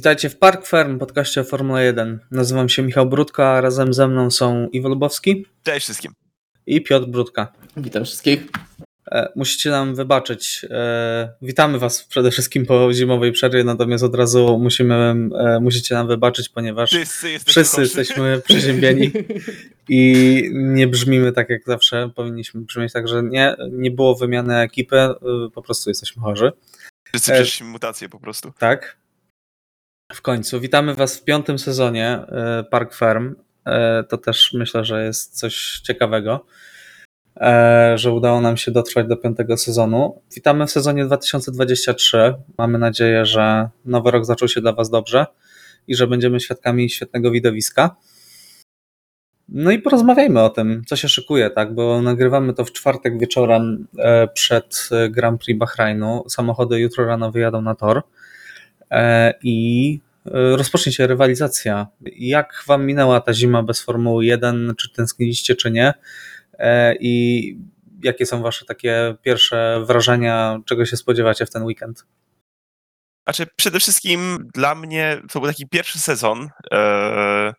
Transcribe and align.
Witajcie 0.00 0.30
w 0.30 0.38
Park 0.38 0.66
Firm, 0.66 0.98
podcaście 0.98 1.40
o 1.40 1.44
Formule 1.44 1.84
1. 1.84 2.18
Nazywam 2.30 2.68
się 2.68 2.82
Michał 2.82 3.06
Brudka, 3.06 3.48
a 3.48 3.60
razem 3.60 3.94
ze 3.94 4.08
mną 4.08 4.30
są 4.30 4.68
Iwo 4.72 4.88
Lubowski. 4.88 5.46
Cześć 5.62 5.86
wszystkim. 5.86 6.12
I 6.66 6.82
Piotr 6.82 7.06
Brudka. 7.06 7.52
Witam 7.76 8.04
wszystkich. 8.04 8.40
E, 9.10 9.32
musicie 9.36 9.70
nam 9.70 9.94
wybaczyć. 9.94 10.66
E, 10.70 11.32
witamy 11.42 11.78
Was 11.78 12.04
przede 12.04 12.30
wszystkim 12.30 12.66
po 12.66 12.92
zimowej 12.92 13.32
przerwie, 13.32 13.64
natomiast 13.64 14.04
od 14.04 14.14
razu 14.14 14.58
musimy, 14.58 14.94
e, 14.94 15.60
musicie 15.60 15.94
nam 15.94 16.08
wybaczyć, 16.08 16.48
ponieważ 16.48 16.90
wszyscy, 16.90 17.38
wszyscy 17.46 17.80
jesteśmy 17.80 18.42
przeziębieni 18.48 19.12
i 19.88 20.42
nie 20.52 20.86
brzmimy 20.86 21.32
tak 21.32 21.50
jak 21.50 21.62
zawsze 21.66 22.10
powinniśmy 22.14 22.60
brzmieć, 22.60 22.92
także 22.92 23.22
nie, 23.22 23.56
nie 23.72 23.90
było 23.90 24.14
wymiany 24.14 24.56
ekipy, 24.56 24.96
po 25.54 25.62
prostu 25.62 25.90
jesteśmy 25.90 26.22
chorzy. 26.22 26.52
Wszyscy 27.04 27.32
przeszliśmy 27.32 27.66
mutację 27.66 28.08
po 28.08 28.20
prostu. 28.20 28.52
Tak. 28.58 28.99
W 30.14 30.22
końcu. 30.22 30.60
Witamy 30.60 30.94
Was 30.94 31.16
w 31.16 31.24
piątym 31.24 31.58
sezonie 31.58 32.20
Park 32.70 32.94
Farm. 32.94 33.34
To 34.08 34.18
też 34.18 34.52
myślę, 34.52 34.84
że 34.84 35.04
jest 35.04 35.38
coś 35.38 35.80
ciekawego. 35.84 36.46
E, 37.40 37.98
że 37.98 38.12
udało 38.12 38.40
nam 38.40 38.56
się 38.56 38.70
dotrwać 38.70 39.06
do 39.06 39.16
piątego 39.16 39.56
sezonu. 39.56 40.22
Witamy 40.34 40.66
w 40.66 40.70
sezonie 40.70 41.04
2023. 41.04 42.34
Mamy 42.58 42.78
nadzieję, 42.78 43.26
że 43.26 43.68
nowy 43.84 44.10
rok 44.10 44.24
zaczął 44.24 44.48
się 44.48 44.60
dla 44.60 44.72
Was 44.72 44.90
dobrze 44.90 45.26
i 45.86 45.94
że 45.94 46.06
będziemy 46.06 46.40
świadkami 46.40 46.90
świetnego 46.90 47.30
widowiska. 47.30 47.96
No 49.48 49.70
i 49.70 49.78
porozmawiajmy 49.78 50.42
o 50.42 50.50
tym, 50.50 50.82
co 50.86 50.96
się 50.96 51.08
szykuje, 51.08 51.50
tak? 51.50 51.74
Bo 51.74 52.02
nagrywamy 52.02 52.54
to 52.54 52.64
w 52.64 52.72
czwartek 52.72 53.18
wieczorem 53.18 53.86
e, 53.98 54.28
przed 54.28 54.88
Grand 55.10 55.44
Prix 55.44 55.58
Bahrainu. 55.58 56.24
Samochody 56.28 56.80
jutro 56.80 57.06
rano 57.06 57.32
wyjadą 57.32 57.62
na 57.62 57.74
tor 57.74 57.98
e, 57.98 58.02
i 59.42 60.00
rozpocznie 60.32 60.92
się 60.92 61.06
rywalizacja. 61.06 61.86
Jak 62.16 62.64
Wam 62.66 62.86
minęła 62.86 63.20
ta 63.20 63.34
zima 63.34 63.62
bez 63.62 63.82
Formuły 63.82 64.26
1? 64.26 64.74
Czy 64.78 64.92
tęskniliście, 64.92 65.54
czy 65.54 65.70
nie? 65.70 65.94
E, 66.58 66.94
i 67.00 67.58
jakie 68.02 68.26
są 68.26 68.42
Wasze 68.42 68.64
takie 68.64 69.14
pierwsze 69.22 69.84
wrażenia, 69.86 70.60
czego 70.66 70.86
się 70.86 70.96
spodziewacie 70.96 71.46
w 71.46 71.50
ten 71.50 71.62
weekend? 71.62 72.06
Znaczy, 73.28 73.46
przede 73.56 73.80
wszystkim 73.80 74.48
dla 74.54 74.74
mnie 74.74 75.22
to 75.32 75.40
był 75.40 75.48
taki 75.48 75.68
pierwszy 75.68 75.98
sezon, 75.98 76.48
e, 76.72 77.54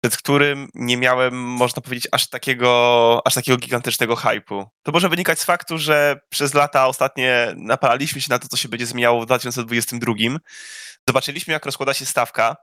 przed 0.00 0.16
którym 0.16 0.68
nie 0.74 0.96
miałem, 0.96 1.34
można 1.34 1.82
powiedzieć, 1.82 2.08
aż 2.12 2.28
takiego, 2.28 3.22
aż 3.24 3.34
takiego 3.34 3.58
gigantycznego 3.58 4.16
hypu. 4.16 4.66
To 4.82 4.92
może 4.92 5.08
wynikać 5.08 5.38
z 5.38 5.44
faktu, 5.44 5.78
że 5.78 6.20
przez 6.28 6.54
lata 6.54 6.86
ostatnie 6.86 7.54
napalaliśmy 7.56 8.20
się 8.20 8.26
na 8.30 8.38
to, 8.38 8.48
co 8.48 8.56
się 8.56 8.68
będzie 8.68 8.86
zmieniało 8.86 9.22
w 9.22 9.26
2022. 9.26 10.14
Zobaczyliśmy, 11.08 11.52
jak 11.52 11.66
rozkłada 11.66 11.94
się 11.94 12.06
stawka 12.06 12.56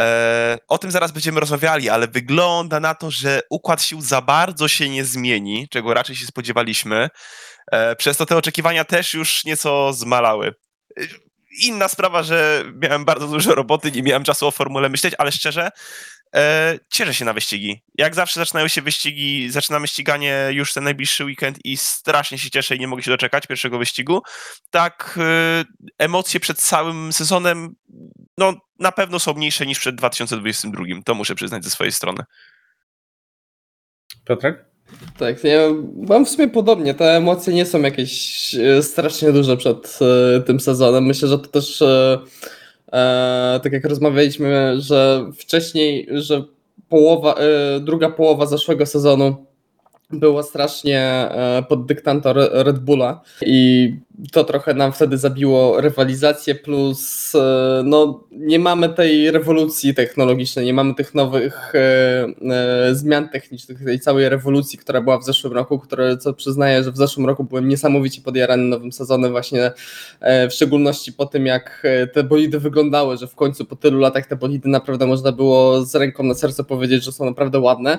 E, 0.00 0.58
o 0.68 0.78
tym 0.78 0.90
zaraz 0.90 1.12
będziemy 1.12 1.40
rozmawiali, 1.40 1.88
ale 1.88 2.08
wygląda 2.08 2.80
na 2.80 2.94
to, 2.94 3.10
że 3.10 3.40
układ 3.50 3.82
sił 3.82 4.00
za 4.00 4.20
bardzo 4.20 4.68
się 4.68 4.88
nie 4.88 5.04
zmieni, 5.04 5.68
czego 5.70 5.94
raczej 5.94 6.16
się 6.16 6.26
spodziewaliśmy. 6.26 7.08
E, 7.72 7.96
przez 7.96 8.16
to 8.16 8.26
te 8.26 8.36
oczekiwania 8.36 8.84
też 8.84 9.14
już 9.14 9.44
nieco 9.44 9.92
zmalały. 9.92 10.54
Inna 11.62 11.88
sprawa, 11.88 12.22
że 12.22 12.64
miałem 12.82 13.04
bardzo 13.04 13.26
dużo 13.26 13.54
roboty, 13.54 13.92
nie 13.92 14.02
miałem 14.02 14.24
czasu 14.24 14.46
o 14.46 14.50
formule 14.50 14.88
myśleć, 14.88 15.14
ale 15.18 15.32
szczerze, 15.32 15.70
e, 16.34 16.78
cieszę 16.92 17.14
się 17.14 17.24
na 17.24 17.32
wyścigi. 17.32 17.82
Jak 17.98 18.14
zawsze 18.14 18.40
zaczynają 18.40 18.68
się 18.68 18.82
wyścigi, 18.82 19.50
zaczynamy 19.50 19.88
ściganie 19.88 20.48
już 20.50 20.72
ten 20.72 20.84
najbliższy 20.84 21.24
weekend 21.24 21.58
i 21.64 21.76
strasznie 21.76 22.38
się 22.38 22.50
cieszę 22.50 22.76
i 22.76 22.80
nie 22.80 22.86
mogę 22.86 23.02
się 23.02 23.10
doczekać 23.10 23.46
pierwszego 23.46 23.78
wyścigu. 23.78 24.22
Tak, 24.70 25.18
e, 25.22 25.64
emocje 25.98 26.40
przed 26.40 26.58
całym 26.58 27.12
sezonem, 27.12 27.74
no 28.38 28.54
na 28.78 28.92
pewno 28.92 29.18
są 29.18 29.34
mniejsze 29.34 29.66
niż 29.66 29.78
przed 29.78 29.94
2022. 29.94 30.84
To 31.04 31.14
muszę 31.14 31.34
przyznać 31.34 31.64
ze 31.64 31.70
swojej 31.70 31.92
strony. 31.92 32.24
Piotrek? 34.24 34.64
Tak, 35.18 35.44
ja 35.44 35.60
mam 36.08 36.26
w 36.26 36.28
sumie 36.28 36.48
podobnie. 36.48 36.94
Te 36.94 37.04
emocje 37.04 37.54
nie 37.54 37.66
są 37.66 37.80
jakieś 37.80 38.54
e, 38.54 38.82
strasznie 38.82 39.32
duże 39.32 39.56
przed 39.56 39.98
e, 40.36 40.40
tym 40.40 40.60
sezonem. 40.60 41.04
Myślę, 41.04 41.28
że 41.28 41.38
to 41.38 41.48
też 41.48 41.82
e, 42.92 43.60
tak 43.62 43.72
jak 43.72 43.84
rozmawialiśmy, 43.84 44.80
że 44.80 45.30
wcześniej, 45.38 46.08
że 46.10 46.44
połowa, 46.88 47.34
e, 47.34 47.80
druga 47.80 48.10
połowa 48.10 48.46
zeszłego 48.46 48.86
sezonu 48.86 49.51
była 50.12 50.42
strasznie 50.42 51.00
e, 51.00 51.64
pod 51.68 51.86
dyktantem 51.86 52.32
Red 52.52 52.78
Bulla 52.78 53.20
i 53.42 53.94
to 54.32 54.44
trochę 54.44 54.74
nam 54.74 54.92
wtedy 54.92 55.18
zabiło 55.18 55.80
rywalizację, 55.80 56.54
plus 56.54 57.34
e, 57.34 57.82
no, 57.84 58.24
nie 58.30 58.58
mamy 58.58 58.88
tej 58.88 59.30
rewolucji 59.30 59.94
technologicznej, 59.94 60.66
nie 60.66 60.74
mamy 60.74 60.94
tych 60.94 61.14
nowych 61.14 61.72
e, 61.74 62.90
zmian 62.92 63.28
technicznych, 63.28 63.84
tej 63.84 64.00
całej 64.00 64.28
rewolucji, 64.28 64.78
która 64.78 65.00
była 65.00 65.18
w 65.18 65.24
zeszłym 65.24 65.52
roku, 65.52 65.78
które, 65.78 66.16
co 66.16 66.34
przyznaję, 66.34 66.84
że 66.84 66.92
w 66.92 66.96
zeszłym 66.96 67.26
roku 67.26 67.44
byłem 67.44 67.68
niesamowicie 67.68 68.22
podjarany 68.22 68.62
nowym 68.62 68.92
sezonem 68.92 69.30
właśnie 69.30 69.72
w 70.20 70.52
szczególności 70.52 71.12
po 71.12 71.26
tym, 71.26 71.46
jak 71.46 71.86
te 72.12 72.24
bolidy 72.24 72.60
wyglądały, 72.60 73.16
że 73.16 73.26
w 73.26 73.34
końcu 73.34 73.64
po 73.64 73.76
tylu 73.76 73.98
latach 73.98 74.26
te 74.26 74.36
bolidy 74.36 74.68
naprawdę 74.68 75.06
można 75.06 75.32
było 75.32 75.84
z 75.84 75.94
ręką 75.94 76.22
na 76.22 76.34
serce 76.34 76.64
powiedzieć, 76.64 77.04
że 77.04 77.12
są 77.12 77.24
naprawdę 77.24 77.60
ładne. 77.60 77.98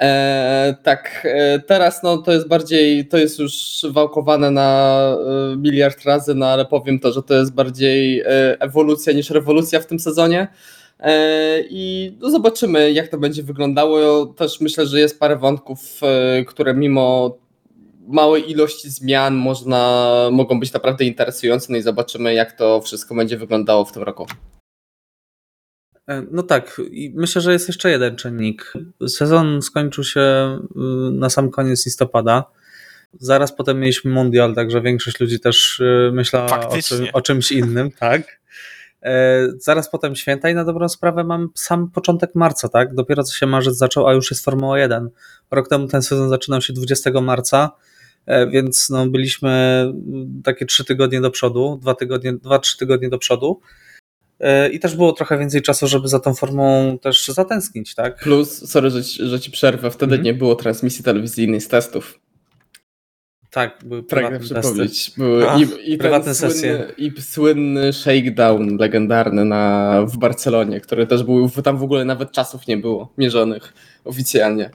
E, 0.00 0.76
tak, 0.82 1.22
e, 1.24 1.58
teraz 1.58 2.02
no, 2.02 2.18
to 2.18 2.32
jest 2.32 2.48
bardziej, 2.48 3.08
to 3.08 3.18
jest 3.18 3.38
już 3.38 3.86
wałkowane 3.90 4.50
na 4.50 4.98
e, 5.52 5.56
miliard 5.56 6.04
razy, 6.04 6.34
no 6.34 6.46
ale 6.46 6.64
powiem 6.64 6.98
to, 6.98 7.12
że 7.12 7.22
to 7.22 7.34
jest 7.34 7.54
bardziej 7.54 8.20
e, 8.20 8.26
ewolucja 8.60 9.12
niż 9.12 9.30
rewolucja 9.30 9.80
w 9.80 9.86
tym 9.86 9.98
sezonie. 9.98 10.48
E, 11.00 11.60
I 11.70 12.12
no, 12.20 12.30
zobaczymy, 12.30 12.92
jak 12.92 13.08
to 13.08 13.18
będzie 13.18 13.42
wyglądało. 13.42 14.26
Też 14.26 14.60
myślę, 14.60 14.86
że 14.86 15.00
jest 15.00 15.20
parę 15.20 15.36
wątków, 15.36 16.00
e, 16.02 16.44
które 16.44 16.74
mimo 16.74 17.38
małej 18.08 18.50
ilości 18.50 18.90
zmian 18.90 19.34
można, 19.34 20.12
mogą 20.32 20.60
być 20.60 20.72
naprawdę 20.72 21.04
interesujące. 21.04 21.66
No 21.72 21.78
i 21.78 21.82
zobaczymy, 21.82 22.34
jak 22.34 22.52
to 22.52 22.80
wszystko 22.80 23.14
będzie 23.14 23.36
wyglądało 23.36 23.84
w 23.84 23.92
tym 23.92 24.02
roku. 24.02 24.26
E, 26.08 26.22
no 26.30 26.42
tak, 26.42 26.80
i 26.90 27.12
myślę, 27.16 27.42
że 27.42 27.52
jest 27.52 27.68
jeszcze 27.68 27.90
jeden 27.90 28.16
czynnik. 28.16 28.72
Sezon 29.08 29.62
skończył 29.62 30.04
się 30.04 30.20
y, 30.20 31.12
na 31.12 31.30
sam 31.30 31.50
koniec 31.50 31.86
listopada. 31.86 32.44
Zaraz 33.20 33.56
potem 33.56 33.80
mieliśmy 33.80 34.10
mundial, 34.10 34.54
także 34.54 34.82
większość 34.82 35.20
ludzi 35.20 35.40
też 35.40 35.80
y, 35.80 36.10
myślała 36.12 36.68
o, 36.68 36.82
czym, 36.82 37.06
o, 37.12 37.22
czymś 37.22 37.52
innym, 37.52 37.90
tak. 38.00 38.38
E, 39.02 39.46
zaraz 39.58 39.90
potem 39.90 40.16
święta 40.16 40.50
i 40.50 40.54
na 40.54 40.64
dobrą 40.64 40.88
sprawę 40.88 41.24
mam 41.24 41.48
sam 41.54 41.90
początek 41.90 42.34
marca, 42.34 42.68
tak? 42.68 42.94
Dopiero 42.94 43.22
co 43.24 43.36
się 43.36 43.46
marzec 43.46 43.76
zaczął, 43.76 44.06
a 44.06 44.12
już 44.12 44.30
jest 44.30 44.44
Formuła 44.44 44.78
1. 44.78 45.08
Rok 45.50 45.68
temu 45.68 45.88
ten 45.88 46.02
sezon 46.02 46.28
zaczynał 46.28 46.62
się 46.62 46.72
20 46.72 47.20
marca, 47.20 47.70
e, 48.26 48.46
więc 48.46 48.90
no 48.90 49.06
byliśmy 49.06 49.84
takie 50.44 50.66
trzy 50.66 50.84
tygodnie 50.84 51.20
do 51.20 51.30
przodu, 51.30 51.78
dwa 51.82 51.94
tygodnie, 51.94 52.32
dwa, 52.32 52.58
trzy 52.58 52.78
tygodnie 52.78 53.08
do 53.08 53.18
przodu. 53.18 53.60
E, 54.40 54.68
i 54.68 54.80
też 54.80 54.96
było 54.96 55.12
trochę 55.12 55.38
więcej 55.38 55.62
czasu, 55.62 55.88
żeby 55.88 56.08
za 56.08 56.20
tą 56.20 56.34
formą 56.34 56.98
też 57.02 57.28
zatęsknić, 57.28 57.94
tak? 57.94 58.16
Plus, 58.16 58.70
sorry, 58.70 58.90
że, 58.90 59.02
że 59.02 59.40
ci 59.40 59.50
przerwę, 59.50 59.90
wtedy 59.90 60.14
mm. 60.14 60.24
nie 60.24 60.34
było 60.34 60.54
transmisji 60.54 61.04
telewizyjnej 61.04 61.60
z 61.60 61.68
testów. 61.68 62.20
Tak, 63.50 63.78
były 63.84 64.02
prywatne 64.02 64.48
testy. 64.48 64.86
Były 65.16 65.50
A, 65.50 65.58
i, 65.58 65.92
i 65.92 65.98
prywatne 65.98 66.34
sesje. 66.34 66.76
Słynny, 66.76 66.92
I 66.98 67.22
słynny 67.22 67.92
shakedown 67.92 68.76
legendarny 68.76 69.44
na, 69.44 70.02
w 70.06 70.18
Barcelonie, 70.18 70.80
który 70.80 71.06
też 71.06 71.22
był, 71.22 71.50
tam 71.50 71.78
w 71.78 71.82
ogóle 71.82 72.04
nawet 72.04 72.32
czasów 72.32 72.66
nie 72.66 72.76
było 72.76 73.12
mierzonych 73.18 73.72
oficjalnie. 74.04 74.70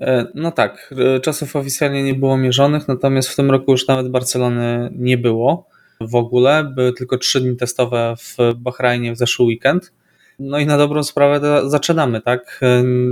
E, 0.00 0.26
no 0.34 0.52
tak, 0.52 0.94
e, 1.16 1.20
czasów 1.20 1.56
oficjalnie 1.56 2.02
nie 2.02 2.14
było 2.14 2.36
mierzonych, 2.36 2.88
natomiast 2.88 3.28
w 3.28 3.36
tym 3.36 3.50
roku 3.50 3.72
już 3.72 3.88
nawet 3.88 4.08
Barcelony 4.08 4.90
nie 4.92 5.18
było 5.18 5.68
w 6.00 6.14
ogóle. 6.14 6.72
Były 6.74 6.92
tylko 6.92 7.18
trzy 7.18 7.40
dni 7.40 7.56
testowe 7.56 8.14
w 8.18 8.36
Bahrajnie 8.56 9.12
w 9.12 9.18
zeszły 9.18 9.46
weekend. 9.46 9.92
No 10.38 10.58
i 10.58 10.66
na 10.66 10.78
dobrą 10.78 11.02
sprawę 11.02 11.62
zaczynamy, 11.70 12.20
tak? 12.20 12.60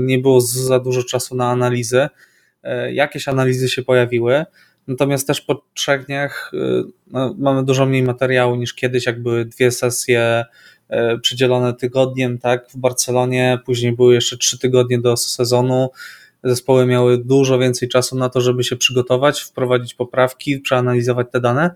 Nie 0.05 0.19
było 0.19 0.41
za 0.41 0.81
dużo 0.81 1.03
czasu 1.03 1.37
na 1.37 1.51
analizy. 1.51 2.09
Jakieś 2.93 3.29
analizy 3.29 3.69
się 3.69 3.83
pojawiły, 3.83 4.45
natomiast 4.89 5.27
też 5.27 5.41
po 5.41 5.65
trzech 5.75 6.07
dniach 6.07 6.53
no, 7.07 7.35
mamy 7.39 7.65
dużo 7.65 7.87
mniej 7.87 8.03
materiału 8.03 8.57
niż 8.57 8.75
kiedyś, 8.75 9.07
jak 9.07 9.23
były 9.23 9.45
dwie 9.45 9.71
sesje 9.71 10.45
e, 10.89 11.19
przydzielone 11.19 11.75
tygodniem, 11.75 12.39
tak? 12.39 12.69
W 12.71 12.77
Barcelonie, 12.77 13.59
później 13.65 13.93
były 13.93 14.15
jeszcze 14.15 14.37
trzy 14.37 14.59
tygodnie 14.59 15.01
do 15.01 15.17
sezonu. 15.17 15.91
Zespoły 16.45 16.87
miały 16.87 17.19
dużo 17.19 17.59
więcej 17.59 17.89
czasu 17.89 18.17
na 18.17 18.29
to, 18.29 18.41
żeby 18.41 18.65
się 18.65 18.77
przygotować, 18.77 19.41
wprowadzić 19.41 19.95
poprawki, 19.95 20.59
przeanalizować 20.61 21.27
te 21.33 21.41
dane. 21.41 21.71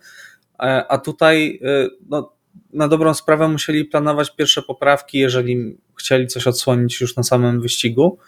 E, 0.63 0.87
a 0.89 0.99
tutaj 0.99 1.61
e, 1.63 1.89
no, 2.09 2.33
na 2.73 2.89
dobrą 2.89 3.15
sprawę 3.15 3.49
musieli 3.49 3.85
planować 3.85 4.37
pierwsze 4.37 4.63
poprawki, 4.63 5.19
jeżeli 5.19 5.79
chcieli 5.99 6.27
coś 6.27 6.47
odsłonić 6.47 7.01
już 7.01 7.17
na 7.17 7.23
samym 7.23 7.61
wyścigu, 7.61 8.19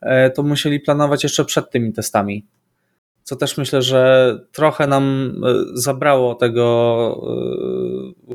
e, 0.00 0.30
to 0.30 0.42
musieli 0.42 0.80
planować 0.80 1.22
jeszcze 1.22 1.44
przed 1.44 1.70
tymi 1.70 1.92
testami. 1.92 2.46
co 3.22 3.36
też 3.36 3.56
myślę, 3.56 3.82
że 3.82 4.32
trochę 4.52 4.86
nam 4.86 5.34
zabrało 5.74 6.34
tego 6.34 6.66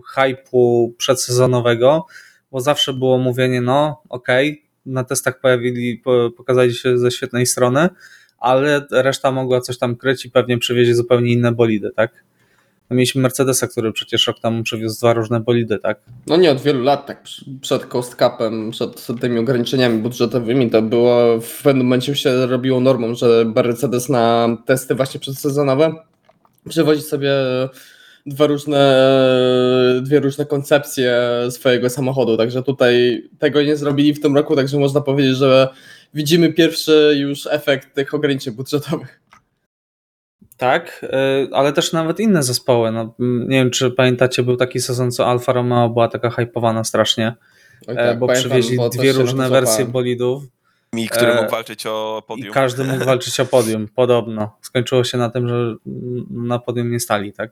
hypu 0.06 0.96
przedsezonowego, 0.98 2.06
bo 2.52 2.60
zawsze 2.60 2.94
było 2.94 3.18
mówienie, 3.18 3.62
no 3.62 4.02
okej, 4.10 4.52
okay, 4.52 4.72
na 4.86 5.04
testach 5.04 5.40
pojawili, 5.40 6.04
pokazali 6.38 6.74
się 6.74 6.98
ze 6.98 7.12
świetnej 7.12 7.46
strony, 7.46 7.90
ale 8.38 8.88
reszta 8.92 9.32
mogła 9.32 9.62
coś 9.62 9.78
tam 9.78 9.96
kryć 9.96 10.26
i 10.26 10.32
pewnie 10.32 10.58
przywiezie 10.58 10.96
zupełnie 10.96 11.34
inne 11.34 11.52
bolidy, 11.52 11.92
tak? 11.96 12.24
No 12.92 12.96
mieliśmy 12.96 13.22
Mercedesa, 13.22 13.68
który 13.68 13.92
przecież 13.92 14.28
rok 14.28 14.40
temu 14.40 14.64
przywiózł 14.64 15.00
dwa 15.00 15.14
różne 15.14 15.40
bolidy, 15.40 15.80
tak? 15.80 16.00
No 16.28 16.38
nie, 16.38 16.52
od 16.52 16.62
wielu 16.62 16.84
lat, 16.84 17.06
tak 17.06 17.24
przed 17.62 17.86
cost 17.86 18.16
capem, 18.16 18.72
przed 18.72 19.08
tymi 19.22 19.40
ograniczeniami 19.40 20.00
budżetowymi, 20.00 20.70
to 20.70 20.82
było 20.82 21.42
w 21.42 21.64
pewnym 21.64 21.86
momencie 21.86 22.16
się 22.16 22.46
robiło 22.46 22.80
normą, 22.80 23.16
że 23.16 23.46
Mercedes 23.56 24.10
na 24.10 24.58
testy 24.66 24.96
właśnie 24.96 25.20
przedsezonowe 25.20 25.94
przywozi 26.70 27.02
sobie 27.02 27.32
dwa 28.26 28.48
różne, 28.48 29.06
dwie 30.02 30.20
różne 30.20 30.46
koncepcje 30.46 31.22
swojego 31.50 31.90
samochodu, 31.90 32.38
także 32.38 32.64
tutaj 32.64 33.24
tego 33.40 33.62
nie 33.64 33.76
zrobili 33.76 34.14
w 34.14 34.22
tym 34.22 34.36
roku, 34.36 34.56
także 34.56 34.80
można 34.80 35.02
powiedzieć, 35.02 35.36
że 35.36 35.70
widzimy 36.14 36.54
pierwszy 36.54 37.16
już 37.20 37.48
efekt 37.52 37.96
tych 37.96 38.14
ograniczeń 38.14 38.54
budżetowych. 38.54 39.21
Tak, 40.62 41.02
y, 41.04 41.50
ale 41.52 41.74
też 41.74 41.94
nawet 41.94 42.20
inne 42.20 42.44
zespoły. 42.44 42.92
No, 42.92 43.14
nie 43.20 43.58
wiem, 43.58 43.72
czy 43.72 43.92
pamiętacie, 43.92 44.44
był 44.44 44.58
taki 44.58 44.80
sezon, 44.80 45.12
co 45.12 45.28
Alfa 45.28 45.54
Romeo 45.54 45.90
była 45.90 46.08
taka 46.08 46.30
hypowana 46.30 46.84
strasznie, 46.84 47.36
tak, 47.86 48.20
bo 48.20 48.28
pamiętam, 48.28 48.36
przywieźli 48.50 48.78
bo 48.78 48.90
dwie 48.90 49.14
różne 49.14 49.50
wersje 49.50 49.86
bolidów. 49.86 50.44
Mi, 50.94 51.10
który 51.10 51.36
mógł 51.36 51.52
walczyć 51.52 51.86
o 51.86 52.24
podium. 52.28 52.50
I 52.50 52.52
każdy 52.52 52.84
mógł 52.84 53.06
walczyć 53.06 53.40
o 53.40 53.46
podium, 53.46 53.88
podobno. 53.96 54.58
Skończyło 54.62 55.04
się 55.04 55.18
na 55.18 55.30
tym, 55.30 55.48
że 55.48 55.76
na 56.30 56.60
podium 56.60 56.92
nie 56.92 57.00
stali, 57.00 57.34
tak? 57.34 57.52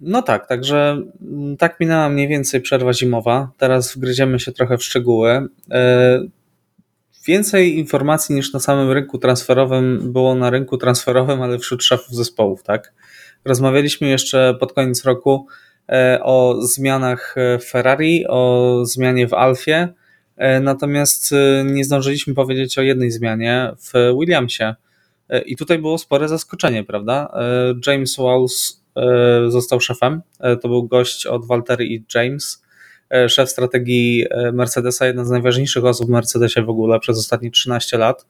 No 0.00 0.22
tak, 0.22 0.46
także 0.46 1.02
mm, 1.22 1.56
tak 1.56 1.80
minęła 1.80 2.08
mniej 2.08 2.28
więcej 2.28 2.60
przerwa 2.60 2.92
zimowa. 2.92 3.50
Teraz 3.56 3.96
wgryziemy 3.96 4.40
się 4.40 4.52
trochę 4.52 4.78
w 4.78 4.84
szczegóły. 4.84 5.48
E, 7.22 7.26
więcej 7.26 7.78
informacji 7.78 8.34
niż 8.34 8.52
na 8.52 8.60
samym 8.60 8.90
rynku 8.90 9.18
transferowym 9.18 10.12
było 10.12 10.34
na 10.34 10.50
rynku 10.50 10.78
transferowym, 10.78 11.42
ale 11.42 11.58
wśród 11.58 11.82
szefów 11.82 12.14
zespołów, 12.14 12.62
tak? 12.62 12.92
Rozmawialiśmy 13.44 14.08
jeszcze 14.08 14.56
pod 14.60 14.72
koniec 14.72 15.04
roku 15.04 15.46
e, 15.88 16.18
o 16.22 16.62
zmianach 16.62 17.34
Ferrari, 17.64 18.26
o 18.28 18.80
zmianie 18.84 19.28
w 19.28 19.34
Alfie, 19.34 19.88
e, 20.36 20.60
natomiast 20.60 21.34
nie 21.64 21.84
zdążyliśmy 21.84 22.34
powiedzieć 22.34 22.78
o 22.78 22.82
jednej 22.82 23.10
zmianie 23.10 23.72
w 23.78 24.14
Williamsie. 24.20 24.74
I 25.46 25.56
tutaj 25.56 25.78
było 25.78 25.98
spore 25.98 26.28
zaskoczenie, 26.28 26.84
prawda? 26.84 27.34
James 27.86 28.16
Walls 28.16 28.82
E, 28.96 29.50
został 29.50 29.80
szefem. 29.80 30.22
E, 30.40 30.56
to 30.56 30.68
był 30.68 30.82
gość 30.82 31.26
od 31.26 31.46
Waltery 31.46 31.86
i 31.86 32.04
James, 32.14 32.61
e, 32.61 32.61
szef 33.28 33.50
strategii 33.50 34.26
Mercedesa, 34.52 35.06
jedna 35.06 35.24
z 35.24 35.30
najważniejszych 35.30 35.84
osób 35.84 36.06
w 36.06 36.10
Mercedesie 36.10 36.62
w 36.62 36.70
ogóle 36.70 37.00
przez 37.00 37.18
ostatnie 37.18 37.50
13 37.50 37.98
lat. 37.98 38.26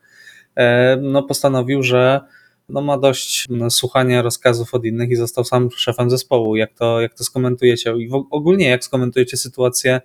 No, 1.01 1.23
postanowił, 1.23 1.83
że 1.83 2.21
no, 2.69 2.81
ma 2.81 2.99
dość 2.99 3.49
słuchania 3.71 4.23
rozkazów 4.23 4.75
od 4.75 4.85
innych 4.85 5.11
i 5.11 5.17
został 5.17 5.45
sam 5.45 5.69
szefem 5.77 6.11
zespołu. 6.11 6.57
Jak 6.57 6.75
to, 6.75 7.01
jak 7.01 7.15
to 7.15 7.25
skomentujecie? 7.25 7.95
I 7.99 8.09
w, 8.09 8.27
ogólnie 8.31 8.69
jak 8.69 8.85
skomentujecie 8.85 9.37
sytuację 9.37 10.01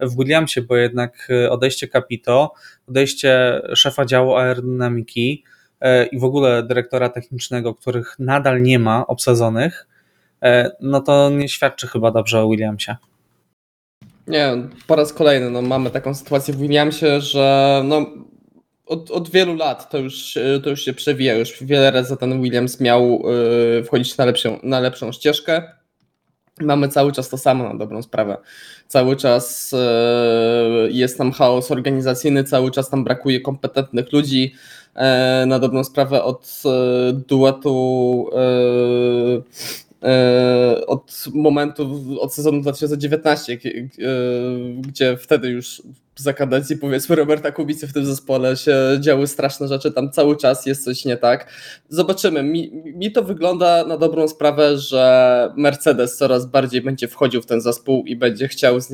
w 0.00 0.16
Williamsie, 0.16 0.62
bo 0.62 0.76
jednak 0.76 1.28
odejście 1.50 1.88
Capito, 1.88 2.52
odejście 2.88 3.60
szefa 3.74 4.04
działu 4.04 4.34
aerodynamiki 4.36 5.44
i 6.12 6.18
w 6.18 6.24
ogóle 6.24 6.62
dyrektora 6.62 7.08
technicznego, 7.08 7.74
których 7.74 8.16
nadal 8.18 8.62
nie 8.62 8.78
ma 8.78 9.06
obsadzonych, 9.06 9.86
E, 10.42 10.70
no 10.80 11.00
to 11.00 11.30
nie 11.30 11.48
świadczy 11.48 11.88
chyba 11.88 12.10
dobrze 12.10 12.40
o 12.40 12.48
Williamsie. 12.48 12.96
Nie, 14.30 14.56
po 14.86 14.96
raz 14.96 15.12
kolejny 15.12 15.50
no, 15.50 15.62
mamy 15.62 15.90
taką 15.90 16.14
sytuację 16.14 16.54
w 16.54 16.58
Williamsie, 16.58 17.20
że 17.20 17.82
no, 17.84 18.06
od, 18.86 19.10
od 19.10 19.30
wielu 19.30 19.56
lat 19.56 19.90
to 19.90 19.98
już, 19.98 20.38
to 20.64 20.70
już 20.70 20.84
się 20.84 20.92
przewija. 20.92 21.34
Już 21.34 21.64
wiele 21.64 21.90
razy 21.90 22.16
ten 22.16 22.42
Williams 22.42 22.80
miał 22.80 23.22
y, 23.78 23.84
wchodzić 23.84 24.16
na 24.16 24.24
lepszą, 24.24 24.58
na 24.62 24.80
lepszą 24.80 25.12
ścieżkę. 25.12 25.62
Mamy 26.60 26.88
cały 26.88 27.12
czas 27.12 27.28
to 27.28 27.38
samo 27.38 27.64
na 27.64 27.74
dobrą 27.74 28.02
sprawę. 28.02 28.36
Cały 28.88 29.16
czas 29.16 29.72
y, 29.72 30.92
jest 30.92 31.18
tam 31.18 31.32
chaos 31.32 31.70
organizacyjny, 31.70 32.44
cały 32.44 32.70
czas 32.70 32.90
tam 32.90 33.04
brakuje 33.04 33.40
kompetentnych 33.40 34.12
ludzi. 34.12 34.54
Y, 35.42 35.46
na 35.46 35.58
dobrą 35.58 35.84
sprawę 35.84 36.22
od 36.24 36.62
duetu 37.12 38.30
E, 38.32 39.89
od 40.86 41.24
momentu, 41.34 42.00
od 42.20 42.34
sezonu 42.34 42.60
2019, 42.60 43.52
e, 43.52 43.58
gdzie 44.80 45.16
wtedy 45.16 45.48
już 45.48 45.82
za 46.16 46.32
kadencji 46.32 46.76
powiedzmy 46.76 47.16
Roberta 47.16 47.52
Kubicy 47.52 47.86
w 47.86 47.92
tym 47.92 48.06
zespole 48.06 48.56
się 48.56 48.76
działy 49.00 49.26
straszne 49.26 49.68
rzeczy, 49.68 49.92
tam 49.92 50.10
cały 50.10 50.36
czas 50.36 50.66
jest 50.66 50.84
coś 50.84 51.04
nie 51.04 51.16
tak. 51.16 51.52
Zobaczymy. 51.88 52.42
Mi, 52.42 52.70
mi 52.84 53.12
to 53.12 53.22
wygląda 53.22 53.84
na 53.84 53.96
dobrą 53.96 54.28
sprawę, 54.28 54.78
że 54.78 55.52
Mercedes 55.56 56.16
coraz 56.16 56.46
bardziej 56.46 56.82
będzie 56.82 57.08
wchodził 57.08 57.42
w 57.42 57.46
ten 57.46 57.60
zespół 57.60 58.04
i 58.06 58.16
będzie 58.16 58.48
chciał 58.48 58.80
z, 58.80 58.88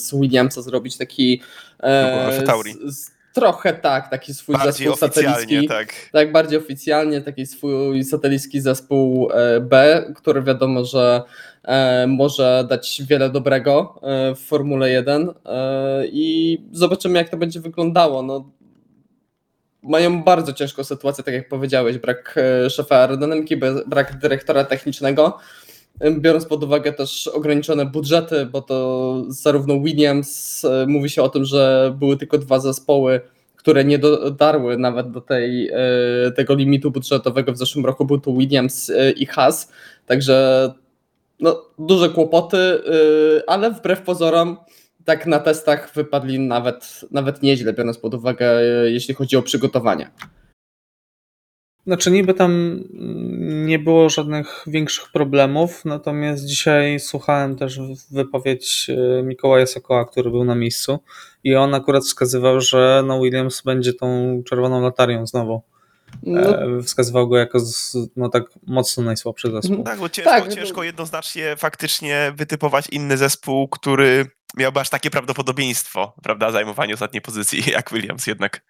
z 0.00 0.14
Williamsa 0.14 0.62
zrobić 0.62 0.96
taki 0.96 1.40
e, 1.82 2.42
z, 2.84 3.19
Trochę 3.32 3.72
tak, 3.72 4.10
taki 4.10 4.34
swój 4.34 4.56
bardziej 4.56 4.72
zespół 4.72 4.96
satelicki. 4.96 5.68
Tak. 5.68 5.94
tak, 6.12 6.32
bardziej 6.32 6.58
oficjalnie, 6.58 7.20
taki 7.20 7.46
swój 7.46 8.04
satelicki 8.04 8.60
zespół 8.60 9.30
e, 9.32 9.60
B, 9.60 10.04
który 10.16 10.42
wiadomo, 10.42 10.84
że 10.84 11.22
e, 11.64 12.06
może 12.06 12.66
dać 12.68 13.02
wiele 13.08 13.30
dobrego 13.30 14.00
e, 14.02 14.34
w 14.34 14.38
Formule 14.38 14.90
1 14.90 15.30
i 16.12 16.58
zobaczymy, 16.72 17.18
jak 17.18 17.28
to 17.28 17.36
będzie 17.36 17.60
wyglądało. 17.60 18.22
No, 18.22 18.50
mają 19.82 20.22
bardzo 20.22 20.52
ciężką 20.52 20.84
sytuację, 20.84 21.24
tak 21.24 21.34
jak 21.34 21.48
powiedziałeś, 21.48 21.98
brak 21.98 22.34
szefa 22.70 22.96
aerodynamiki, 22.96 23.56
brak 23.86 24.18
dyrektora 24.18 24.64
technicznego 24.64 25.38
biorąc 26.18 26.46
pod 26.46 26.64
uwagę 26.64 26.92
też 26.92 27.28
ograniczone 27.28 27.86
budżety, 27.86 28.46
bo 28.46 28.62
to 28.62 29.16
zarówno 29.28 29.80
Williams 29.80 30.64
e, 30.64 30.86
mówi 30.86 31.10
się 31.10 31.22
o 31.22 31.28
tym, 31.28 31.44
że 31.44 31.94
były 31.98 32.16
tylko 32.16 32.38
dwa 32.38 32.58
zespoły, 32.58 33.20
które 33.56 33.84
nie 33.84 33.98
dotarły 33.98 34.78
nawet 34.78 35.10
do 35.10 35.20
tej, 35.20 35.68
e, 35.68 35.76
tego 36.36 36.54
limitu 36.54 36.90
budżetowego 36.90 37.52
w 37.52 37.58
zeszłym 37.58 37.86
roku, 37.86 38.04
był 38.04 38.20
to 38.20 38.32
Williams 38.32 38.90
e, 38.90 39.10
i 39.10 39.26
Haas, 39.26 39.72
także 40.06 40.68
no, 41.40 41.62
duże 41.78 42.08
kłopoty, 42.08 42.58
ale 43.46 43.70
wbrew 43.70 44.02
pozorom 44.02 44.56
tak 45.04 45.26
na 45.26 45.38
testach 45.38 45.94
wypadli 45.94 46.38
nawet, 46.38 47.00
nawet 47.10 47.42
nieźle, 47.42 47.72
biorąc 47.72 47.98
pod 47.98 48.14
uwagę, 48.14 48.62
jeśli 48.84 49.14
chodzi 49.14 49.36
o 49.36 49.42
przygotowania. 49.42 50.10
Znaczy 51.90 52.10
niby 52.10 52.34
tam 52.34 52.80
nie 53.66 53.78
było 53.78 54.08
żadnych 54.08 54.64
większych 54.66 55.12
problemów, 55.12 55.84
natomiast 55.84 56.44
dzisiaj 56.44 57.00
słuchałem 57.00 57.56
też 57.56 57.80
wypowiedź 58.10 58.90
e, 58.90 59.22
Mikołaja 59.22 59.66
Sokoła, 59.66 60.04
który 60.04 60.30
był 60.30 60.44
na 60.44 60.54
miejscu 60.54 60.98
i 61.44 61.54
on 61.54 61.74
akurat 61.74 62.04
wskazywał, 62.04 62.60
że 62.60 63.02
no 63.06 63.20
Williams 63.20 63.62
będzie 63.62 63.92
tą 63.92 64.42
czerwoną 64.46 64.82
latarią 64.82 65.26
znowu. 65.26 65.62
No. 66.22 66.40
E, 66.78 66.82
wskazywał 66.82 67.28
go 67.28 67.38
jako 67.38 67.58
no 68.16 68.28
tak 68.28 68.44
mocno 68.66 69.02
najsłabszy 69.02 69.50
zespół. 69.50 69.84
Tak, 69.84 69.98
bo 69.98 70.08
ciężko, 70.08 70.30
tak, 70.30 70.54
ciężko 70.54 70.82
jednoznacznie 70.82 71.56
faktycznie 71.56 72.32
wytypować 72.36 72.86
inny 72.90 73.16
zespół, 73.16 73.68
który 73.68 74.26
miałby 74.56 74.80
aż 74.80 74.90
takie 74.90 75.10
prawdopodobieństwo, 75.10 76.14
prawda, 76.22 76.50
zajmowania 76.50 76.94
ostatniej 76.94 77.22
pozycji 77.22 77.62
jak 77.72 77.90
Williams 77.92 78.26
jednak. 78.26 78.62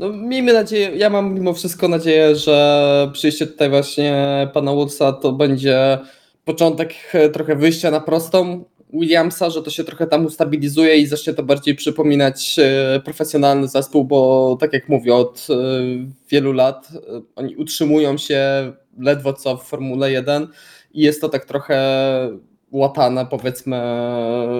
No, 0.00 0.08
miejmy 0.08 0.52
nadzieję, 0.52 0.90
ja 0.96 1.10
mam 1.10 1.34
mimo 1.34 1.54
wszystko 1.54 1.88
nadzieję, 1.88 2.36
że 2.36 3.10
przyjście 3.12 3.46
tutaj 3.46 3.70
właśnie 3.70 4.48
pana 4.54 4.72
Woodsa 4.72 5.12
to 5.12 5.32
będzie 5.32 5.98
początek 6.44 6.94
trochę 7.32 7.56
wyjścia 7.56 7.90
na 7.90 8.00
prostą 8.00 8.64
Williamsa, 8.92 9.50
że 9.50 9.62
to 9.62 9.70
się 9.70 9.84
trochę 9.84 10.06
tam 10.06 10.26
ustabilizuje 10.26 10.96
i 10.96 11.06
zacznie 11.06 11.34
to 11.34 11.42
bardziej 11.42 11.74
przypominać 11.74 12.56
e, 12.58 13.00
profesjonalny 13.04 13.68
zespół, 13.68 14.04
bo 14.04 14.56
tak 14.60 14.72
jak 14.72 14.88
mówię, 14.88 15.14
od 15.14 15.46
e, 15.50 15.54
wielu 16.28 16.52
lat 16.52 16.88
oni 17.36 17.56
utrzymują 17.56 18.18
się 18.18 18.72
ledwo 18.98 19.32
co 19.32 19.56
w 19.56 19.64
Formule 19.64 20.12
1 20.12 20.48
i 20.94 21.00
jest 21.00 21.20
to 21.20 21.28
tak 21.28 21.44
trochę 21.44 21.78
łatane 22.72 23.26
powiedzmy 23.26 23.76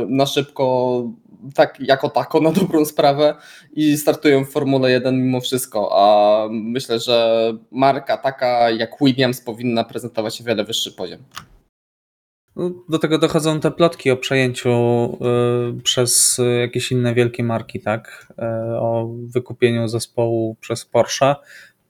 na 0.08 0.26
szybko 0.26 1.04
tak 1.54 1.80
jako 1.80 2.08
tako 2.08 2.40
na 2.40 2.52
dobrą 2.52 2.84
sprawę 2.84 3.34
i 3.72 3.96
startują 3.96 4.44
w 4.44 4.50
Formule 4.50 4.90
1 4.90 5.22
mimo 5.22 5.40
wszystko, 5.40 5.90
a 5.92 6.48
myślę, 6.50 7.00
że 7.00 7.52
marka 7.70 8.16
taka 8.16 8.70
jak 8.70 8.90
Williams 9.00 9.40
powinna 9.40 9.84
prezentować 9.84 10.36
się 10.36 10.44
wiele 10.44 10.64
wyższy 10.64 10.92
poziom. 10.92 11.18
No, 12.56 12.70
do 12.88 12.98
tego 12.98 13.18
dochodzą 13.18 13.60
te 13.60 13.70
plotki 13.70 14.10
o 14.10 14.16
przejęciu 14.16 14.70
y, 15.78 15.82
przez 15.82 16.40
jakieś 16.60 16.92
inne 16.92 17.14
wielkie 17.14 17.44
marki, 17.44 17.80
tak? 17.80 18.26
Y, 18.30 18.34
o 18.78 19.10
wykupieniu 19.26 19.88
zespołu 19.88 20.56
przez 20.60 20.84
Porsche. 20.84 21.36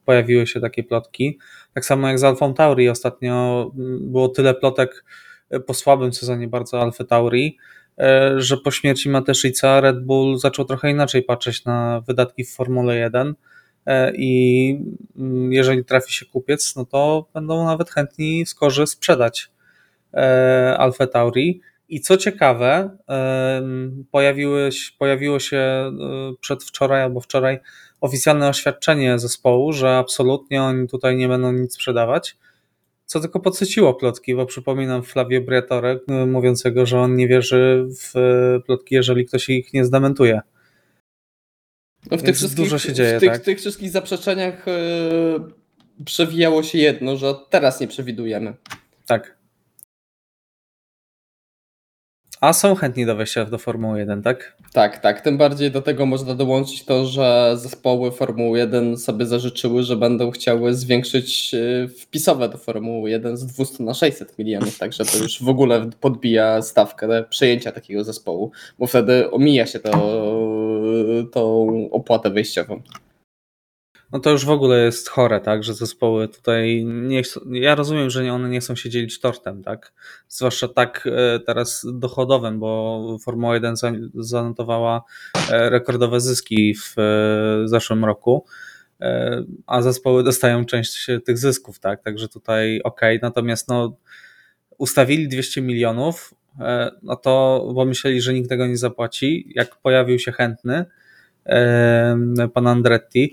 pojawiły 0.05 0.47
się 0.47 0.59
takie 0.61 0.83
plotki. 0.83 1.39
Tak 1.73 1.85
samo 1.85 2.07
jak 2.07 2.19
z 2.19 2.23
Alfą 2.23 2.53
Tauri 2.53 2.89
ostatnio 2.89 3.71
było 3.99 4.29
tyle 4.29 4.53
plotek 4.53 5.05
po 5.67 5.73
słabym 5.73 6.13
sezonie 6.13 6.47
bardzo 6.47 6.81
Alfa 6.81 7.03
Tauri, 7.03 7.57
że 8.37 8.57
po 8.57 8.71
śmierci 8.71 9.09
Mateszica 9.09 9.81
Red 9.81 10.05
Bull 10.05 10.37
zaczął 10.37 10.65
trochę 10.65 10.91
inaczej 10.91 11.23
patrzeć 11.23 11.65
na 11.65 12.01
wydatki 12.07 12.43
w 12.43 12.53
Formule 12.53 12.97
1 12.97 13.35
i 14.13 14.79
mm, 15.17 15.53
jeżeli 15.53 15.85
trafi 15.85 16.13
się 16.13 16.25
kupiec, 16.25 16.75
no 16.75 16.85
to 16.85 17.27
będą 17.33 17.65
nawet 17.65 17.89
chętni 17.89 18.45
skorzy 18.45 18.87
sprzedać 18.87 19.52
Alfa 20.77 21.07
Tauri. 21.07 21.61
I 21.89 22.01
co 22.01 22.17
ciekawe, 22.17 22.97
pojawiły, 24.11 24.69
pojawiło 24.99 25.39
się 25.39 25.57
e, 25.57 25.91
przedwczoraj 26.41 27.01
albo 27.01 27.21
wczoraj 27.21 27.59
oficjalne 28.01 28.49
oświadczenie 28.49 29.19
zespołu, 29.19 29.73
że 29.73 29.97
absolutnie 29.97 30.63
oni 30.63 30.87
tutaj 30.87 31.17
nie 31.17 31.27
będą 31.27 31.51
nic 31.51 31.73
sprzedawać. 31.73 32.37
Co 33.05 33.19
tylko 33.19 33.39
podsyciło 33.39 33.93
plotki, 33.93 34.35
bo 34.35 34.45
przypominam 34.45 35.03
Flavio 35.03 35.41
Briatore 35.41 35.99
e, 36.07 36.25
mówiącego, 36.25 36.85
że 36.85 36.99
on 36.99 37.15
nie 37.15 37.27
wierzy 37.27 37.87
w 38.01 38.13
plotki, 38.65 38.95
jeżeli 38.95 39.25
ktoś 39.25 39.49
ich 39.49 39.73
nie 39.73 39.85
zdementuje. 39.85 40.41
No 42.11 42.17
w 42.17 42.23
tych 42.23 42.35
wszystkich, 42.35 42.65
dużo 42.65 42.79
się 42.79 42.93
dzieje. 42.93 43.17
W 43.17 43.19
tych, 43.19 43.29
tak? 43.29 43.43
tych 43.43 43.57
wszystkich 43.57 43.91
zaprzeczeniach 43.91 44.65
yy, 44.67 46.03
przewijało 46.05 46.63
się 46.63 46.77
jedno, 46.77 47.17
że 47.17 47.35
teraz 47.49 47.79
nie 47.81 47.87
przewidujemy. 47.87 48.53
Tak. 49.05 49.42
A 52.43 52.53
są 52.53 52.75
chętni 52.75 53.05
do 53.05 53.15
wejścia 53.15 53.45
do 53.45 53.57
Formuły 53.57 53.99
1, 53.99 54.21
tak? 54.21 54.57
Tak, 54.73 54.99
tak. 54.99 55.21
Tym 55.21 55.37
bardziej 55.37 55.71
do 55.71 55.81
tego 55.81 56.05
można 56.05 56.35
dołączyć 56.35 56.85
to, 56.85 57.05
że 57.05 57.53
zespoły 57.57 58.11
Formuły 58.11 58.59
1 58.59 58.97
sobie 58.97 59.25
zażyczyły, 59.25 59.83
że 59.83 59.95
będą 59.95 60.31
chciały 60.31 60.73
zwiększyć 60.73 61.53
y, 61.53 61.87
wpisowe 61.87 62.49
do 62.49 62.57
Formuły 62.57 63.09
1 63.09 63.37
z 63.37 63.45
200 63.45 63.83
na 63.83 63.93
600 63.93 64.39
milionów, 64.39 64.77
także 64.77 65.05
to 65.05 65.17
już 65.17 65.43
w 65.43 65.49
ogóle 65.49 65.89
podbija 65.99 66.61
stawkę 66.61 67.23
przejęcia 67.29 67.71
takiego 67.71 68.03
zespołu, 68.03 68.51
bo 68.79 68.87
wtedy 68.87 69.31
omija 69.31 69.65
się 69.65 69.79
to, 69.79 69.91
tą 71.31 71.67
opłatę 71.91 72.29
wejściową 72.29 72.81
no 74.13 74.19
to 74.19 74.29
już 74.29 74.45
w 74.45 74.49
ogóle 74.49 74.83
jest 74.83 75.09
chore, 75.09 75.41
tak, 75.41 75.63
że 75.63 75.73
zespoły 75.73 76.27
tutaj 76.27 76.85
nie 76.85 77.23
chcą, 77.23 77.41
ja 77.51 77.75
rozumiem, 77.75 78.09
że 78.09 78.33
one 78.33 78.49
nie 78.49 78.59
chcą 78.59 78.75
się 78.75 78.89
dzielić 78.89 79.19
tortem, 79.19 79.63
tak, 79.63 79.93
zwłaszcza 80.27 80.67
tak 80.67 81.09
e, 81.11 81.39
teraz 81.39 81.85
dochodowym, 81.93 82.59
bo 82.59 83.17
Formuła 83.21 83.53
1 83.53 83.75
zanotowała 84.15 85.03
e, 85.49 85.69
rekordowe 85.69 86.21
zyski 86.21 86.75
w 86.75 86.99
e, 86.99 87.67
zeszłym 87.67 88.05
roku, 88.05 88.45
a 89.67 89.81
zespoły 89.81 90.23
dostają 90.23 90.65
część 90.65 91.07
tych 91.25 91.37
zysków, 91.37 91.79
tak, 91.79 92.03
także 92.03 92.27
tutaj 92.27 92.81
ok, 92.83 93.01
natomiast 93.21 93.67
no 93.67 93.97
ustawili 94.77 95.27
200 95.27 95.61
milionów, 95.61 96.33
no 97.01 97.15
to 97.15 97.65
bo 97.75 97.85
myśleli, 97.85 98.21
że 98.21 98.33
nikt 98.33 98.49
tego 98.49 98.67
nie 98.67 98.77
zapłaci, 98.77 99.51
jak 99.55 99.75
pojawił 99.75 100.19
się 100.19 100.31
chętny 100.31 100.85
pan 102.53 102.67
Andretti, 102.67 103.31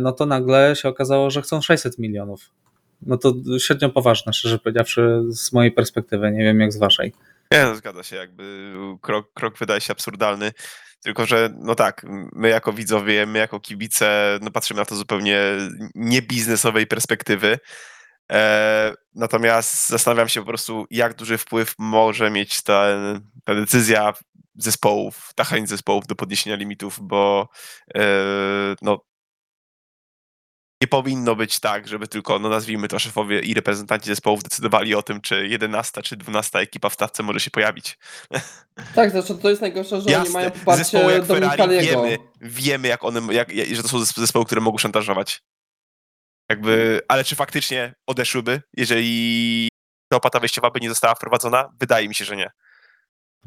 no 0.00 0.12
to 0.12 0.26
nagle 0.26 0.76
się 0.76 0.88
okazało, 0.88 1.30
że 1.30 1.42
chcą 1.42 1.60
600 1.60 1.98
milionów. 1.98 2.50
No 3.02 3.16
to 3.16 3.34
średnio 3.58 3.90
poważne, 3.90 4.32
szczerze 4.32 4.58
powiedziawszy, 4.58 5.22
z 5.28 5.52
mojej 5.52 5.72
perspektywy, 5.72 6.30
nie 6.30 6.44
wiem 6.44 6.60
jak 6.60 6.72
z 6.72 6.78
waszej. 6.78 7.12
Nie, 7.52 7.64
no, 7.64 7.74
zgadza 7.74 8.02
się, 8.02 8.16
jakby 8.16 8.74
krok, 9.00 9.32
krok 9.32 9.58
wydaje 9.58 9.80
się 9.80 9.92
absurdalny. 9.92 10.52
Tylko, 11.02 11.26
że 11.26 11.54
no 11.58 11.74
tak, 11.74 12.06
my 12.32 12.48
jako 12.48 12.72
widzowie, 12.72 13.26
my 13.26 13.38
jako 13.38 13.60
kibice, 13.60 14.38
no 14.42 14.50
patrzymy 14.50 14.80
na 14.80 14.84
to 14.84 14.96
zupełnie 14.96 15.40
niebiznesowej 15.94 16.86
perspektywy. 16.86 17.58
E, 18.32 18.94
natomiast 19.14 19.88
zastanawiam 19.88 20.28
się 20.28 20.40
po 20.40 20.46
prostu, 20.46 20.86
jak 20.90 21.14
duży 21.14 21.38
wpływ 21.38 21.74
może 21.78 22.30
mieć 22.30 22.62
ta, 22.62 22.86
ta 23.44 23.54
decyzja 23.54 24.12
zespołów, 24.54 25.30
ta 25.34 25.44
chęć 25.44 25.68
zespołów 25.68 26.06
do 26.06 26.14
podniesienia 26.14 26.56
limitów, 26.56 26.98
bo 27.02 27.48
e, 27.94 28.02
no, 28.82 29.00
nie 30.82 30.88
powinno 30.88 31.36
być 31.36 31.60
tak, 31.60 31.88
żeby 31.88 32.08
tylko, 32.08 32.38
no 32.38 32.48
nazwijmy 32.48 32.88
to, 32.88 32.98
szefowie 32.98 33.40
i 33.40 33.54
reprezentanci 33.54 34.06
zespołów 34.06 34.42
decydowali 34.42 34.94
o 34.94 35.02
tym, 35.02 35.20
czy 35.20 35.48
11 35.48 36.02
czy 36.02 36.16
12 36.16 36.58
ekipa 36.58 36.88
w 36.88 36.94
stawce 36.94 37.22
może 37.22 37.40
się 37.40 37.50
pojawić. 37.50 37.98
Tak, 38.94 39.10
znaczy 39.10 39.34
to 39.34 39.50
jest 39.50 39.60
najgorsze, 39.60 40.00
że 40.00 40.10
Jasne. 40.10 40.24
oni 40.24 40.32
mają 40.32 40.50
poparcie 40.50 40.98
jak 40.98 41.24
Ferrari 41.24 41.80
wiemy, 41.80 42.18
wiemy 42.40 42.88
jak 42.88 43.04
one, 43.04 43.34
jak, 43.34 43.50
że 43.72 43.82
to 43.82 43.88
są 43.88 44.04
zespoły, 44.04 44.44
które 44.44 44.60
mogą 44.60 44.78
szantażować. 44.78 45.42
Jakby, 46.50 47.00
ale 47.08 47.24
czy 47.24 47.36
faktycznie 47.36 47.94
odeszłyby, 48.06 48.62
jeżeli 48.76 49.68
ta 50.10 50.16
opłata 50.16 50.40
wejściowa 50.40 50.70
by 50.70 50.80
nie 50.80 50.88
została 50.88 51.14
wprowadzona? 51.14 51.68
Wydaje 51.80 52.08
mi 52.08 52.14
się, 52.14 52.24
że 52.24 52.36
nie. 52.36 52.50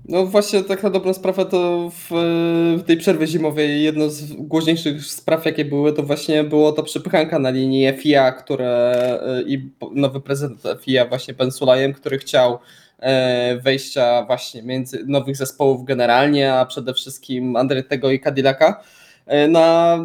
No 0.06 0.26
właśnie 0.26 0.64
tak 0.64 0.84
na 0.84 0.90
dobrą 0.90 1.14
sprawę 1.14 1.46
to 1.46 1.90
w, 1.90 2.10
w, 2.80 2.84
tej 2.84 2.98
przerwie 2.98 3.28
zimowej 3.28 3.84
jedno 3.84 4.10
z 4.10 4.34
głośniejszych 4.34 5.06
spraw 5.06 5.46
jakie 5.46 5.66
były 5.66 5.94
to 5.94 6.04
właśnie 6.04 6.44
było 6.44 6.72
to 6.72 6.84
przepychanka 6.84 7.40
na 7.40 7.50
linii 7.50 7.94
FIA, 7.98 8.32
które 8.32 9.20
i 9.48 9.70
nowy 9.92 10.22
prezydent 10.22 10.64
FIA 10.82 11.06
właśnie 11.06 11.34
Ben 11.34 11.52
Sulajem, 11.52 11.94
który 11.94 12.18
chciał 12.18 12.60
e, 13.00 13.58
wejścia 13.58 14.24
właśnie 14.26 14.64
między 14.64 15.04
nowych 15.08 15.38
zespołów 15.38 15.86
generalnie, 15.86 16.54
a 16.54 16.66
przede 16.66 16.94
wszystkim 16.94 17.56
Andretego 17.56 18.12
i 18.12 18.20
Cadillaca 18.20 18.84
E, 19.26 19.48
na 19.48 19.98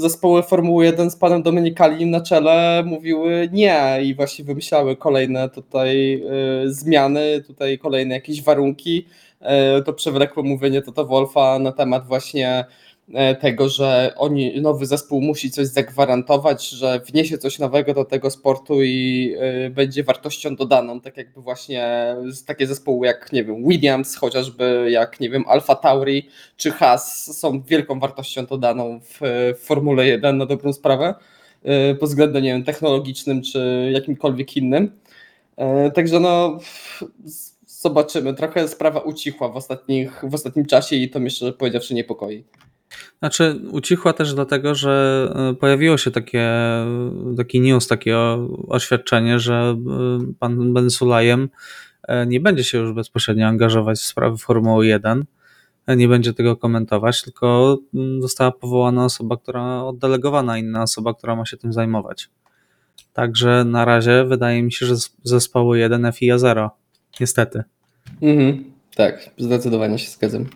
zespoły 0.00 0.42
Formuły 0.42 0.84
1 0.84 1.10
z 1.10 1.16
panem 1.16 1.42
Dominikalim 1.42 2.10
na 2.10 2.20
czele 2.20 2.82
mówiły 2.86 3.48
nie 3.52 3.98
i 4.02 4.14
właśnie 4.14 4.44
wymyślały 4.44 4.96
kolejne 4.96 5.48
tutaj 5.48 6.14
e, 6.14 6.68
zmiany, 6.68 7.42
tutaj 7.46 7.78
kolejne 7.78 8.14
jakieś 8.14 8.42
warunki. 8.42 9.06
E, 9.40 9.82
to 9.82 9.92
przewlekłe 9.92 10.42
mówienie 10.42 10.82
Toto 10.82 11.06
Wolfa 11.06 11.58
na 11.58 11.72
temat 11.72 12.06
właśnie 12.06 12.64
tego, 13.40 13.68
że 13.68 14.12
oni, 14.16 14.60
nowy 14.60 14.86
zespół 14.86 15.20
musi 15.22 15.50
coś 15.50 15.66
zagwarantować, 15.66 16.68
że 16.68 17.00
wniesie 17.00 17.38
coś 17.38 17.58
nowego 17.58 17.94
do 17.94 18.04
tego 18.04 18.30
sportu 18.30 18.82
i 18.82 19.34
e, 19.38 19.70
będzie 19.70 20.04
wartością 20.04 20.56
dodaną, 20.56 21.00
tak 21.00 21.16
jakby 21.16 21.40
właśnie 21.40 22.16
takie 22.46 22.66
zespoły 22.66 23.06
jak, 23.06 23.32
nie 23.32 23.44
wiem, 23.44 23.64
Williams, 23.68 24.16
chociażby 24.16 24.86
jak, 24.90 25.20
nie 25.20 25.30
wiem, 25.30 25.44
Alfa 25.48 25.74
Tauri 25.74 26.28
czy 26.56 26.70
Haas 26.70 27.38
są 27.38 27.62
wielką 27.62 28.00
wartością 28.00 28.46
dodaną 28.46 29.00
w, 29.00 29.20
Formule 29.58 30.06
1 30.06 30.38
na 30.38 30.46
dobrą 30.46 30.72
sprawę, 30.72 31.14
e, 31.62 31.94
pod 31.94 32.08
względem, 32.08 32.42
nie 32.42 32.52
wiem, 32.52 32.64
technologicznym 32.64 33.42
czy 33.42 33.90
jakimkolwiek 33.92 34.56
innym. 34.56 35.00
Także 35.94 36.20
no 36.20 36.58
zobaczymy. 37.66 38.34
Trochę 38.34 38.68
sprawa 38.68 39.00
ucichła 39.00 39.48
w, 39.48 39.56
ostatnich, 39.56 40.24
w 40.28 40.34
ostatnim 40.34 40.66
czasie 40.66 40.96
i 40.96 41.10
to 41.10 41.20
mnie 41.20 41.30
szczerze 41.30 41.52
powiedziawszy 41.52 41.94
niepokoi. 41.94 42.44
Znaczy, 43.18 43.60
ucichła 43.70 44.12
też 44.12 44.34
dlatego, 44.34 44.74
że 44.74 45.24
e, 45.50 45.54
pojawiło 45.54 45.98
się 45.98 46.10
takie, 46.10 46.50
taki 47.36 47.60
news, 47.60 47.88
takie 47.88 48.16
oświadczenie, 48.68 49.38
że 49.38 49.54
e, 49.54 50.32
pan 50.38 50.72
Ben 50.72 50.90
Sulajem 50.90 51.48
e, 52.08 52.26
nie 52.26 52.40
będzie 52.40 52.64
się 52.64 52.78
już 52.78 52.92
bezpośrednio 52.92 53.46
angażować 53.46 53.98
w 53.98 54.04
sprawy 54.04 54.38
Formuły 54.38 54.86
1, 54.86 55.24
nie 55.88 56.08
będzie 56.08 56.34
tego 56.34 56.56
komentować, 56.56 57.22
tylko 57.22 57.78
mm, 57.94 58.22
została 58.22 58.50
powołana 58.50 59.04
osoba, 59.04 59.36
która 59.36 59.84
oddelegowana, 59.84 60.58
inna 60.58 60.82
osoba, 60.82 61.14
która 61.14 61.36
ma 61.36 61.46
się 61.46 61.56
tym 61.56 61.72
zajmować. 61.72 62.30
Także 63.12 63.64
na 63.64 63.84
razie 63.84 64.24
wydaje 64.24 64.62
mi 64.62 64.72
się, 64.72 64.86
że 64.86 64.94
zespoły 65.22 65.78
1 65.78 66.12
FIA 66.12 66.38
0. 66.38 66.70
Niestety. 67.20 67.62
Mhm, 68.22 68.64
tak, 68.96 69.30
zdecydowanie 69.38 69.98
się 69.98 70.10
zgadzam. 70.10 70.46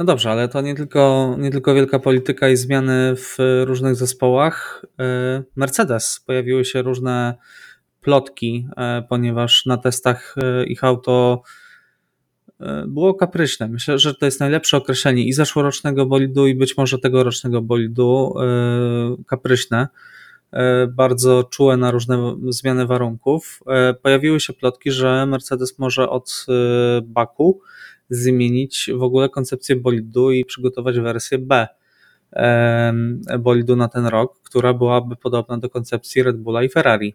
No 0.00 0.04
dobrze, 0.04 0.30
ale 0.30 0.48
to 0.48 0.60
nie 0.60 0.74
tylko, 0.74 1.34
nie 1.38 1.50
tylko 1.50 1.74
wielka 1.74 1.98
polityka 1.98 2.48
i 2.48 2.56
zmiany 2.56 3.16
w 3.16 3.36
różnych 3.64 3.96
zespołach. 3.96 4.86
E, 5.00 5.42
Mercedes 5.56 6.24
pojawiły 6.26 6.64
się 6.64 6.82
różne 6.82 7.34
plotki, 8.00 8.68
e, 8.76 9.02
ponieważ 9.08 9.66
na 9.66 9.76
testach 9.76 10.34
e, 10.42 10.64
ich 10.64 10.84
auto 10.84 11.42
było 12.86 13.14
kapryśne. 13.14 13.68
Myślę, 13.68 13.98
że 13.98 14.14
to 14.14 14.24
jest 14.24 14.40
najlepsze 14.40 14.76
określenie 14.76 15.24
i 15.24 15.32
zeszłorocznego 15.32 16.06
bolidu, 16.06 16.46
i 16.46 16.54
być 16.54 16.76
może 16.76 16.98
tegorocznego 16.98 17.62
bolidu 17.62 18.34
kapryśne. 19.26 19.88
Bardzo 20.88 21.44
czułe 21.44 21.76
na 21.76 21.90
różne 21.90 22.36
zmiany 22.48 22.86
warunków. 22.86 23.60
Pojawiły 24.02 24.40
się 24.40 24.52
plotki, 24.52 24.90
że 24.90 25.26
Mercedes 25.26 25.78
może 25.78 26.10
od 26.10 26.46
Baku 27.02 27.60
zmienić 28.10 28.90
w 28.94 29.02
ogóle 29.02 29.28
koncepcję 29.28 29.76
bolidu 29.76 30.32
i 30.32 30.44
przygotować 30.44 31.00
wersję 31.00 31.38
B 31.38 31.66
bolidu 33.38 33.76
na 33.76 33.88
ten 33.88 34.06
rok, 34.06 34.40
która 34.42 34.74
byłaby 34.74 35.16
podobna 35.16 35.58
do 35.58 35.70
koncepcji 35.70 36.22
Red 36.22 36.36
Bulla 36.36 36.62
i 36.62 36.68
Ferrari. 36.68 37.14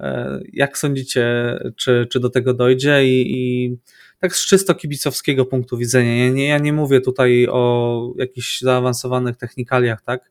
E, 0.00 0.40
jak 0.52 0.78
sądzicie, 0.78 1.24
czy, 1.76 2.06
czy 2.10 2.20
do 2.20 2.30
tego 2.30 2.54
dojdzie? 2.54 3.06
I, 3.06 3.38
I, 3.38 3.76
tak 4.20 4.36
z 4.36 4.46
czysto 4.46 4.74
kibicowskiego 4.74 5.44
punktu 5.44 5.76
widzenia, 5.76 6.24
ja 6.24 6.30
nie, 6.30 6.48
ja 6.48 6.58
nie 6.58 6.72
mówię 6.72 7.00
tutaj 7.00 7.46
o 7.50 8.12
jakichś 8.16 8.60
zaawansowanych 8.60 9.36
technikaliach, 9.36 10.02
tak? 10.02 10.30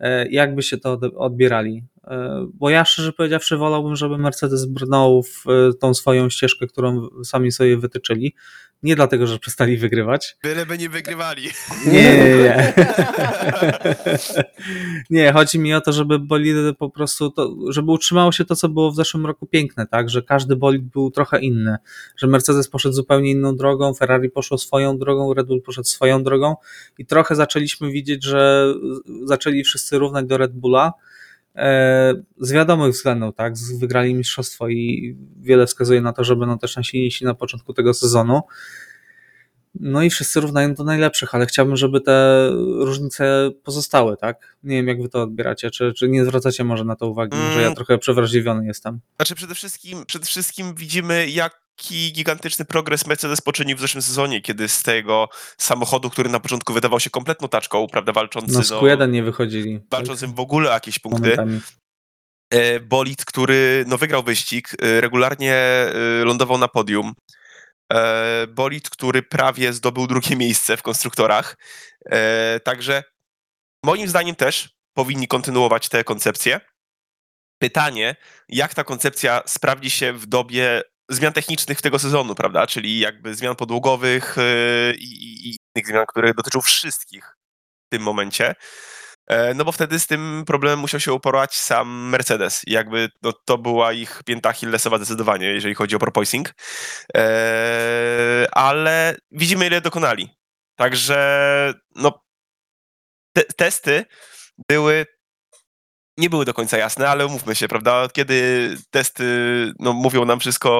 E, 0.00 0.28
jakby 0.28 0.62
się 0.62 0.78
to 0.78 1.00
odbierali. 1.16 1.84
E, 2.04 2.46
bo 2.54 2.70
ja 2.70 2.84
szczerze 2.84 3.12
powiedziawszy 3.12 3.56
wolałbym, 3.56 3.96
żeby 3.96 4.18
Mercedes 4.18 4.66
brnął 4.66 5.22
w 5.22 5.44
e, 5.48 5.74
tą 5.74 5.94
swoją 5.94 6.30
ścieżkę, 6.30 6.66
którą 6.66 7.08
sami 7.24 7.52
sobie 7.52 7.76
wytyczyli. 7.76 8.34
Nie 8.82 8.96
dlatego, 8.96 9.26
że 9.26 9.38
przestali 9.38 9.76
wygrywać. 9.76 10.36
Byleby 10.42 10.78
nie 10.78 10.88
wygrywali. 10.88 11.42
Nie, 11.86 11.92
nie, 11.92 12.36
nie. 12.36 12.72
nie, 15.10 15.32
chodzi 15.32 15.58
mi 15.58 15.74
o 15.74 15.80
to, 15.80 15.92
żeby 15.92 16.18
bolidy 16.18 16.74
po 16.74 16.90
prostu, 16.90 17.30
to, 17.30 17.56
żeby 17.68 17.90
utrzymało 17.90 18.32
się 18.32 18.44
to, 18.44 18.56
co 18.56 18.68
było 18.68 18.90
w 18.90 18.96
zeszłym 18.96 19.26
roku 19.26 19.46
piękne, 19.46 19.86
tak, 19.86 20.10
że 20.10 20.22
każdy 20.22 20.56
bolid 20.56 20.82
był 20.82 21.10
trochę 21.10 21.40
inny, 21.40 21.76
że 22.16 22.26
Mercedes 22.26 22.68
poszedł 22.68 22.94
zupełnie 22.94 23.30
inną 23.30 23.56
drogą, 23.56 23.94
Ferrari 23.94 24.30
poszło 24.30 24.58
swoją 24.58 24.98
drogą, 24.98 25.34
Red 25.34 25.46
Bull 25.46 25.62
poszedł 25.62 25.88
swoją 25.88 26.22
drogą 26.22 26.56
i 26.98 27.06
trochę 27.06 27.36
zaczęliśmy 27.36 27.90
widzieć, 27.90 28.24
że 28.24 28.74
zaczęli 29.24 29.64
wszyscy 29.64 29.98
równać 29.98 30.26
do 30.26 30.38
Red 30.38 30.52
Bulla, 30.52 30.92
z 32.40 32.52
wiadomych 32.52 32.92
względów, 32.92 33.34
tak? 33.34 33.54
Wygrali 33.78 34.14
mistrzostwo 34.14 34.68
i 34.68 35.16
wiele 35.40 35.66
wskazuje 35.66 36.00
na 36.00 36.12
to, 36.12 36.24
że 36.24 36.36
będą 36.36 36.58
też 36.58 36.76
najsilniejsi 36.76 37.24
na 37.24 37.34
początku 37.34 37.74
tego 37.74 37.94
sezonu. 37.94 38.42
No 39.74 40.02
i 40.02 40.10
wszyscy 40.10 40.40
równają 40.40 40.74
do 40.74 40.84
najlepszych, 40.84 41.34
ale 41.34 41.46
chciałbym, 41.46 41.76
żeby 41.76 42.00
te 42.00 42.48
różnice 42.78 43.50
pozostały, 43.64 44.16
tak? 44.16 44.56
Nie 44.62 44.76
wiem, 44.76 44.88
jak 44.88 45.02
wy 45.02 45.08
to 45.08 45.22
odbieracie, 45.22 45.70
czy, 45.70 45.92
czy 45.92 46.08
nie 46.08 46.24
zwracacie 46.24 46.64
może 46.64 46.84
na 46.84 46.96
to 46.96 47.08
uwagi, 47.08 47.36
mm. 47.36 47.52
że 47.52 47.62
ja 47.62 47.74
trochę 47.74 47.98
przewrażliwiony 47.98 48.66
jestem. 48.66 49.00
Znaczy 49.16 49.34
przede 49.34 49.54
wszystkim, 49.54 50.06
przede 50.06 50.26
wszystkim 50.26 50.74
widzimy, 50.74 51.26
jaki 51.80 52.12
gigantyczny 52.12 52.64
progres 52.64 53.06
Mercedes 53.06 53.40
poczynił 53.40 53.76
w 53.76 53.80
zeszłym 53.80 54.02
sezonie, 54.02 54.40
kiedy 54.40 54.68
z 54.68 54.82
tego 54.82 55.28
samochodu, 55.58 56.10
który 56.10 56.30
na 56.30 56.40
początku 56.40 56.72
wydawał 56.72 57.00
się 57.00 57.10
kompletną 57.10 57.48
taczką, 57.48 57.86
prawda, 57.86 58.12
walczący... 58.12 58.52
No 58.54 58.62
z 58.62 58.70
Q1 58.70 58.98
no, 58.98 59.06
nie 59.06 59.22
wychodzili. 59.22 59.80
Walczącym 59.90 60.30
tak? 60.30 60.36
w 60.36 60.40
ogóle 60.40 60.70
o 60.70 60.72
jakieś 60.72 60.98
punkty. 60.98 61.20
Momentami 61.20 61.60
e, 62.50 62.80
bolid, 62.80 63.24
który 63.24 63.84
no, 63.88 63.98
wygrał 63.98 64.22
wyścig, 64.22 64.68
e, 64.82 65.00
regularnie 65.00 65.54
e, 65.54 65.92
lądował 66.24 66.58
na 66.58 66.68
podium. 66.68 67.14
Bolid, 68.48 68.90
który 68.90 69.22
prawie 69.22 69.72
zdobył 69.72 70.06
drugie 70.06 70.36
miejsce 70.36 70.76
w 70.76 70.82
konstruktorach. 70.82 71.56
Także 72.64 73.04
moim 73.84 74.08
zdaniem 74.08 74.36
też 74.36 74.70
powinni 74.94 75.28
kontynuować 75.28 75.88
tę 75.88 76.04
koncepcję. 76.04 76.60
Pytanie, 77.58 78.16
jak 78.48 78.74
ta 78.74 78.84
koncepcja 78.84 79.42
sprawdzi 79.46 79.90
się 79.90 80.12
w 80.12 80.26
dobie 80.26 80.82
zmian 81.10 81.32
technicznych 81.32 81.82
tego 81.82 81.98
sezonu, 81.98 82.34
prawda? 82.34 82.66
Czyli 82.66 82.98
jakby 82.98 83.34
zmian 83.34 83.56
podłogowych 83.56 84.38
e, 84.38 84.94
i, 84.94 85.48
i 85.50 85.56
innych 85.76 85.86
zmian, 85.86 86.04
które 86.08 86.34
dotyczą 86.34 86.60
wszystkich 86.60 87.36
w 87.86 87.90
tym 87.92 88.02
momencie. 88.02 88.54
E, 89.26 89.54
no 89.54 89.64
bo 89.64 89.72
wtedy 89.72 89.98
z 89.98 90.06
tym 90.06 90.44
problemem 90.46 90.78
musiał 90.78 91.00
się 91.00 91.12
uporać 91.12 91.54
sam 91.54 92.08
Mercedes. 92.08 92.62
Jakby 92.66 93.08
no, 93.22 93.32
to 93.32 93.58
była 93.58 93.92
ich 93.92 94.22
pięta 94.26 94.48
Achillesowa 94.48 94.96
zdecydowanie, 94.96 95.46
jeżeli 95.46 95.74
chodzi 95.74 95.96
o 95.96 95.98
proposing. 95.98 96.54
Eee, 97.14 98.46
ale 98.52 99.16
widzimy, 99.30 99.66
ile 99.66 99.80
dokonali. 99.80 100.30
Także 100.76 101.74
no, 101.96 102.22
te 103.32 103.44
testy 103.44 104.04
były 104.68 105.06
nie 106.20 106.30
były 106.30 106.44
do 106.44 106.54
końca 106.54 106.78
jasne, 106.78 107.08
ale 107.08 107.26
umówmy 107.26 107.54
się, 107.54 107.68
prawda? 107.68 108.08
Kiedy 108.12 108.68
testy 108.90 109.24
no, 109.78 109.92
mówią 109.92 110.24
nam 110.24 110.40
wszystko 110.40 110.70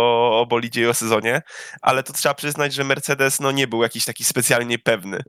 o 0.40 0.46
bolidzie 0.46 0.82
i 0.82 0.86
o 0.86 0.94
sezonie, 0.94 1.42
ale 1.82 2.02
to 2.02 2.12
trzeba 2.12 2.34
przyznać, 2.34 2.74
że 2.74 2.84
Mercedes 2.84 3.40
no, 3.40 3.50
nie 3.50 3.66
był 3.66 3.82
jakiś 3.82 4.04
taki 4.04 4.24
specjalnie 4.24 4.78
pewny. 4.78 5.22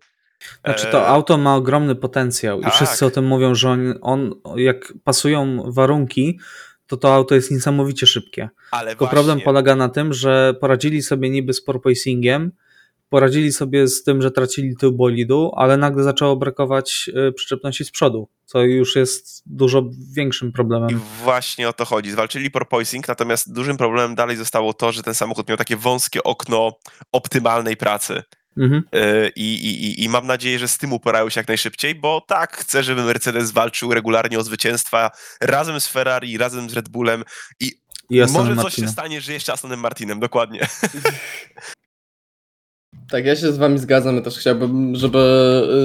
Znaczy 0.65 0.87
to 0.91 1.01
e, 1.01 1.07
auto 1.07 1.37
ma 1.37 1.55
ogromny 1.55 1.95
potencjał 1.95 2.59
i 2.59 2.63
tak. 2.63 2.73
wszyscy 2.73 3.05
o 3.05 3.11
tym 3.11 3.25
mówią, 3.25 3.55
że 3.55 3.69
on, 3.69 3.93
on, 4.01 4.31
jak 4.55 4.93
pasują 5.03 5.71
warunki, 5.71 6.39
to 6.87 6.97
to 6.97 7.13
auto 7.13 7.35
jest 7.35 7.51
niesamowicie 7.51 8.07
szybkie. 8.07 8.49
Ale 8.71 8.91
Tylko 8.91 9.05
właśnie... 9.05 9.15
problem 9.15 9.41
polega 9.41 9.75
na 9.75 9.89
tym, 9.89 10.13
że 10.13 10.53
poradzili 10.59 11.01
sobie 11.01 11.29
niby 11.29 11.53
z 11.53 11.61
porpoisingiem, 11.61 12.51
poradzili 13.11 13.51
sobie 13.51 13.87
z 13.87 14.03
tym, 14.03 14.21
że 14.21 14.31
tracili 14.31 14.75
tył 14.75 14.91
bolidu, 14.91 15.51
ale 15.55 15.77
nagle 15.77 16.03
zaczęło 16.03 16.35
brakować 16.35 17.09
e, 17.27 17.31
przyczepności 17.31 17.85
z 17.85 17.91
przodu, 17.91 18.27
co 18.45 18.61
już 18.61 18.95
jest 18.95 19.43
dużo 19.45 19.89
większym 20.15 20.51
problemem. 20.51 20.89
I 20.89 20.95
właśnie 21.23 21.69
o 21.69 21.73
to 21.73 21.85
chodzi. 21.85 22.11
Zwalczyli 22.11 22.51
porpoising, 22.51 23.07
natomiast 23.07 23.53
dużym 23.53 23.77
problemem 23.77 24.15
dalej 24.15 24.37
zostało 24.37 24.73
to, 24.73 24.91
że 24.91 25.03
ten 25.03 25.13
samochód 25.13 25.49
miał 25.49 25.57
takie 25.57 25.77
wąskie 25.77 26.23
okno 26.23 26.79
optymalnej 27.11 27.77
pracy. 27.77 28.23
Mhm. 28.57 28.83
E, 28.91 29.29
I, 29.29 29.53
i, 29.53 30.03
I 30.03 30.09
mam 30.09 30.27
nadzieję, 30.27 30.59
że 30.59 30.67
z 30.67 30.77
tym 30.77 30.93
uporają 30.93 31.29
się 31.29 31.39
jak 31.39 31.47
najszybciej, 31.47 31.95
bo 31.95 32.21
tak, 32.27 32.57
chcę, 32.57 32.83
żeby 32.83 33.03
Mercedes 33.03 33.51
walczył 33.51 33.93
regularnie 33.93 34.39
o 34.39 34.43
zwycięstwa 34.43 35.11
razem 35.41 35.81
z 35.81 35.87
Ferrari, 35.87 36.37
razem 36.37 36.69
z 36.69 36.73
Red 36.73 36.89
Bullem 36.89 37.23
i, 37.59 37.71
I 38.09 38.21
może 38.31 38.55
coś 38.55 38.73
się 38.73 38.87
stanie, 38.87 39.21
że 39.21 39.33
jeszcze 39.33 39.53
Astonem 39.53 39.79
Martinem, 39.79 40.19
dokładnie. 40.19 40.67
Tak, 43.11 43.25
ja 43.25 43.35
się 43.35 43.51
z 43.51 43.57
wami 43.57 43.79
zgadzam. 43.79 44.23
też 44.23 44.37
chciałbym, 44.37 44.95
żeby 44.95 45.19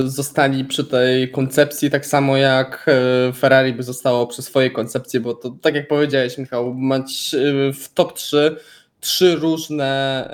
y, 0.06 0.10
zostali 0.10 0.64
przy 0.64 0.84
tej 0.84 1.30
koncepcji, 1.30 1.90
tak 1.90 2.06
samo 2.06 2.36
jak 2.36 2.86
y, 3.28 3.32
Ferrari 3.32 3.72
by 3.72 3.82
zostało 3.82 4.26
przy 4.26 4.42
swojej 4.42 4.72
koncepcji, 4.72 5.20
bo 5.20 5.34
to 5.34 5.56
tak 5.62 5.74
jak 5.74 5.88
powiedziałeś, 5.88 6.38
Michał, 6.38 6.74
mać 6.74 7.34
y, 7.34 7.72
w 7.72 7.92
top 7.94 8.12
3 8.12 8.56
trzy 9.00 9.36
różne 9.36 10.30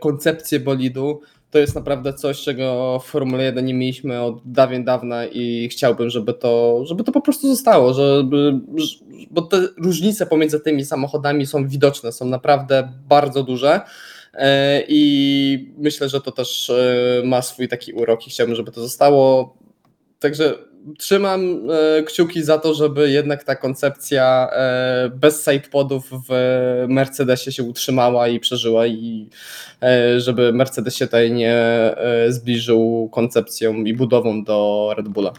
koncepcje 0.00 0.60
bolidu 0.60 1.20
to 1.50 1.58
jest 1.58 1.74
naprawdę 1.74 2.14
coś, 2.14 2.42
czego 2.42 2.98
w 3.04 3.06
Formule 3.06 3.44
1 3.44 3.64
nie 3.64 3.74
mieliśmy 3.74 4.22
od 4.22 4.40
dawien 4.44 4.84
dawna 4.84 5.26
i 5.26 5.68
chciałbym, 5.72 6.10
żeby 6.10 6.34
to, 6.34 6.80
żeby 6.86 7.04
to 7.04 7.12
po 7.12 7.20
prostu 7.20 7.48
zostało, 7.48 7.94
żeby, 7.94 8.60
bo 9.30 9.42
te 9.42 9.68
różnice 9.76 10.26
pomiędzy 10.26 10.60
tymi 10.60 10.84
samochodami 10.84 11.46
są 11.46 11.68
widoczne, 11.68 12.12
są 12.12 12.24
naprawdę 12.24 12.92
bardzo 13.08 13.42
duże 13.42 13.80
i 14.88 15.72
myślę, 15.78 16.08
że 16.08 16.20
to 16.20 16.32
też 16.32 16.70
e, 16.70 17.22
ma 17.24 17.42
swój 17.42 17.68
taki 17.68 17.92
urok 17.92 18.26
i 18.26 18.30
chciałbym, 18.30 18.56
żeby 18.56 18.72
to 18.72 18.80
zostało. 18.80 19.56
Także 20.18 20.54
trzymam 20.98 21.70
e, 21.70 22.02
kciuki 22.02 22.42
za 22.42 22.58
to, 22.58 22.74
żeby 22.74 23.10
jednak 23.10 23.44
ta 23.44 23.56
koncepcja 23.56 24.48
e, 24.52 25.10
bez 25.14 25.44
sidepodów 25.44 26.10
w 26.28 26.34
Mercedesie 26.88 27.52
się 27.52 27.62
utrzymała 27.62 28.28
i 28.28 28.40
przeżyła 28.40 28.86
i 28.86 29.28
e, 29.82 30.20
żeby 30.20 30.52
Mercedes 30.52 30.96
się 30.96 31.06
tutaj 31.06 31.32
nie 31.32 31.64
zbliżył 32.28 33.08
koncepcją 33.12 33.74
i 33.74 33.94
budową 33.94 34.44
do 34.44 34.90
Red 34.96 35.08
Bulla. 35.08 35.32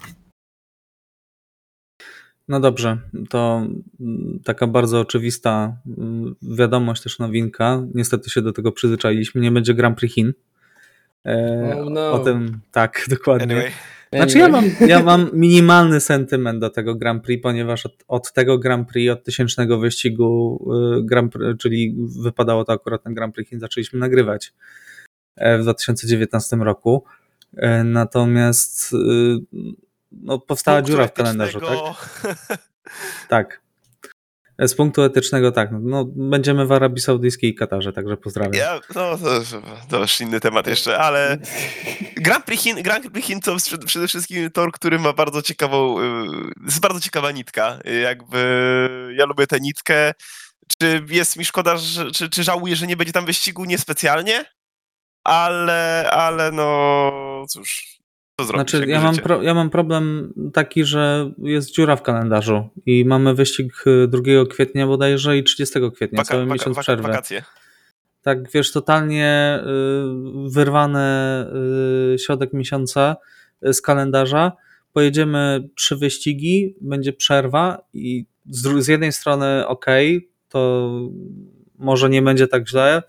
No 2.47 2.60
dobrze, 2.60 2.97
to 3.29 3.67
mm, 3.99 4.39
taka 4.43 4.67
bardzo 4.67 4.99
oczywista 4.99 5.77
mm, 5.97 6.36
wiadomość, 6.41 7.03
też 7.03 7.19
nowinka. 7.19 7.84
Niestety 7.93 8.29
się 8.29 8.41
do 8.41 8.53
tego 8.53 8.71
przyzwyczailiśmy. 8.71 9.41
Nie 9.41 9.51
będzie 9.51 9.73
Grand 9.73 9.97
Prix 9.97 10.15
Chin. 10.15 10.34
Oh 11.73 11.89
no. 11.89 12.12
O 12.12 12.19
tym, 12.19 12.60
tak, 12.71 13.05
dokładnie. 13.10 13.55
Anyway. 13.55 13.71
Znaczy 14.13 14.38
ja 14.38 14.47
mam, 14.47 14.65
ja 14.88 15.03
mam 15.03 15.29
minimalny 15.34 15.99
sentyment 15.99 16.60
do 16.60 16.69
tego 16.69 16.95
Grand 16.95 17.23
Prix, 17.23 17.43
ponieważ 17.43 17.86
od, 17.86 18.03
od 18.08 18.34
tego 18.34 18.60
Grand 18.60 18.89
Prix, 18.89 19.13
od 19.13 19.23
tysięcznego 19.23 19.79
wyścigu, 19.79 20.60
y, 20.99 21.03
Grand 21.03 21.34
Prix, 21.34 21.58
czyli 21.60 21.95
wypadało 22.23 22.65
to 22.65 22.73
akurat 22.73 23.03
ten 23.03 23.13
Grand 23.13 23.36
Prix, 23.36 23.51
zaczęliśmy 23.60 23.99
nagrywać 23.99 24.53
e, 25.36 25.58
w 25.58 25.62
2019 25.62 26.55
roku. 26.55 27.03
E, 27.58 27.84
natomiast 27.84 28.93
y, 28.93 28.97
no, 30.15 30.39
powstała 30.39 30.82
dziura 30.82 31.08
w 31.08 31.13
kalendarzu, 31.13 31.60
tak? 31.62 31.78
Tak. 33.30 33.65
Z 34.60 34.75
punktu 34.75 35.04
etycznego 35.04 35.51
tak, 35.51 35.69
no, 35.82 36.06
będziemy 36.06 36.65
w 36.65 36.71
Arabii 36.71 37.01
Saudyjskiej 37.01 37.49
i 37.49 37.56
Katarze, 37.56 37.93
także 37.93 38.17
pozdrawiam. 38.17 38.54
Ja, 38.54 38.80
no 38.95 39.17
to, 39.17 39.41
to 39.89 39.99
już 39.99 40.21
inny 40.21 40.39
temat 40.39 40.67
jeszcze, 40.67 40.97
ale 40.97 41.38
Grand 42.25 42.45
Prix 42.45 42.63
Chin, 42.63 42.84
Grand 42.84 43.12
Prix 43.12 43.28
Chin 43.28 43.41
to 43.41 43.56
przede 43.86 44.08
wszystkim 44.08 44.51
tor, 44.51 44.71
który 44.71 44.99
ma 44.99 45.13
bardzo 45.13 45.41
ciekawą, 45.41 45.99
y, 45.99 46.04
jest 46.65 46.80
bardzo 46.80 46.99
ciekawa 46.99 47.32
nitka. 47.32 47.80
Jakby 48.04 49.13
ja 49.17 49.25
lubię 49.25 49.47
tę 49.47 49.60
nitkę. 49.60 50.13
Czy 50.78 51.06
jest 51.10 51.38
mi 51.38 51.45
szkoda, 51.45 51.78
że, 51.78 52.12
czy, 52.12 52.30
czy 52.30 52.43
żałuję, 52.43 52.75
że 52.75 52.88
nie 52.88 52.97
będzie 52.97 53.13
tam 53.13 53.25
wyścigu? 53.25 53.65
Niespecjalnie, 53.65 54.45
ale, 55.23 56.10
ale 56.12 56.51
no 56.51 57.45
cóż, 57.49 57.94
znaczy, 58.43 58.86
ja 58.88 59.02
mam, 59.02 59.15
pro, 59.15 59.41
ja 59.41 59.54
mam 59.54 59.69
problem 59.69 60.34
taki, 60.54 60.86
że 60.86 61.32
jest 61.38 61.71
dziura 61.71 61.95
w 61.95 62.02
kalendarzu 62.02 62.69
i 62.86 63.06
mamy 63.06 63.34
wyścig 63.34 63.84
2 64.08 64.21
y, 64.32 64.48
kwietnia 64.48 64.88
bodajże 64.88 65.38
i 65.38 65.43
30 65.43 65.80
kwietnia, 65.95 66.17
waka, 66.17 66.30
cały 66.30 66.41
waka, 66.43 66.54
miesiąc 66.54 66.76
waka, 66.76 66.84
przerwy. 66.84 67.04
Wakacje. 67.04 67.43
Tak, 68.21 68.52
wiesz, 68.52 68.71
totalnie 68.71 69.60
y, 70.48 70.50
wyrwane 70.50 71.48
y, 72.13 72.19
środek 72.19 72.54
miesiąca 72.54 73.15
z 73.62 73.82
kalendarza. 73.82 74.52
Pojedziemy 74.93 75.69
trzy 75.76 75.95
wyścigi, 75.95 76.76
będzie 76.82 77.13
przerwa 77.13 77.78
i 77.93 78.26
z, 78.50 78.84
z 78.84 78.88
jednej 78.88 79.12
strony 79.12 79.67
ok, 79.67 79.86
to 80.50 80.91
może 81.78 82.10
nie 82.10 82.21
będzie 82.21 82.48
tak 82.48 82.69
źle, 82.69 83.04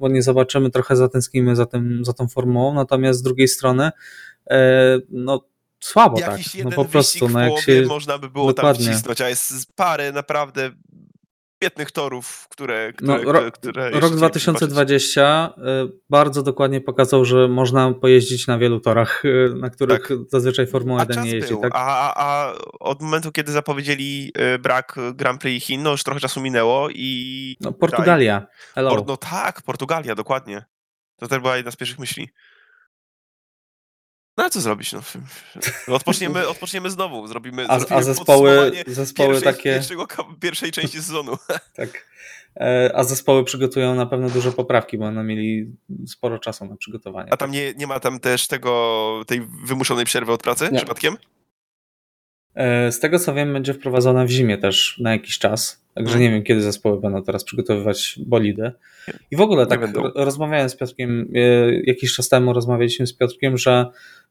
bo 0.00 0.08
nie 0.08 0.22
zobaczymy, 0.22 0.70
trochę 0.70 0.96
zatęsknimy 0.96 1.56
za, 1.56 1.66
tym, 1.66 2.04
za 2.04 2.12
tą 2.12 2.28
formułą, 2.28 2.74
natomiast 2.74 3.18
z 3.18 3.22
drugiej 3.22 3.48
strony 3.48 3.90
no, 5.10 5.48
słabo 5.80 6.20
tak. 6.20 6.30
Jakiś 6.30 6.54
No 6.54 6.58
jeden 6.58 6.72
po 6.72 6.84
prostu, 6.84 7.28
no 7.28 7.40
jak 7.40 7.60
się... 7.60 7.82
można 7.82 8.18
by 8.18 8.30
było 8.30 8.52
Dokładnie. 8.52 8.84
tam 8.84 8.94
wcisnąć, 8.94 9.20
a 9.20 9.28
jest 9.28 9.76
parę 9.76 10.12
naprawdę 10.12 10.70
świetnych 11.62 11.90
torów, 11.92 12.46
które, 12.50 12.92
No, 13.02 13.16
które, 13.18 13.40
ro- 13.40 13.52
które, 13.52 13.90
Rok 13.90 13.90
chcielibyśmy 13.90 14.18
zobaczyć. 14.18 14.42
2020 14.44 15.54
y, 15.58 15.62
bardzo 16.10 16.42
dokładnie 16.42 16.80
pokazał, 16.80 17.24
że 17.24 17.48
można 17.48 17.94
pojeździć 17.94 18.46
na 18.46 18.58
wielu 18.58 18.80
torach, 18.80 19.24
y, 19.24 19.54
na 19.56 19.70
których 19.70 20.08
Tak. 20.08 20.18
zazwyczaj 20.28 20.66
Formuła 20.66 20.98
A 21.00 21.02
1 21.02 21.14
czas 21.16 21.24
nie 21.24 21.30
jeździ. 21.30 21.54
Tak? 21.62 21.72
a, 21.74 22.14
a, 22.14 22.24
a 22.24 22.54
od 22.80 23.02
momentu, 23.02 23.32
kiedy 23.32 23.52
zapowiedzieli 23.52 24.32
brak 24.60 24.96
Grand 25.14 25.40
Prix 25.40 25.66
Chin, 25.66 25.82
no 25.82 25.90
już 25.90 26.02
trochę 26.02 26.20
czasu 26.20 26.40
minęło 26.40 26.88
i... 26.90 27.56
No, 27.60 27.72
Portugalia. 27.72 28.46
Hello. 28.74 29.04
No 29.06 29.16
tak, 29.16 29.62
Portugalia, 29.62 30.14
dokładnie. 30.14 30.64
To 31.16 31.28
też 31.28 31.38
była 31.38 31.56
jedna 31.56 31.70
z 31.70 31.76
pierwszych 31.76 31.98
myśli. 31.98 32.28
No 34.38 34.44
ale 34.44 34.50
co 34.50 34.60
zrobić? 34.60 34.92
No, 34.92 35.00
odpoczniemy, 35.94 36.48
odpoczniemy 36.54 36.90
znowu, 36.90 37.26
zrobimy, 37.26 37.66
A, 37.68 37.78
zrobimy 37.78 38.00
a 38.00 38.02
zespoły, 38.02 38.72
zespoły 38.86 39.28
pierwszej, 39.34 39.54
takie. 39.54 39.62
pierwszego, 39.74 40.06
pierwszej 40.40 40.70
części 40.72 40.98
sezonu. 41.02 41.36
Tak. 41.76 42.06
E, 42.56 42.90
A 42.94 43.04
zespoły 43.04 43.44
przygotują 43.44 43.94
na 43.94 44.06
pewno 44.06 44.30
duże 44.30 44.52
poprawki, 44.52 44.98
bo 44.98 45.04
będą 45.04 45.22
mieli 45.22 45.72
sporo 46.06 46.38
czasu 46.38 46.64
na 46.66 46.76
przygotowanie. 46.76 47.32
A 47.32 47.36
tam 47.36 47.50
nie, 47.50 47.74
nie 47.74 47.86
ma 47.86 48.00
tam 48.00 48.20
też 48.20 48.46
tego, 48.46 49.22
tej 49.26 49.46
wymuszonej 49.64 50.04
przerwy 50.04 50.32
od 50.32 50.42
pracy 50.42 50.68
Nie. 50.72 50.76
przypadkiem? 50.78 51.16
E, 52.58 52.92
Z 52.92 53.00
tego 53.00 53.18
co 53.18 53.34
wiem, 53.34 53.52
będzie 53.52 53.74
wprowadzona 53.74 54.24
w 54.24 54.30
zimie 54.30 54.58
też 54.58 54.98
na 55.00 55.12
jakiś 55.12 55.38
czas. 55.38 55.84
Także 55.94 56.12
Mhm. 56.14 56.22
nie 56.22 56.30
wiem, 56.36 56.44
kiedy 56.44 56.62
zespoły 56.62 57.00
będą 57.00 57.22
teraz 57.22 57.44
przygotowywać 57.44 58.18
bolidy. 58.26 58.72
I 59.30 59.36
w 59.36 59.40
ogóle 59.40 59.66
tak 59.66 59.80
rozmawiałem 60.14 60.68
z 60.68 60.76
Piotrkiem, 60.76 61.28
e, 61.34 61.40
jakiś 61.84 62.14
czas 62.14 62.28
temu 62.28 62.52
rozmawialiśmy 62.52 63.06
z 63.06 63.12
Piotrkiem, 63.16 63.58
że 63.58 63.86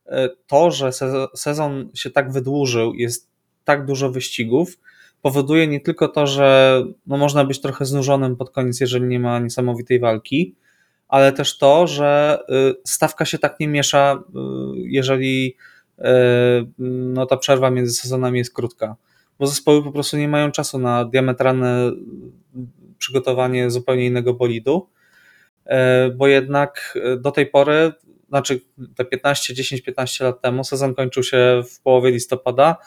e, 0.06 0.30
to, 0.48 0.72
że 0.72 0.90
sezo- 0.90 1.28
sezon 1.36 1.90
się 1.94 2.10
tak 2.10 2.32
wydłużył, 2.32 2.94
jest 2.94 3.30
tak 3.64 3.86
dużo 3.86 4.12
wyścigów, 4.12 4.80
powoduje 5.22 5.68
nie 5.68 5.80
tylko 5.80 6.08
to, 6.08 6.28
że 6.28 6.84
no 7.08 7.18
można 7.18 7.46
być 7.46 7.62
trochę 7.62 7.86
znużonym 7.86 8.36
pod 8.36 8.50
koniec, 8.50 8.80
jeżeli 8.80 9.06
nie 9.06 9.20
ma 9.20 9.40
niesamowitej 9.40 10.00
walki, 10.00 10.56
ale 11.08 11.32
też 11.32 11.58
to, 11.58 11.88
że 11.88 12.40
y, 12.50 12.76
stawka 12.86 13.26
się 13.26 13.38
tak 13.38 13.60
nie 13.60 13.68
miesza, 13.68 14.24
y, 14.30 14.40
jeżeli 14.76 15.56
no, 16.78 17.26
ta 17.26 17.38
przerwa 17.38 17.70
między 17.70 17.94
sezonami 17.94 18.38
jest 18.38 18.54
krótka. 18.54 18.96
Bo 19.40 19.48
zespoły 19.48 19.84
po 19.84 19.92
prostu 19.92 20.18
nie 20.18 20.28
mają 20.28 20.52
czasu 20.52 20.80
na 20.80 21.06
diametralne 21.06 21.92
przygotowanie 22.98 23.72
zupełnie 23.72 24.06
innego 24.06 24.34
bolidu, 24.34 24.90
y, 25.66 25.70
bo 26.16 26.28
jednak 26.28 27.00
y, 27.14 27.18
do 27.18 27.32
tej 27.32 27.48
pory, 27.48 27.92
znaczy 28.30 28.62
te 28.96 29.06
15, 29.06 29.54
10, 29.54 29.82
15 29.82 30.24
lat 30.24 30.42
temu, 30.42 30.64
sezon 30.64 30.96
kończył 30.96 31.24
się 31.24 31.62
w 31.72 31.82
połowie 31.82 32.12
listopada, 32.12 32.78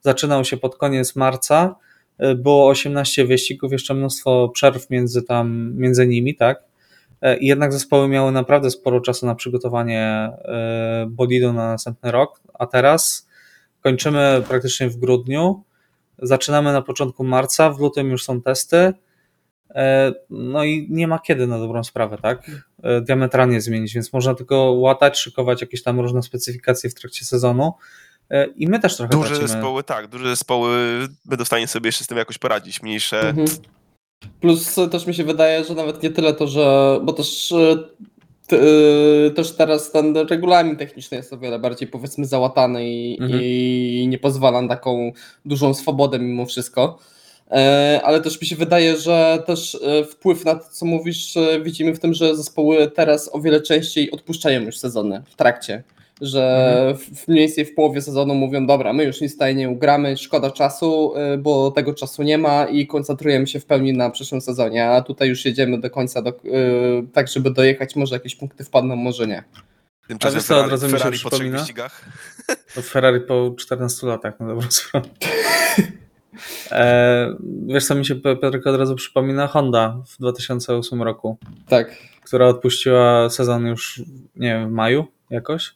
zaczynał 0.00 0.44
się 0.44 0.56
pod 0.56 0.76
koniec 0.76 1.16
marca, 1.16 1.76
było 2.36 2.68
18 2.68 3.24
wyścigów, 3.24 3.72
jeszcze 3.72 3.94
mnóstwo 3.94 4.48
przerw 4.48 4.90
między 4.90 5.22
tam, 5.22 5.72
między 5.76 6.06
nimi, 6.06 6.36
tak? 6.36 6.65
E, 7.26 7.36
I 7.36 7.46
jednak 7.46 7.72
zespoły 7.72 8.08
miały 8.08 8.32
naprawdę 8.32 8.70
sporo 8.70 9.00
czasu 9.00 9.26
na 9.26 9.34
przygotowanie 9.34 10.02
e, 10.02 11.06
bolidu 11.10 11.52
na 11.52 11.66
następny 11.66 12.10
rok, 12.10 12.40
a 12.54 12.66
teraz 12.66 13.28
kończymy 13.80 14.42
praktycznie 14.48 14.88
w 14.88 14.96
grudniu, 14.96 15.62
zaczynamy 16.18 16.72
na 16.72 16.82
początku 16.82 17.24
marca, 17.24 17.70
w 17.70 17.80
lutym 17.80 18.10
już 18.10 18.24
są 18.24 18.42
testy, 18.42 18.92
e, 19.74 20.12
no 20.30 20.64
i 20.64 20.86
nie 20.90 21.08
ma 21.08 21.18
kiedy 21.18 21.46
na 21.46 21.58
dobrą 21.58 21.84
sprawę, 21.84 22.18
tak? 22.22 22.50
Diametralnie 23.02 23.60
zmienić, 23.60 23.94
więc 23.94 24.12
można 24.12 24.34
tylko 24.34 24.72
łatać, 24.72 25.18
szykować 25.18 25.60
jakieś 25.60 25.82
tam 25.82 26.00
różne 26.00 26.22
specyfikacje 26.22 26.90
w 26.90 26.94
trakcie 26.94 27.24
sezonu 27.24 27.72
i 28.56 28.68
my 28.68 28.80
też 28.80 28.96
trochę 28.96 29.10
Duże 29.10 29.28
tracimy. 29.28 29.48
zespoły, 29.48 29.82
tak, 29.82 30.06
duże 30.06 30.28
zespoły 30.28 30.78
będą 31.24 31.44
w 31.44 31.46
stanie 31.46 31.68
sobie 31.68 31.88
jeszcze 31.88 32.04
z 32.04 32.06
tym 32.06 32.18
jakoś 32.18 32.38
poradzić. 32.38 32.82
Mniejsze. 32.82 33.20
Mhm. 33.20 33.46
Plus 34.40 34.76
też 34.90 35.06
mi 35.06 35.14
się 35.14 35.24
wydaje, 35.24 35.64
że 35.64 35.74
nawet 35.74 36.02
nie 36.02 36.10
tyle 36.10 36.34
to, 36.34 36.46
że. 36.46 36.98
Bo 37.02 37.12
też. 37.12 37.52
e, 37.52 37.76
t- 38.46 38.56
e, 39.26 39.30
Też 39.30 39.52
teraz 39.52 39.90
ten 39.92 40.16
regulamin 40.16 40.76
techniczny 40.76 41.16
jest 41.16 41.32
o 41.32 41.38
wiele 41.38 41.58
bardziej 41.58 41.88
powiedzmy 41.88 42.26
załatany 42.26 42.88
i, 42.90 43.18
Mhm. 43.22 43.40
i 43.44 44.06
nie 44.08 44.18
pozwala 44.18 44.62
na 44.62 44.68
taką 44.68 45.12
dużą 45.44 45.74
swobodę 45.74 46.18
mimo 46.18 46.46
wszystko. 46.46 46.98
E, 47.50 48.00
Ale 48.04 48.20
też 48.20 48.40
mi 48.40 48.46
się 48.46 48.56
wydaje, 48.56 48.96
że 48.96 49.42
też 49.46 49.78
wpływ 50.10 50.44
na 50.44 50.54
to, 50.54 50.64
co 50.70 50.86
mówisz, 50.86 51.34
widzimy 51.62 51.94
w 51.94 51.98
tym, 52.00 52.14
że 52.14 52.36
zespoły 52.36 52.90
teraz 52.90 53.30
o 53.34 53.40
wiele 53.40 53.60
częściej 53.60 54.10
odpuszczają 54.10 54.60
już 54.62 54.78
sezony 54.78 55.22
w 55.30 55.36
trakcie. 55.36 55.82
Że 56.20 56.66
Mhm. 56.78 56.96
w, 57.16 57.28
mniej 57.28 57.46
więcej 57.46 57.64
w 57.64 57.74
połowie 57.74 58.00
sezonu 58.02 58.34
mówią, 58.34 58.66
dobra, 58.66 58.92
my 58.92 59.04
już 59.04 59.20
nic 59.20 59.32
tutaj 59.32 59.56
nie 59.56 59.70
ugramy, 59.70 60.16
szkoda 60.16 60.50
czasu, 60.50 61.12
y, 61.34 61.38
bo 61.38 61.70
tego 61.70 61.94
czasu 61.94 62.22
nie 62.22 62.38
ma 62.38 62.64
i 62.64 62.86
koncentrujemy 62.86 63.46
się 63.46 63.60
w 63.60 63.66
pełni 63.66 63.92
na 63.92 64.10
przyszłym 64.10 64.40
sezonie, 64.40 64.88
a 64.90 65.02
tutaj 65.02 65.28
już 65.28 65.44
jedziemy 65.44 65.80
do 65.80 65.90
końca, 65.90 66.22
do, 66.22 66.30
y, 66.30 66.34
tak 67.12 67.28
żeby 67.28 67.50
dojechać, 67.50 67.96
może 67.96 68.16
jakieś 68.16 68.36
punkty 68.36 68.64
wpadną, 68.64 68.96
może 68.96 69.26
nie. 69.26 69.44
Tymczasem 70.08 70.40
co, 70.40 70.44
od 70.44 70.48
Ferrari, 70.48 70.70
razu 70.70 70.86
mi 70.86 70.92
się 70.92 70.98
Ferrari 70.98 71.18
po 71.18 71.18
trzech 71.18 71.30
przypomina? 71.30 71.58
wyścigach. 71.58 72.04
To 72.74 72.82
Ferrari 72.82 73.20
po 73.20 73.54
14 73.58 74.06
latach, 74.06 74.40
na 74.40 74.46
dobrą 74.46 74.70
sprawę. 74.70 75.08
E, 76.70 77.34
wiesz 77.66 77.86
co 77.86 77.94
mi 77.94 78.06
się 78.06 78.14
Piotrek 78.14 78.66
od 78.66 78.76
razu 78.76 78.94
przypomina? 78.96 79.46
Honda 79.46 80.02
w 80.06 80.18
2008 80.18 81.02
roku, 81.02 81.36
Tak. 81.68 81.90
która 82.24 82.46
odpuściła 82.46 83.30
sezon 83.30 83.66
już, 83.66 84.02
nie 84.36 84.48
wiem, 84.48 84.68
w 84.68 84.72
maju 84.72 85.04
jakoś. 85.30 85.74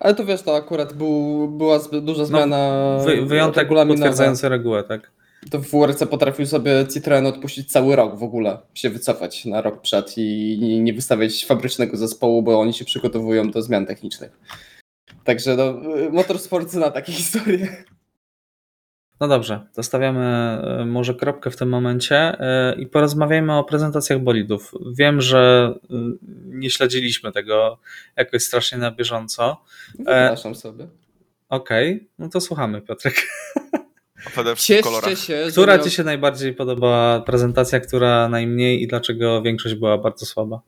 Ale 0.00 0.14
to 0.14 0.24
wiesz, 0.24 0.42
to 0.42 0.56
akurat 0.56 0.92
był, 0.92 1.48
była 1.48 1.78
zbyt 1.78 2.04
duża 2.04 2.24
zmiana 2.24 2.96
No, 2.98 3.04
Wy, 3.04 3.26
wyjątek 3.26 3.68
potwierdzający 3.68 4.48
regułę, 4.48 4.84
tak. 4.84 5.10
To 5.50 5.58
w 5.58 5.70
WRC 5.70 6.06
potrafił 6.06 6.46
sobie 6.46 6.86
Citroen 6.94 7.26
odpuścić 7.26 7.72
cały 7.72 7.96
rok 7.96 8.18
w 8.18 8.22
ogóle, 8.22 8.58
się 8.74 8.90
wycofać 8.90 9.44
na 9.44 9.60
rok 9.60 9.80
przed 9.80 10.18
i 10.18 10.52
i 10.52 10.80
nie 10.80 10.92
wystawiać 10.92 11.46
fabrycznego 11.46 11.96
zespołu, 11.96 12.42
bo 12.42 12.60
oni 12.60 12.72
się 12.72 12.84
przygotowują 12.84 13.50
do 13.50 13.62
zmian 13.62 13.86
technicznych. 13.86 14.30
Także 15.24 15.56
no, 15.56 15.96
y, 15.98 16.10
motorsport 16.10 16.70
zna 16.70 16.90
takie 16.90 17.12
historie. 17.22 17.84
No 19.20 19.28
dobrze, 19.28 19.66
zostawiamy 19.72 20.24
e, 20.80 20.84
może 20.84 21.14
kropkę 21.14 21.50
w 21.50 21.56
tym 21.56 21.68
momencie 21.68 22.16
e, 22.16 22.74
i 22.78 22.86
porozmawiajmy 22.86 23.58
o 23.58 23.64
prezentacjach 23.64 24.20
bolidów. 24.20 24.72
Wiem, 24.98 25.20
że 25.20 25.74
e, 25.90 25.94
nie 26.46 26.70
śledziliśmy 26.70 27.32
tego 27.32 27.78
jakoś 28.16 28.42
strasznie 28.42 28.78
na 28.78 28.90
bieżąco. 28.90 29.64
Wypraszam 29.98 30.54
sobie. 30.54 30.88
Okej, 31.48 32.08
no 32.18 32.28
to 32.28 32.40
słuchamy, 32.40 32.80
Piotrek. 32.80 33.14
A 34.26 34.30
przede 34.30 34.56
wszystkim 34.56 34.78
w 34.78 34.84
kolorach. 34.84 35.10
Cieszcie 35.10 35.26
się, 35.26 35.50
Która 35.50 35.74
miał- 35.76 35.84
Ci 35.84 35.90
się 35.90 36.04
najbardziej 36.04 36.54
podobała 36.54 37.20
prezentacja, 37.20 37.80
która 37.80 38.28
najmniej 38.28 38.82
i 38.82 38.86
dlaczego 38.86 39.42
większość 39.42 39.74
była 39.74 39.98
bardzo 39.98 40.26
słaba? 40.26 40.60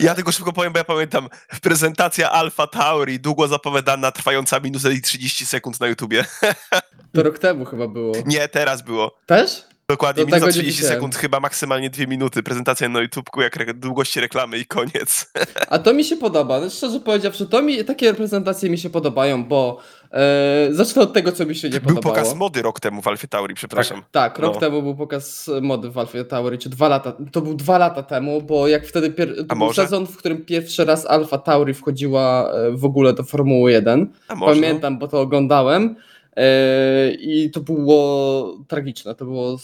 Ja 0.00 0.14
tylko 0.14 0.32
szybko 0.32 0.52
powiem, 0.52 0.72
bo 0.72 0.78
ja 0.78 0.84
pamiętam 0.84 1.28
prezentacja 1.62 2.30
Alpha 2.30 2.66
Tauri, 2.66 3.20
długo 3.20 3.48
zapowiadana, 3.48 4.12
trwająca 4.12 4.60
minutę 4.60 4.92
i 4.92 5.02
30 5.02 5.46
sekund 5.46 5.80
na 5.80 5.86
YouTubie. 5.86 6.24
To 7.12 7.22
rok 7.22 7.38
temu 7.38 7.64
chyba 7.64 7.88
było. 7.88 8.14
Nie, 8.26 8.48
teraz 8.48 8.82
było. 8.82 9.18
Też? 9.26 9.64
Dokładnie, 9.90 10.20
minuta 10.24 10.36
tego 10.36 10.46
nie 10.46 10.52
30 10.52 10.80
widziałem. 10.80 10.96
sekund, 10.96 11.16
chyba 11.16 11.40
maksymalnie 11.40 11.90
dwie 11.90 12.06
minuty. 12.06 12.42
Prezentacja 12.42 12.88
na 12.88 13.00
YouTubku, 13.00 13.40
jak 13.40 13.56
re- 13.56 13.74
długości 13.74 14.20
reklamy 14.20 14.58
i 14.58 14.66
koniec. 14.66 15.32
A 15.68 15.78
to 15.78 15.94
mi 15.94 16.04
się 16.04 16.16
podoba. 16.16 16.60
No, 16.60 16.70
szczerze 16.70 17.00
powiedziawszy, 17.00 17.46
to 17.46 17.62
mi, 17.62 17.84
takie 17.84 18.10
reprezentacje 18.10 18.70
mi 18.70 18.78
się 18.78 18.90
podobają, 18.90 19.44
bo 19.44 19.78
e, 20.12 20.68
zacznę 20.70 21.02
od 21.02 21.12
tego, 21.12 21.32
co 21.32 21.46
mi 21.46 21.54
się 21.54 21.68
nie 21.70 21.80
Był 21.80 21.94
podobało. 21.94 22.14
pokaz 22.14 22.34
mody 22.34 22.62
rok 22.62 22.80
temu 22.80 23.02
w 23.02 23.08
Alfie 23.08 23.28
Tauri, 23.28 23.54
przepraszam. 23.54 24.02
Tak, 24.10 24.38
rok 24.38 24.54
No. 24.54 24.60
temu 24.60 24.82
był 24.82 24.96
pokaz 24.96 25.50
mody 25.62 25.90
w 25.90 25.98
Alpha 25.98 26.24
Tauri, 26.24 26.58
czy 26.58 26.68
dwa 26.68 26.88
lata, 26.88 27.12
to 27.32 27.40
był 27.40 27.54
dwa 27.54 27.78
lata 27.78 28.02
temu, 28.02 28.42
bo 28.42 28.68
jak 28.68 28.86
wtedy, 28.86 29.10
pier, 29.10 29.36
to 29.36 29.42
A 29.48 29.54
był 29.54 29.56
może? 29.66 29.82
sezon, 29.82 30.06
w 30.06 30.16
którym 30.16 30.44
pierwszy 30.44 30.84
raz 30.84 31.06
Alpha 31.06 31.38
Tauri 31.38 31.74
wchodziła 31.74 32.52
e, 32.52 32.70
w 32.72 32.84
ogóle 32.84 33.12
do 33.12 33.22
Formuły 33.24 33.72
1. 33.72 34.12
A 34.28 34.34
może? 34.34 34.54
Pamiętam, 34.60 34.98
bo 34.98 35.08
to 35.08 35.20
oglądałem 35.20 35.96
e, 36.36 37.10
i 37.12 37.50
to 37.50 37.60
było 37.60 38.58
tragiczne, 38.68 39.14
to 39.14 39.24
było 39.24 39.58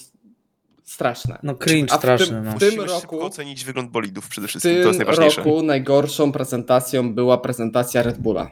straszne. 0.85 1.39
No 1.43 1.55
cringe 1.55 1.93
A 1.93 1.97
w 1.97 2.01
straszny, 2.01 2.27
tym- 2.27 2.45
no. 2.45 2.51
w 2.53 2.59
tym 2.59 2.69
Musimy 2.69 2.87
roku- 2.87 3.23
ocenić 3.23 3.65
wygląd 3.65 3.91
bolidów 3.91 4.29
przede 4.29 4.47
W 4.47 4.51
wszystkim, 4.51 4.73
to 4.73 4.79
tym 4.79 4.87
jest 4.89 4.99
najważniejsze. 4.99 5.43
roku 5.43 5.63
najgorszą 5.63 6.33
prezentacją 6.33 7.15
była 7.15 7.39
prezentacja 7.39 8.03
Red 8.03 8.19
Bulla. 8.19 8.51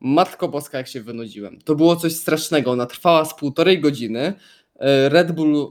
Matko 0.00 0.48
Boska, 0.48 0.78
jak 0.78 0.88
się 0.88 1.00
wynudziłem. 1.00 1.58
To 1.64 1.74
było 1.74 1.96
coś 1.96 2.14
strasznego. 2.16 2.70
Ona 2.70 2.86
trwała 2.86 3.24
z 3.24 3.34
półtorej 3.34 3.80
godziny. 3.80 4.32
E, 4.80 5.08
Red 5.08 5.32
Bull 5.32 5.56
e, 5.56 5.68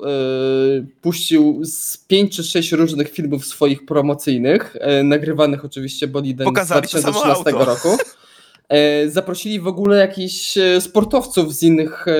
puścił 1.01 1.61
z 1.63 1.97
pięć 1.97 2.35
czy 2.35 2.43
sześć 2.43 2.71
różnych 2.71 3.09
filmów 3.11 3.45
swoich 3.45 3.85
promocyjnych, 3.85 4.75
e, 4.79 5.03
nagrywanych 5.03 5.65
oczywiście 5.65 6.07
bolidem 6.07 6.45
Pokazali 6.45 6.87
z 6.87 6.91
to 6.91 7.01
samo 7.01 7.13
2013 7.21 7.59
auto. 7.59 7.65
roku. 7.65 8.03
E, 8.69 9.10
zaprosili 9.10 9.60
w 9.60 9.67
ogóle 9.67 9.97
jakichś 9.97 10.58
e, 10.58 10.82
sportowców 10.82 11.53
z 11.53 11.63
innych, 11.63 12.08
e, 12.08 12.13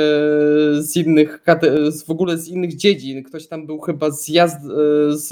z 0.81 0.95
innych, 0.95 1.43
w 2.05 2.12
ogóle 2.12 2.38
z 2.38 2.47
innych 2.47 2.75
dziedzin. 2.75 3.23
Ktoś 3.23 3.47
tam 3.47 3.65
był 3.65 3.79
chyba 3.79 4.12
z 4.12 4.27
jazd, 4.27 4.62
z 5.10 5.31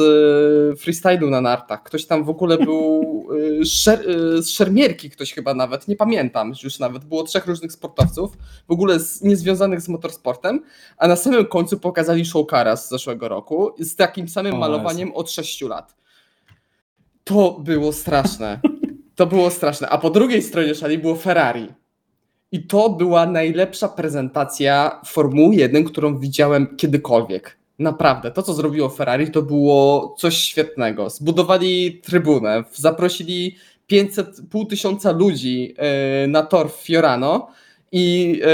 freestylu 0.79 1.29
na 1.29 1.41
nartach. 1.41 1.83
Ktoś 1.83 2.05
tam 2.05 2.23
w 2.23 2.29
ogóle 2.29 2.57
był 2.57 3.05
szer, 3.65 4.05
z 4.39 4.49
szermierki, 4.49 5.09
ktoś 5.09 5.33
chyba 5.33 5.53
nawet, 5.53 5.87
nie 5.87 5.95
pamiętam 5.95 6.53
już 6.63 6.79
nawet. 6.79 7.05
Było 7.05 7.23
trzech 7.23 7.47
różnych 7.47 7.71
sportowców, 7.71 8.37
w 8.67 8.71
ogóle 8.71 8.99
z, 8.99 9.21
niezwiązanych 9.21 9.81
z 9.81 9.89
motorsportem, 9.89 10.61
a 10.97 11.07
na 11.07 11.15
samym 11.15 11.45
końcu 11.45 11.79
pokazali 11.79 12.25
Showcara 12.25 12.75
z 12.75 12.89
zeszłego 12.89 13.27
roku 13.27 13.71
z 13.79 13.95
takim 13.95 14.27
samym 14.27 14.53
o, 14.53 14.57
malowaniem 14.57 15.13
od 15.13 15.31
6 15.31 15.61
lat. 15.61 15.95
To 17.23 17.59
było 17.59 17.93
straszne. 17.93 18.59
To 19.15 19.25
było 19.25 19.51
straszne. 19.51 19.89
A 19.89 19.97
po 19.97 20.09
drugiej 20.09 20.41
stronie 20.41 20.75
szali 20.75 20.97
było 20.97 21.15
Ferrari. 21.15 21.67
I 22.51 22.67
to 22.67 22.89
była 22.89 23.25
najlepsza 23.25 23.87
prezentacja 23.87 25.01
Formuły 25.05 25.55
1, 25.55 25.83
którą 25.83 26.19
widziałem 26.19 26.75
kiedykolwiek. 26.77 27.57
Naprawdę, 27.79 28.31
to 28.31 28.43
co 28.43 28.53
zrobiło 28.53 28.89
Ferrari 28.89 29.31
to 29.31 29.41
było 29.41 30.15
coś 30.17 30.37
świetnego. 30.37 31.09
Zbudowali 31.09 32.01
trybunę, 32.03 32.63
zaprosili 32.73 33.55
500, 33.87 34.27
pół 34.51 34.65
tysiąca 34.65 35.11
ludzi 35.11 35.75
e, 35.77 36.27
na 36.27 36.43
tor 36.43 36.71
w 36.71 36.75
Fiorano 36.75 37.47
i 37.91 38.41
e, 38.43 38.47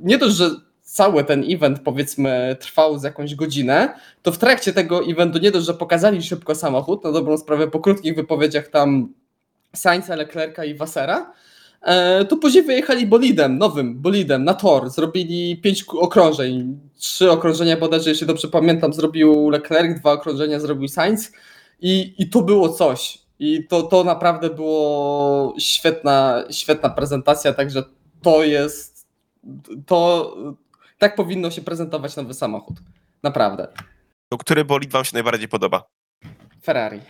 nie 0.00 0.18
dość, 0.18 0.36
że 0.36 0.50
cały 0.82 1.24
ten 1.24 1.44
event 1.48 1.80
powiedzmy 1.80 2.56
trwał 2.60 2.98
z 2.98 3.02
jakąś 3.02 3.34
godzinę, 3.34 3.94
to 4.22 4.32
w 4.32 4.38
trakcie 4.38 4.72
tego 4.72 5.04
eventu 5.04 5.38
nie 5.38 5.50
dość, 5.50 5.66
że 5.66 5.74
pokazali 5.74 6.22
szybko 6.22 6.54
samochód, 6.54 7.04
na 7.04 7.12
dobrą 7.12 7.38
sprawę 7.38 7.70
po 7.70 7.80
krótkich 7.80 8.14
wypowiedziach 8.16 8.68
tam 8.68 9.08
Sainza, 9.74 10.16
Leclerca 10.16 10.64
i 10.64 10.74
Wassera, 10.74 11.32
e, 11.82 12.24
to 12.24 12.36
później 12.36 12.64
wyjechali 12.64 13.06
bolidem, 13.06 13.58
nowym 13.58 13.98
bolidem 14.00 14.44
na 14.44 14.54
tor. 14.54 14.90
Zrobili 14.90 15.56
pięć 15.56 15.84
okrążeń. 15.88 16.78
Trzy 16.98 17.30
okrążenia 17.30 17.76
bodajże, 17.76 18.10
jeśli 18.10 18.26
dobrze 18.26 18.48
pamiętam, 18.48 18.92
zrobił 18.92 19.50
Leclerc, 19.50 20.00
dwa 20.00 20.12
okrążenia 20.12 20.60
zrobił 20.60 20.88
Sainz 20.88 21.32
i, 21.80 22.14
i 22.18 22.28
to 22.28 22.42
było 22.42 22.68
coś. 22.68 23.18
I 23.38 23.66
to, 23.68 23.82
to 23.82 24.04
naprawdę 24.04 24.50
było 24.50 25.54
świetna, 25.58 26.44
świetna 26.50 26.90
prezentacja, 26.90 27.52
także 27.52 27.82
to 28.22 28.44
jest 28.44 29.06
to 29.86 30.36
tak 30.98 31.14
powinno 31.14 31.50
się 31.50 31.62
prezentować 31.62 32.16
nowy 32.16 32.34
samochód. 32.34 32.76
Naprawdę. 33.22 33.68
Który 34.38 34.64
bolid 34.64 34.90
wam 34.90 35.04
się 35.04 35.10
najbardziej 35.14 35.48
podoba? 35.48 35.84
Ferrari. 36.64 37.00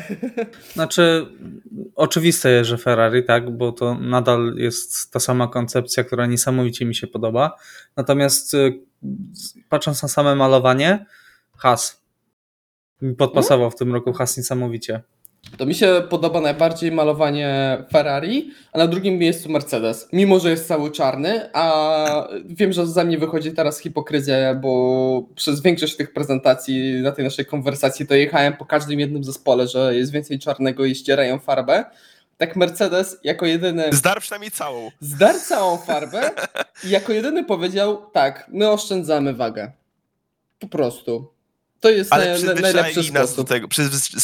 Znaczy, 0.74 1.26
oczywiste 1.94 2.50
jest, 2.50 2.70
że 2.70 2.78
Ferrari, 2.78 3.24
tak, 3.24 3.56
bo 3.56 3.72
to 3.72 3.94
nadal 3.94 4.54
jest 4.56 5.12
ta 5.12 5.20
sama 5.20 5.48
koncepcja, 5.48 6.04
która 6.04 6.26
niesamowicie 6.26 6.84
mi 6.84 6.94
się 6.94 7.06
podoba. 7.06 7.56
Natomiast 7.96 8.54
y, 8.54 8.80
patrząc 9.68 10.02
na 10.02 10.08
same 10.08 10.34
malowanie, 10.34 11.06
Has. 11.56 12.04
Podpasował 13.18 13.70
w 13.70 13.76
tym 13.76 13.92
roku 13.92 14.12
Has 14.12 14.36
niesamowicie. 14.36 15.02
To 15.58 15.66
mi 15.66 15.74
się 15.74 16.02
podoba 16.10 16.40
najbardziej 16.40 16.92
malowanie 16.92 17.78
Ferrari, 17.92 18.50
a 18.72 18.78
na 18.78 18.86
drugim 18.86 19.18
miejscu 19.18 19.50
Mercedes. 19.50 20.08
Mimo, 20.12 20.38
że 20.40 20.50
jest 20.50 20.68
cały 20.68 20.90
czarny, 20.90 21.50
a 21.52 22.28
wiem, 22.44 22.72
że 22.72 22.86
za 22.86 23.04
mnie 23.04 23.18
wychodzi 23.18 23.52
teraz 23.52 23.78
hipokryzja, 23.78 24.54
bo 24.54 25.24
przez 25.34 25.62
większość 25.62 25.96
tych 25.96 26.12
prezentacji 26.12 27.02
na 27.02 27.12
tej 27.12 27.24
naszej 27.24 27.46
konwersacji 27.46 28.06
to 28.06 28.14
jechałem 28.14 28.56
po 28.56 28.64
każdym 28.64 29.00
jednym 29.00 29.24
zespole, 29.24 29.68
że 29.68 29.96
jest 29.96 30.12
więcej 30.12 30.38
czarnego 30.38 30.84
i 30.84 30.94
ścierają 30.94 31.38
farbę. 31.38 31.84
Tak 32.36 32.56
Mercedes 32.56 33.18
jako 33.24 33.46
jedyny... 33.46 33.84
Zdarł 33.92 34.20
przynajmniej 34.20 34.50
całą. 34.50 34.90
Zdarł 35.00 35.38
całą 35.38 35.76
farbę 35.76 36.30
i 36.84 36.90
jako 36.90 37.12
jedyny 37.12 37.44
powiedział 37.44 38.02
tak, 38.12 38.46
my 38.48 38.70
oszczędzamy 38.70 39.34
wagę. 39.34 39.72
Po 40.58 40.66
prostu. 40.68 41.33
To 41.80 41.90
jest 41.90 42.12
Ale 42.12 42.38
na, 42.38 42.54
najlepszy 42.54 43.12
nas 43.12 43.36
do 43.36 43.44
tego, 43.44 43.68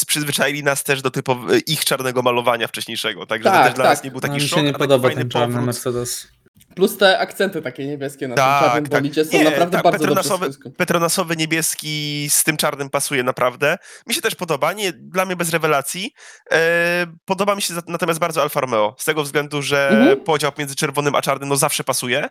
przyzwyczaili 0.07 0.63
nas 0.63 0.83
też 0.83 1.01
do 1.01 1.11
typu 1.11 1.35
ich 1.67 1.85
czarnego 1.85 2.21
malowania 2.21 2.67
wcześniejszego, 2.67 3.25
także 3.25 3.49
tak, 3.49 3.57
to 3.57 3.63
też 3.63 3.75
dla 3.75 3.83
tak. 3.83 3.93
nas 3.93 4.03
nie 4.03 4.11
był 4.11 4.21
taki 4.21 4.33
no, 4.33 4.39
szok, 4.39 4.57
mi 4.57 4.65
się 4.65 4.71
nie 4.71 4.73
podoba 4.73 5.09
ten 5.09 5.29
czarny 5.29 5.47
powrót. 5.47 5.65
Mercedes. 5.65 6.27
Plus 6.75 6.97
te 6.97 7.19
akcenty 7.19 7.61
takie 7.61 7.87
niebieskie 7.87 8.27
na 8.27 8.35
tak, 8.35 8.59
tym 8.59 8.69
czarnym 8.69 8.89
tak. 8.89 9.01
bolidzie 9.01 9.25
są 9.25 9.37
nie, 9.37 9.43
naprawdę 9.43 9.77
tak, 9.77 9.83
bardzo 9.83 9.99
petronasowy, 9.99 10.49
petronasowy 10.77 11.37
niebieski 11.37 12.27
z 12.29 12.43
tym 12.43 12.57
czarnym 12.57 12.89
pasuje 12.89 13.23
naprawdę. 13.23 13.77
Mi 14.07 14.13
się 14.13 14.21
też 14.21 14.35
podoba, 14.35 14.73
nie, 14.73 14.93
dla 14.93 15.25
mnie 15.25 15.35
bez 15.35 15.49
rewelacji. 15.49 16.13
E, 16.51 17.07
podoba 17.25 17.55
mi 17.55 17.61
się 17.61 17.73
natomiast 17.87 18.19
bardzo 18.19 18.41
Alfa 18.41 18.61
Romeo, 18.61 18.95
z 18.99 19.05
tego 19.05 19.23
względu, 19.23 19.61
że 19.61 19.89
mhm. 19.89 20.23
podział 20.23 20.51
między 20.57 20.75
czerwonym 20.75 21.15
a 21.15 21.21
czarnym 21.21 21.49
no 21.49 21.55
zawsze 21.55 21.83
pasuje. 21.83 22.29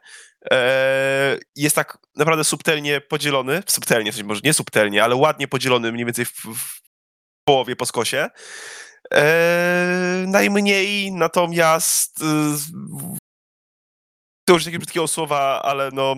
E, 0.52 1.38
jest 1.56 1.76
tak 1.76 1.98
naprawdę 2.16 2.44
subtelnie 2.44 3.00
podzielony, 3.00 3.62
subtelnie, 3.66 4.12
w 4.12 4.14
sensie 4.14 4.28
może 4.28 4.40
nie 4.44 4.52
subtelnie, 4.54 5.04
ale 5.04 5.16
ładnie 5.16 5.48
podzielony 5.48 5.92
mniej 5.92 6.04
więcej 6.04 6.24
w, 6.24 6.33
w 6.33 6.80
połowie 7.44 7.76
po 7.76 7.87
skosie. 7.87 8.28
E, 9.14 10.24
najmniej 10.26 11.12
natomiast 11.12 12.24
to 14.50 14.54
już 14.54 14.64
takiego 14.64 14.80
brzydkiego 14.80 15.08
słowa, 15.08 15.62
ale 15.62 15.90
no 15.92 16.16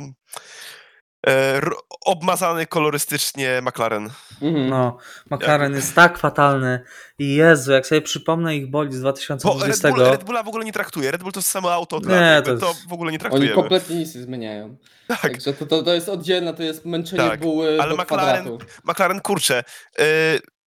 e, 1.27 1.61
obmazany 2.05 2.67
kolorystycznie 2.67 3.63
McLaren. 3.63 4.11
Mhm. 4.43 4.69
No, 4.69 4.99
McLaren 5.31 5.75
jest 5.75 5.95
tak 5.95 6.19
fatalny 6.19 6.85
i 7.19 7.35
Jezu, 7.35 7.73
jak 7.73 7.87
sobie 7.87 8.03
przypomnę 8.03 8.57
ich 8.57 8.71
boli 8.71 8.93
z 8.93 9.01
2020. 9.01 9.91
Bo 9.91 9.97
Red, 9.97 9.97
Bull, 9.97 10.11
Red 10.11 10.25
Bulla 10.25 10.43
w 10.43 10.49
ogóle 10.49 10.65
nie 10.65 10.73
traktuje. 10.73 11.11
Red 11.11 11.23
Bull 11.23 11.33
to 11.33 11.41
jest 11.41 11.51
samo 11.51 11.73
auto 11.73 11.97
od 11.97 12.07
nie, 12.07 12.43
to, 12.45 12.57
to, 12.57 12.75
w 12.89 12.93
ogóle 12.93 13.13
nie 13.13 13.19
traktuje. 13.19 13.45
Oni 13.45 13.55
kompletnie 13.55 13.97
nic 13.97 14.15
nie 14.15 14.23
zmieniają. 14.23 14.77
Tak. 15.09 15.21
Także 15.21 15.53
to, 15.53 15.67
to, 15.67 15.83
to 15.83 15.95
jest 15.95 16.09
oddzielne, 16.09 16.55
to 16.55 16.63
jest 16.63 16.85
męczenie 16.85 17.29
tak, 17.29 17.41
buły 17.41 17.79
ale 17.81 17.97
do 17.97 18.03
McLaren, 18.03 18.45
kwadratu. 18.45 18.59
McLaren, 18.85 19.21
kurczę, 19.21 19.65
yy, 19.99 20.05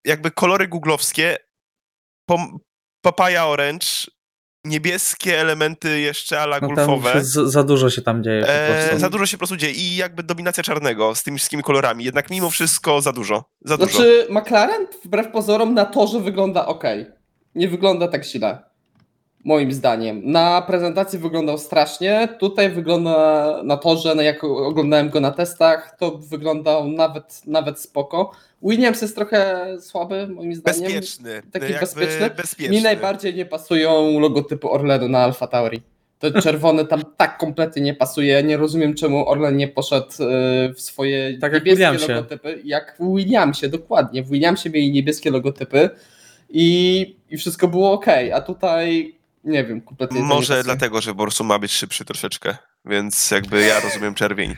jakby 0.05 0.31
kolory 0.31 0.67
googlowskie 0.67 1.37
Papaya 3.01 3.45
Orange 3.45 3.87
niebieskie 4.65 5.39
elementy 5.39 5.99
jeszcze 5.99 6.41
ala 6.41 6.59
no 6.61 6.67
golfowe. 6.67 7.23
Z, 7.23 7.51
za 7.51 7.63
dużo 7.63 7.89
się 7.89 8.01
tam 8.01 8.23
dzieje. 8.23 8.47
E, 8.47 8.99
za 8.99 9.09
dużo 9.09 9.25
się 9.25 9.37
po 9.37 9.39
prostu 9.39 9.57
dzieje 9.57 9.73
i 9.73 9.95
jakby 9.95 10.23
dominacja 10.23 10.63
czarnego 10.63 11.15
z 11.15 11.23
tymi 11.23 11.37
wszystkimi 11.37 11.63
kolorami. 11.63 12.03
Jednak 12.03 12.29
mimo 12.29 12.49
wszystko 12.49 13.01
za 13.01 13.11
dużo. 13.11 13.43
Za 13.61 13.75
znaczy, 13.75 14.27
dużo. 14.27 14.39
McLaren 14.39 14.87
wbrew 15.05 15.31
pozorom 15.31 15.73
na 15.73 15.85
torze 15.85 16.19
wygląda 16.19 16.65
ok. 16.65 16.83
Nie 17.55 17.67
wygląda 17.67 18.07
tak 18.07 18.25
źle. 18.25 18.59
Moim 19.45 19.71
zdaniem. 19.71 20.21
Na 20.31 20.61
prezentacji 20.61 21.19
wyglądał 21.19 21.57
strasznie. 21.57 22.27
Tutaj 22.39 22.69
wygląda 22.69 23.59
na 23.63 23.77
torze, 23.77 24.15
no 24.15 24.21
jak 24.21 24.43
oglądałem 24.43 25.09
go 25.09 25.19
na 25.19 25.31
testach, 25.31 25.95
to 25.99 26.11
wyglądał 26.11 26.87
nawet, 26.87 27.41
nawet 27.45 27.79
spoko. 27.79 28.31
Williams 28.65 29.01
jest 29.01 29.15
trochę 29.15 29.67
słaby, 29.81 30.27
moim 30.27 30.55
zdaniem. 30.55 30.81
Bezpieczny. 30.81 31.41
Taki 31.51 31.73
bezpieczny. 31.73 32.29
bezpieczny. 32.29 32.75
Mi 32.75 32.81
najbardziej 32.81 33.35
nie 33.35 33.45
pasują 33.45 34.19
logotypy 34.19 34.69
Orlenu 34.69 35.09
na 35.09 35.19
Alfa 35.19 35.47
Tauri. 35.47 35.81
To 36.19 36.41
czerwone 36.41 36.85
tam 36.85 37.03
tak 37.17 37.37
kompletnie 37.37 37.81
nie 37.81 37.93
pasuje. 37.93 38.43
Nie 38.43 38.57
rozumiem, 38.57 38.93
czemu 38.93 39.29
Orlen 39.29 39.57
nie 39.57 39.67
poszedł 39.67 40.07
e, 40.23 40.73
w 40.73 40.81
swoje 40.81 41.37
tak 41.37 41.53
niebieskie 41.53 41.83
jak 41.83 42.09
logotypy. 42.09 42.61
Jak 42.63 42.97
w 42.99 43.15
Williamsie, 43.15 43.69
dokładnie. 43.69 44.23
W 44.23 44.29
Williamsie 44.29 44.69
mieli 44.69 44.91
niebieskie 44.91 45.31
logotypy 45.31 45.89
i, 46.49 47.15
i 47.29 47.37
wszystko 47.37 47.67
było 47.67 47.91
ok. 47.91 48.05
A 48.33 48.41
tutaj 48.41 49.15
nie 49.43 49.63
wiem, 49.63 49.81
kompletnie. 49.81 50.21
Może 50.21 50.63
dlatego, 50.63 51.01
że 51.01 51.13
Borsu 51.13 51.43
ma 51.43 51.59
być 51.59 51.71
szybszy 51.71 52.05
troszeczkę, 52.05 52.57
więc 52.85 53.31
jakby 53.31 53.61
ja 53.61 53.79
rozumiem 53.79 54.13
czerwień. 54.13 54.55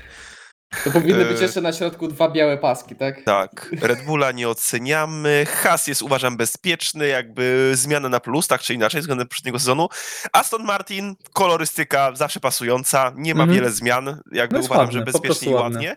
To 0.83 0.91
powinny 0.91 1.25
być 1.25 1.39
e, 1.39 1.43
jeszcze 1.43 1.61
na 1.61 1.73
środku 1.73 2.07
dwa 2.07 2.29
białe 2.29 2.57
paski, 2.57 2.95
tak? 2.95 3.23
Tak. 3.23 3.69
Red 3.81 4.05
Bulla 4.05 4.31
nie 4.31 4.49
oceniamy. 4.49 5.45
Has 5.45 5.87
jest 5.87 6.01
uważam 6.01 6.37
bezpieczny, 6.37 7.07
jakby 7.07 7.71
zmiana 7.73 8.09
na 8.09 8.19
plus, 8.19 8.47
tak 8.47 8.61
czy 8.61 8.73
inaczej, 8.73 9.01
względem 9.01 9.27
poprzedniego 9.27 9.59
sezonu. 9.59 9.87
Aston 10.33 10.63
Martin, 10.63 11.15
kolorystyka 11.33 12.15
zawsze 12.15 12.39
pasująca, 12.39 13.13
nie 13.15 13.35
ma 13.35 13.43
mm 13.43 13.53
-hmm. 13.53 13.57
wiele 13.57 13.71
zmian, 13.71 14.21
jakby 14.31 14.59
no 14.59 14.65
uważam, 14.65 14.85
ładne, 14.85 14.99
że 14.99 15.05
bezpiecznie 15.05 15.51
i 15.51 15.53
ładnie. 15.53 15.95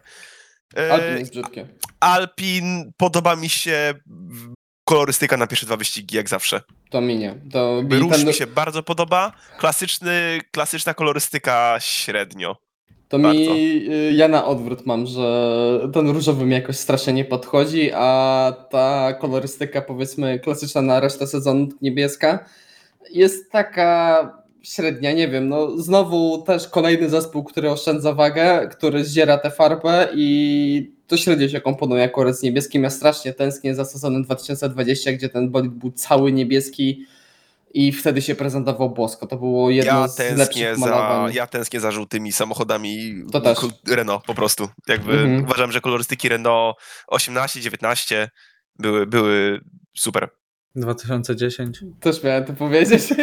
E, 0.76 0.92
Alpin 0.92 1.18
jest 1.18 1.30
brzydkie. 1.30 1.66
Alpin 2.00 2.92
podoba 2.96 3.36
mi 3.36 3.48
się 3.48 3.94
kolorystyka 4.84 5.36
na 5.36 5.46
pierwsze 5.46 5.66
dwa 5.66 5.76
wyścigi, 5.76 6.16
jak 6.16 6.28
zawsze. 6.28 6.60
To 6.90 7.00
minie. 7.00 7.34
To 7.52 7.82
Róż 7.90 8.24
mi 8.24 8.34
się 8.34 8.46
bardzo 8.46 8.82
podoba. 8.82 9.32
Klasyczny, 9.58 10.40
klasyczna 10.52 10.94
kolorystyka 10.94 11.76
średnio. 11.80 12.56
To 13.10 13.18
Bardzo. 13.18 13.40
mi, 13.40 13.86
y, 13.92 14.12
ja 14.12 14.28
na 14.28 14.46
odwrót 14.46 14.86
mam, 14.86 15.06
że 15.06 15.90
ten 15.92 16.08
różowy 16.08 16.46
mi 16.46 16.52
jakoś 16.52 16.76
strasznie 16.76 17.12
nie 17.12 17.24
podchodzi, 17.24 17.90
a 17.94 18.52
ta 18.70 19.12
kolorystyka 19.12 19.82
powiedzmy 19.82 20.38
klasyczna 20.38 20.82
na 20.82 21.00
resztę 21.00 21.26
sezonu 21.26 21.68
niebieska 21.82 22.44
jest 23.12 23.50
taka 23.50 24.32
średnia, 24.62 25.12
nie 25.12 25.28
wiem, 25.28 25.48
no 25.48 25.78
znowu 25.78 26.42
też 26.42 26.68
kolejny 26.68 27.08
zespół, 27.08 27.44
który 27.44 27.70
oszczędza 27.70 28.12
wagę, 28.12 28.68
który 28.72 29.04
zdziera 29.04 29.38
tę 29.38 29.50
farbę 29.50 30.08
i 30.14 30.92
to 31.06 31.16
średnio 31.16 31.48
się 31.48 31.60
komponuje 31.60 32.04
akurat 32.04 32.38
z 32.38 32.42
niebieskim. 32.42 32.82
Ja 32.82 32.90
strasznie 32.90 33.32
tęsknię 33.32 33.74
za 33.74 33.84
sezonem 33.84 34.22
2020, 34.22 35.12
gdzie 35.12 35.28
ten 35.28 35.50
bolid 35.50 35.72
był 35.72 35.90
cały 35.90 36.32
niebieski 36.32 37.06
i 37.74 37.92
wtedy 37.92 38.22
się 38.22 38.34
prezentował 38.34 38.90
bosko. 38.90 39.26
To 39.26 39.36
było 39.36 39.70
jedno 39.70 39.92
Ja 40.00 40.08
z 40.08 40.14
tęsknię, 40.16 40.36
lepszych 40.68 40.76
za, 40.88 40.90
malowań. 40.90 41.34
ja 41.34 41.46
tęsknię 41.46 41.80
za 41.80 41.90
żółtymi 41.92 42.32
samochodami 42.32 43.14
To 43.32 43.40
też. 43.40 43.58
Renault 43.88 44.24
po 44.24 44.34
prostu. 44.34 44.68
Jakby 44.88 45.12
Mhm. 45.12 45.44
uważam, 45.44 45.72
że 45.72 45.80
kolorystyki 45.80 46.28
Renault 46.28 46.76
18, 47.06 47.60
19 47.60 48.30
były, 48.78 49.06
były 49.06 49.60
super. 49.96 50.28
2010. 50.76 51.80
Też 52.00 52.22
miałem 52.22 52.44
to 52.44 52.52
powiedzieć. 52.52 53.02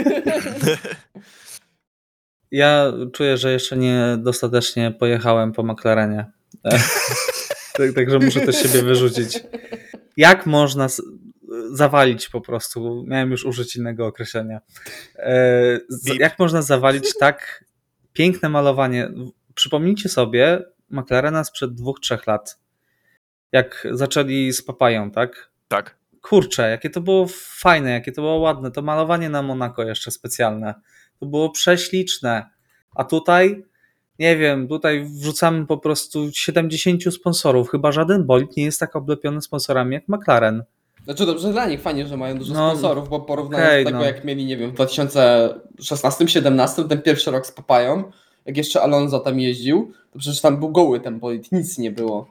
Ja 2.51 2.93
czuję, 3.13 3.37
że 3.37 3.51
jeszcze 3.51 3.77
nie 3.77 4.17
dostatecznie 4.19 4.91
pojechałem 4.91 5.51
po 5.51 5.63
McLarenie. 5.63 6.25
Tak- 7.73 7.93
Także 7.95 8.19
muszę 8.19 8.41
też 8.41 8.55
siebie 8.63 8.83
wyrzucić. 8.83 9.39
Jak 10.17 10.45
można 10.45 10.87
zawalić 11.71 12.29
po 12.29 12.41
prostu? 12.41 13.03
Miałem 13.07 13.31
już 13.31 13.45
użyć 13.45 13.75
innego 13.75 14.07
określenia. 14.07 14.61
E. 15.15 15.79
Jak 16.19 16.39
można 16.39 16.61
zawalić 16.61 17.17
tak 17.19 17.65
piękne 18.13 18.49
malowanie? 18.49 19.09
Przypomnijcie 19.55 20.09
sobie 20.09 20.63
McLarena 20.89 21.43
sprzed 21.43 21.73
dwóch, 21.73 21.99
trzech 21.99 22.27
lat. 22.27 22.59
Jak 23.51 23.87
zaczęli 23.91 24.53
z 24.53 24.61
papają, 24.61 25.11
tak? 25.11 25.51
Tak. 25.67 25.97
kurczę, 26.21 26.69
jakie 26.69 26.89
to 26.89 27.01
było 27.01 27.27
fajne, 27.59 27.91
jakie 27.91 28.11
to 28.11 28.21
było 28.21 28.35
ładne. 28.35 28.71
To 28.71 28.81
malowanie 28.81 29.29
na 29.29 29.41
Monako 29.41 29.83
jeszcze 29.83 30.11
specjalne. 30.11 30.73
To 31.19 31.25
było 31.25 31.49
prześliczne. 31.49 32.49
A 32.95 33.03
tutaj, 33.03 33.65
nie 34.19 34.37
wiem, 34.37 34.67
tutaj 34.67 35.05
wrzucamy 35.05 35.65
po 35.65 35.77
prostu 35.77 36.29
70 36.33 37.13
sponsorów. 37.13 37.69
Chyba 37.69 37.91
żaden 37.91 38.25
bolid 38.25 38.57
nie 38.57 38.63
jest 38.63 38.79
tak 38.79 38.95
oblepiony 38.95 39.41
sponsorami 39.41 39.93
jak 39.93 40.07
McLaren. 40.07 40.63
Znaczy 41.07 41.25
dobrze 41.25 41.51
dla 41.51 41.67
nich, 41.67 41.81
fajnie, 41.81 42.07
że 42.07 42.17
mają 42.17 42.37
dużo 42.37 42.53
No, 42.53 42.69
sponsorów, 42.69 43.09
bo 43.09 43.19
porównując 43.19 43.67
okej, 43.67 43.83
do 43.83 43.89
tego, 43.89 43.99
no. 43.99 44.05
jak 44.05 44.25
mieli, 44.25 44.45
nie 44.45 44.57
wiem, 44.57 44.71
w 44.71 44.73
2016-17, 44.73 46.87
ten 46.87 47.01
pierwszy 47.01 47.31
rok 47.31 47.47
z 47.47 47.51
Papają, 47.51 48.03
jak 48.45 48.57
jeszcze 48.57 48.81
Alonso 48.81 49.19
tam 49.19 49.39
jeździł, 49.39 49.91
to 50.13 50.19
przecież 50.19 50.41
tam 50.41 50.57
był 50.57 50.71
goły 50.71 50.99
ten 50.99 51.19
bolid, 51.19 51.51
nic 51.51 51.77
nie 51.77 51.91
było. 51.91 52.27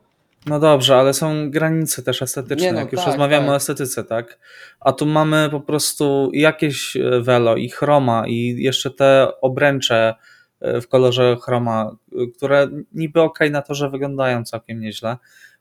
No 0.46 0.60
dobrze, 0.60 0.96
ale 0.96 1.14
są 1.14 1.50
granice 1.50 2.02
też 2.02 2.22
estetyczne, 2.22 2.66
Nie 2.66 2.72
no, 2.72 2.80
jak 2.80 2.92
już 2.92 3.00
tak, 3.00 3.08
rozmawiamy 3.08 3.46
tak. 3.46 3.52
o 3.52 3.56
estetyce, 3.56 4.04
tak? 4.04 4.38
A 4.80 4.92
tu 4.92 5.06
mamy 5.06 5.48
po 5.50 5.60
prostu 5.60 6.30
jakieś 6.32 6.96
e, 6.96 7.20
velo 7.20 7.56
i 7.56 7.68
chroma 7.68 8.26
i 8.26 8.56
jeszcze 8.58 8.90
te 8.90 9.28
obręcze 9.40 10.14
e, 10.60 10.80
w 10.80 10.88
kolorze 10.88 11.36
chroma, 11.42 11.96
e, 12.12 12.16
które 12.36 12.68
niby 12.92 13.20
ok 13.20 13.38
na 13.50 13.62
to, 13.62 13.74
że 13.74 13.90
wyglądają 13.90 14.44
całkiem 14.44 14.80
nieźle, 14.80 15.16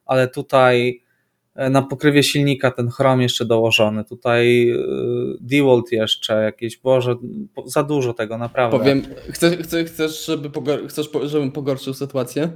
ale 0.06 0.28
tutaj 0.28 1.01
e, 1.01 1.05
na 1.56 1.82
pokrywie 1.82 2.24
silnika 2.24 2.72
ten 2.72 2.89
chrom 2.89 3.22
jeszcze 3.22 3.46
dołożony, 3.46 4.06
tutaj 4.06 4.70
e, 4.70 4.76
DeWalt 5.41 5.91
jeszcze 5.91 6.44
jakieś, 6.44 6.78
boże, 6.78 7.15
za 7.65 7.84
dużo 7.84 8.13
tego, 8.13 8.38
naprawdę. 8.38 8.78
Powiem, 8.80 9.02
chcesz, 9.30 9.58
chcesz, 9.63 9.88
chcesz, 9.88 10.26
żeby 10.26 10.50
pogor- 10.50 10.88
chcesz, 10.88 11.10
żebym 11.24 11.52
pogorszył 11.52 11.94
sytuację? 11.94 12.50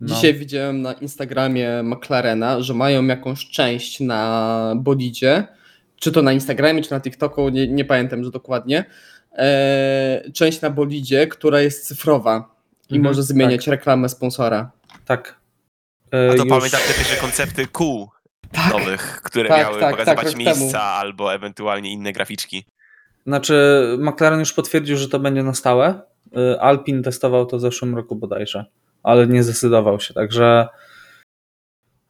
No. 0.00 0.14
Dzisiaj 0.14 0.34
widziałem 0.34 0.82
na 0.82 0.92
Instagramie 0.92 1.82
McLarena, 1.82 2.60
że 2.62 2.74
mają 2.74 3.06
jakąś 3.06 3.46
część 3.46 4.00
na 4.00 4.72
bolidzie, 4.76 5.46
czy 5.96 6.12
to 6.12 6.22
na 6.22 6.32
Instagramie, 6.32 6.82
czy 6.82 6.90
na 6.90 7.00
TikToku, 7.00 7.48
nie, 7.48 7.68
nie 7.68 7.84
pamiętam 7.84 8.18
już 8.18 8.30
dokładnie, 8.30 8.84
e, 9.32 10.22
część 10.34 10.60
na 10.60 10.70
bolidzie, 10.70 11.26
która 11.26 11.60
jest 11.60 11.86
cyfrowa 11.88 12.54
i 12.90 12.94
Mhm, 12.96 13.02
może 13.02 13.22
zmieniać 13.22 13.66
reklamę 13.66 14.08
sponsora. 14.08 14.70
Tak. 15.04 15.36
E, 16.12 16.28
A 16.30 16.34
to 16.34 16.36
już- 16.44 16.48
pamiętam 16.48 16.80
te 16.88 16.94
pierwsze 16.94 17.16
koncepty 17.16 17.66
kół 17.66 18.08
Tak, 18.54 18.72
nowych, 18.72 19.20
które 19.22 19.48
tak, 19.48 19.58
miały 19.58 19.80
tak, 19.80 19.90
pokazywać 19.90 20.16
tak, 20.16 20.26
rok 20.26 20.36
miejsca 20.36 20.78
temu. 20.78 20.90
albo 20.90 21.34
ewentualnie 21.34 21.92
inne 21.92 22.12
graficzki. 22.12 22.64
Znaczy, 23.26 23.84
McLaren 23.98 24.40
już 24.40 24.52
potwierdził, 24.52 24.96
że 24.96 25.08
to 25.08 25.18
będzie 25.18 25.42
na 25.42 25.54
stałe. 25.54 26.00
Y, 26.36 26.60
Alpin 26.60 27.02
testował 27.02 27.46
to 27.46 27.56
w 27.56 27.60
zeszłym 27.60 27.94
roku 27.96 28.16
bodajże, 28.16 28.64
ale 29.02 29.26
nie 29.26 29.42
zdecydował 29.42 30.00
się, 30.00 30.14
także. 30.14 30.68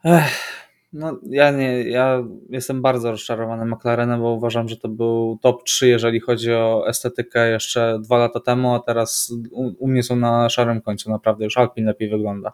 Ech, 0.04 0.64
no, 0.92 1.18
ja 1.22 1.50
nie, 1.50 1.82
ja 1.82 2.24
jestem 2.50 2.82
bardzo 2.82 3.10
rozczarowany 3.10 3.64
McLarenem, 3.66 4.20
bo 4.20 4.30
uważam, 4.30 4.68
że 4.68 4.76
to 4.76 4.88
był 4.88 5.38
top 5.42 5.64
3, 5.64 5.88
jeżeli 5.88 6.20
chodzi 6.20 6.52
o 6.52 6.84
estetykę 6.88 7.50
jeszcze 7.50 7.98
dwa 8.02 8.18
lata 8.18 8.40
temu, 8.40 8.74
a 8.74 8.80
teraz 8.80 9.32
u, 9.50 9.84
u 9.84 9.88
mnie 9.88 10.02
są 10.02 10.16
na 10.16 10.48
szarym 10.48 10.80
końcu, 10.80 11.10
naprawdę 11.10 11.44
już 11.44 11.56
Alpin 11.56 11.86
lepiej 11.86 12.10
wygląda. 12.10 12.52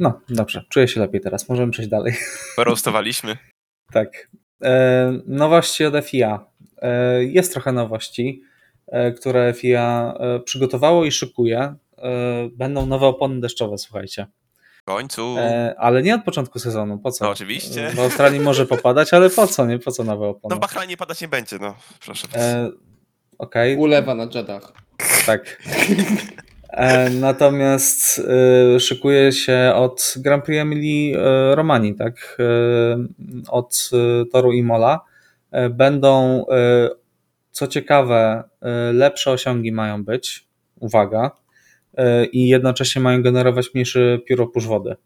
No, 0.00 0.20
dobrze, 0.28 0.64
czuję 0.68 0.88
się 0.88 1.00
lepiej 1.00 1.20
teraz, 1.20 1.48
możemy 1.48 1.72
przejść 1.72 1.90
dalej. 1.90 2.14
Roastowaliśmy. 2.58 3.36
Tak. 3.92 4.28
E, 4.62 5.12
nowości 5.26 5.84
od 5.84 6.04
FIA. 6.04 6.46
E, 6.82 7.24
jest 7.24 7.52
trochę 7.52 7.72
nowości, 7.72 8.42
e, 8.86 9.12
które 9.12 9.54
FIA 9.54 10.14
e, 10.20 10.40
przygotowało 10.40 11.04
i 11.04 11.12
szykuje. 11.12 11.58
E, 11.58 11.74
będą 12.52 12.86
nowe 12.86 13.06
opony 13.06 13.40
deszczowe, 13.40 13.78
słuchajcie. 13.78 14.26
W 14.80 14.84
końcu. 14.84 15.36
E, 15.38 15.74
ale 15.78 16.02
nie 16.02 16.14
od 16.14 16.24
początku 16.24 16.58
sezonu. 16.58 16.98
Po 16.98 17.12
co? 17.12 17.24
No 17.24 17.30
oczywiście. 17.30 17.90
W 17.90 18.00
Australii 18.00 18.40
może 18.40 18.66
popadać, 18.66 19.14
ale 19.14 19.30
po 19.30 19.46
co? 19.46 19.66
Nie 19.66 19.78
po 19.78 19.92
co 19.92 20.04
nowe 20.04 20.26
opony? 20.26 20.54
No 20.54 20.56
w 20.56 20.60
Bahrajnie 20.60 20.96
padać 20.96 21.20
nie 21.20 21.28
będzie, 21.28 21.58
no. 21.60 21.74
Proszę. 22.04 22.28
E, 22.34 22.70
Okej, 23.38 23.76
ulewa 23.76 24.14
na 24.14 24.28
jetach. 24.34 24.72
tak. 25.26 25.62
E, 26.72 27.10
natomiast 27.10 28.18
e, 28.76 28.80
szykuje 28.80 29.32
się 29.32 29.72
od 29.74 30.14
Grand 30.16 30.44
Prix 30.44 30.60
Emilii 30.60 31.14
e, 31.16 31.54
Romani, 31.54 31.94
tak? 31.94 32.38
Od 33.48 33.90
toru 34.32 34.52
Imola. 34.52 35.00
Będą, 35.70 36.44
co 37.50 37.66
ciekawe, 37.66 38.44
lepsze 38.92 39.30
osiągi 39.30 39.72
mają 39.72 40.04
być. 40.04 40.46
Uwaga. 40.80 41.30
I 42.32 42.48
jednocześnie 42.48 43.02
mają 43.02 43.22
generować 43.22 43.74
mniejszy 43.74 44.20
pióropusz 44.26 44.66
wody. 44.66 44.96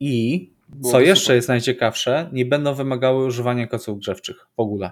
I 0.00 0.50
co 0.82 1.00
jeszcze 1.00 1.34
jest 1.34 1.48
najciekawsze, 1.48 2.30
nie 2.32 2.46
będą 2.46 2.74
wymagały 2.74 3.26
używania 3.26 3.66
koców 3.66 3.98
grzewczych 3.98 4.46
w 4.56 4.60
ogóle. 4.60 4.90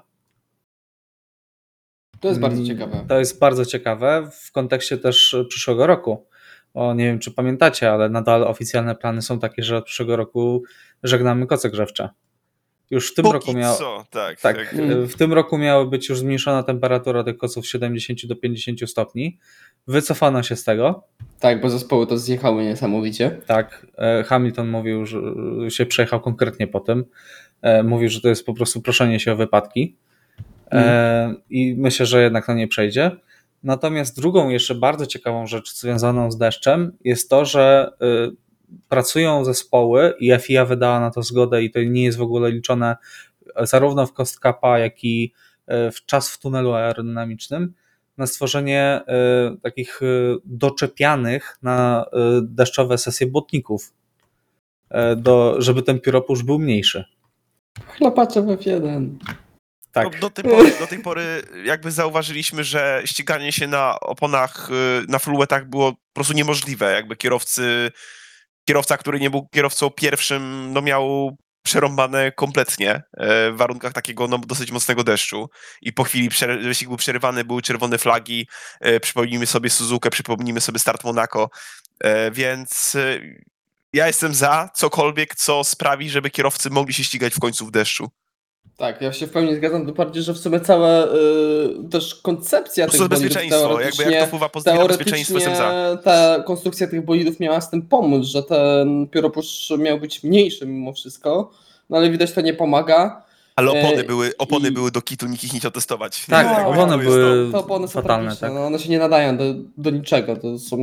To 2.24 2.28
jest 2.28 2.40
bardzo 2.40 2.56
Mm, 2.62 2.66
ciekawe. 2.66 3.04
To 3.08 3.18
jest 3.18 3.38
bardzo 3.38 3.64
ciekawe 3.64 4.30
w 4.40 4.52
kontekście 4.52 4.98
też 4.98 5.36
przyszłego 5.48 5.86
roku. 5.86 6.26
O, 6.74 6.94
nie 6.94 7.04
wiem, 7.04 7.18
czy 7.18 7.30
pamiętacie, 7.30 7.92
ale 7.92 8.08
nadal 8.08 8.42
oficjalne 8.44 8.94
plany 8.94 9.22
są 9.22 9.38
takie, 9.38 9.62
że 9.62 9.76
od 9.76 9.84
przyszłego 9.84 10.16
roku 10.16 10.62
żegnamy 11.02 11.46
koce 11.46 11.70
grzewcze. 11.70 12.08
Już 12.90 13.10
w 13.12 13.14
tym 13.14 13.22
Póki 13.22 13.34
roku 13.34 13.52
miał. 13.52 13.76
co, 13.76 14.04
tak. 14.10 14.40
Tak, 14.40 14.74
Mm. 14.74 15.08
w 15.08 15.16
tym 15.16 15.32
roku 15.32 15.58
miały 15.58 15.86
być 15.90 16.08
już 16.08 16.18
zmniejszona 16.18 16.62
temperatura 16.62 17.24
tych 17.24 17.36
koców 17.36 17.66
z 17.66 17.68
70 17.68 18.26
do 18.26 18.36
50 18.36 18.90
stopni. 18.90 19.38
Wycofano 19.86 20.42
się 20.42 20.56
z 20.56 20.64
tego. 20.64 21.04
Tak, 21.40 21.60
bo 21.60 21.70
zespoły 21.70 22.06
to 22.06 22.18
zjechały 22.18 22.64
niesamowicie. 22.64 23.30
Tak, 23.46 23.86
e, 23.98 24.24
Hamilton 24.24 24.68
mówił, 24.68 25.06
że 25.06 25.18
się 25.68 25.86
przejechał 25.86 26.20
konkretnie 26.20 26.66
po 26.66 26.80
tym. 26.80 27.04
E, 27.62 27.82
Mówił, 27.82 28.08
że 28.08 28.20
to 28.20 28.28
jest 28.28 28.46
po 28.46 28.54
prostu 28.54 28.82
proszenie 28.82 29.20
się 29.20 29.32
o 29.32 29.36
wypadki. 29.36 29.96
E, 30.72 31.34
I 31.50 31.74
myślę, 31.78 32.06
że 32.06 32.22
jednak 32.22 32.48
na 32.48 32.54
nie 32.54 32.68
przejdzie. 32.68 33.10
Natomiast 33.62 34.20
drugą 34.20 34.48
jeszcze 34.48 34.74
bardzo 34.74 35.06
ciekawą 35.06 35.46
rzecz 35.46 35.74
związaną 35.74 36.30
z 36.30 36.38
deszczem 36.38 36.92
jest 37.04 37.30
to, 37.30 37.44
że 37.44 37.92
y, 38.32 38.36
pracują 38.88 39.44
zespoły 39.44 40.14
i 40.20 40.38
FIA 40.38 40.64
wydała 40.64 41.00
na 41.00 41.10
to 41.10 41.22
zgodę 41.22 41.62
i 41.62 41.70
to 41.70 41.82
nie 41.82 42.04
jest 42.04 42.18
w 42.18 42.22
ogóle 42.22 42.50
liczone 42.50 42.96
zarówno 43.62 44.06
w 44.06 44.12
cost 44.12 44.40
capa, 44.40 44.78
jak 44.78 45.04
i 45.04 45.32
y, 45.68 45.90
w 45.90 46.06
czas 46.06 46.30
w 46.30 46.38
tunelu 46.38 46.72
aerodynamicznym 46.72 47.74
na 48.18 48.26
stworzenie 48.26 49.00
y, 49.54 49.60
takich 49.60 50.02
y, 50.02 50.36
doczepianych 50.44 51.58
na 51.62 52.06
y, 52.06 52.42
deszczowe 52.42 52.98
sesje 52.98 53.26
błotników, 53.26 53.92
y, 54.90 55.16
do, 55.16 55.56
żeby 55.58 55.82
ten 55.82 56.00
pióropusz 56.00 56.42
był 56.42 56.58
mniejszy. 56.58 57.04
Chlapacze 57.86 58.42
w 58.42 58.46
F1. 58.46 59.08
Tak. 59.94 60.12
No, 60.12 60.18
do, 60.18 60.30
tej 60.30 60.44
pory, 60.44 60.78
do 60.78 60.86
tej 60.86 60.98
pory 60.98 61.42
jakby 61.64 61.90
zauważyliśmy, 61.90 62.64
że 62.64 63.02
ściganie 63.04 63.52
się 63.52 63.66
na 63.66 64.00
oponach, 64.00 64.70
y, 64.70 65.06
na 65.08 65.18
fluetach 65.18 65.68
było 65.68 65.92
po 65.92 65.98
prostu 66.12 66.32
niemożliwe. 66.32 66.92
Jakby 66.92 67.16
kierowcy, 67.16 67.92
kierowca, 68.68 68.96
który 68.96 69.20
nie 69.20 69.30
był 69.30 69.48
kierowcą 69.48 69.90
pierwszym, 69.90 70.72
no 70.72 70.82
miał 70.82 71.36
przerąbane 71.62 72.32
kompletnie 72.32 72.90
e, 72.92 73.50
w 73.50 73.56
warunkach 73.56 73.92
takiego 73.92 74.28
no, 74.28 74.38
dosyć 74.38 74.70
mocnego 74.70 75.04
deszczu 75.04 75.50
i 75.82 75.92
po 75.92 76.04
chwili 76.04 76.30
przer- 76.30 76.62
wyścig 76.62 76.88
był 76.88 76.96
przerywany, 76.96 77.44
były 77.44 77.62
czerwone 77.62 77.98
flagi, 77.98 78.48
e, 78.80 79.00
przypomnijmy 79.00 79.46
sobie 79.46 79.70
Suzukę, 79.70 80.10
przypomnijmy 80.10 80.60
sobie 80.60 80.78
start 80.78 81.04
Monaco, 81.04 81.50
e, 82.00 82.30
więc 82.30 82.96
ja 83.92 84.06
jestem 84.06 84.34
za 84.34 84.70
cokolwiek, 84.74 85.34
co 85.34 85.64
sprawi, 85.64 86.10
żeby 86.10 86.30
kierowcy 86.30 86.70
mogli 86.70 86.94
się 86.94 87.04
ścigać 87.04 87.34
w 87.34 87.40
końcu 87.40 87.66
w 87.66 87.70
deszczu. 87.70 88.10
Tak, 88.76 89.00
ja 89.02 89.12
się 89.12 89.26
w 89.26 89.30
pełni 89.30 89.56
zgadzam, 89.56 89.86
tym 89.86 89.94
bardziej, 89.94 90.22
że 90.22 90.34
w 90.34 90.38
sumie 90.38 90.60
cała 90.60 91.04
y, 91.04 91.08
też 91.90 92.14
koncepcja 92.14 92.86
tych 92.86 92.98
prostu 92.98 93.08
bolidów 93.08 93.28
bezpieczeństwo, 93.28 93.80
jakby 93.80 94.02
jak 94.02 94.20
to 94.20 94.26
wpływa 94.26 94.48
pozytywnie 94.48 94.80
na 94.80 94.88
bezpieczeństwo, 94.88 95.34
jestem 95.34 95.56
za. 95.56 95.98
ta 96.04 96.42
konstrukcja 96.42 96.86
tych 96.86 97.04
bolidów 97.04 97.40
miała 97.40 97.60
z 97.60 97.70
tym 97.70 97.82
pomóc, 97.82 98.24
że 98.24 98.42
ten 98.42 99.08
pióropusz 99.08 99.72
miał 99.78 100.00
być 100.00 100.22
mniejszy 100.22 100.66
mimo 100.66 100.92
wszystko, 100.92 101.50
no 101.90 101.96
ale 101.96 102.10
widać 102.10 102.32
to 102.32 102.40
nie 102.40 102.54
pomaga. 102.54 103.22
Ale 103.56 103.70
opony, 103.70 104.00
E, 104.00 104.04
były, 104.04 104.32
opony 104.38 104.68
i- 104.68 104.72
były 104.72 104.90
do 104.90 105.02
kitu, 105.02 105.26
nikt 105.26 105.44
ich 105.44 105.52
nie 105.52 105.58
chciał 105.58 105.70
testować. 105.70 106.26
Tak, 106.26 106.46
No, 106.46 106.68
opony 106.68 106.92
to 106.92 107.02
jest 107.02 107.08
były 107.16 107.52
To 107.52 107.58
opony 107.60 107.88
są 107.88 107.92
fatalne, 107.92 108.24
tragiczne, 108.24 108.48
tak. 108.48 108.56
no, 108.56 108.66
one 108.66 108.78
się 108.78 108.88
nie 108.90 108.98
nadają 108.98 109.36
do, 109.36 109.44
do 109.78 109.90
niczego. 109.90 110.36
To 110.36 110.58
są. 110.58 110.76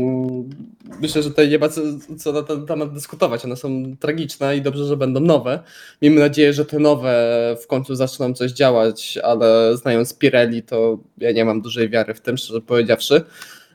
Myślę, 1.02 1.24
że 1.24 1.30
tutaj 1.30 1.50
nie 1.50 1.60
ma 1.60 1.70
co, 1.70 1.82
co 2.18 2.32
na 2.32 2.42
ten 2.44 2.66
temat 2.66 2.94
dyskutować. 2.94 3.46
One 3.46 3.56
są 3.56 3.84
tragiczne 4.00 4.58
i 4.58 4.62
dobrze, 4.62 4.86
że 4.86 4.98
będą 4.98 5.20
nowe. 5.20 5.60
Miejmy 6.02 6.20
nadzieję, 6.20 6.54
że 6.54 6.66
te 6.66 6.80
nowe 6.80 7.16
w 7.62 7.68
końcu 7.68 7.96
zaczną 7.96 8.34
coś 8.34 8.52
działać, 8.52 9.18
ale 9.24 9.78
znając 9.78 10.18
Pirelli, 10.18 10.64
to 10.64 10.98
ja 11.18 11.32
nie 11.32 11.46
mam 11.46 11.62
dużej 11.62 11.90
wiary 11.90 12.14
w 12.14 12.22
tym, 12.22 12.38
szczerze 12.38 12.62
powiedziawszy. 12.62 13.22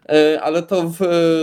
E, 0.09 0.41
Ale 0.43 0.63
to 0.63 0.83
w 0.89 0.99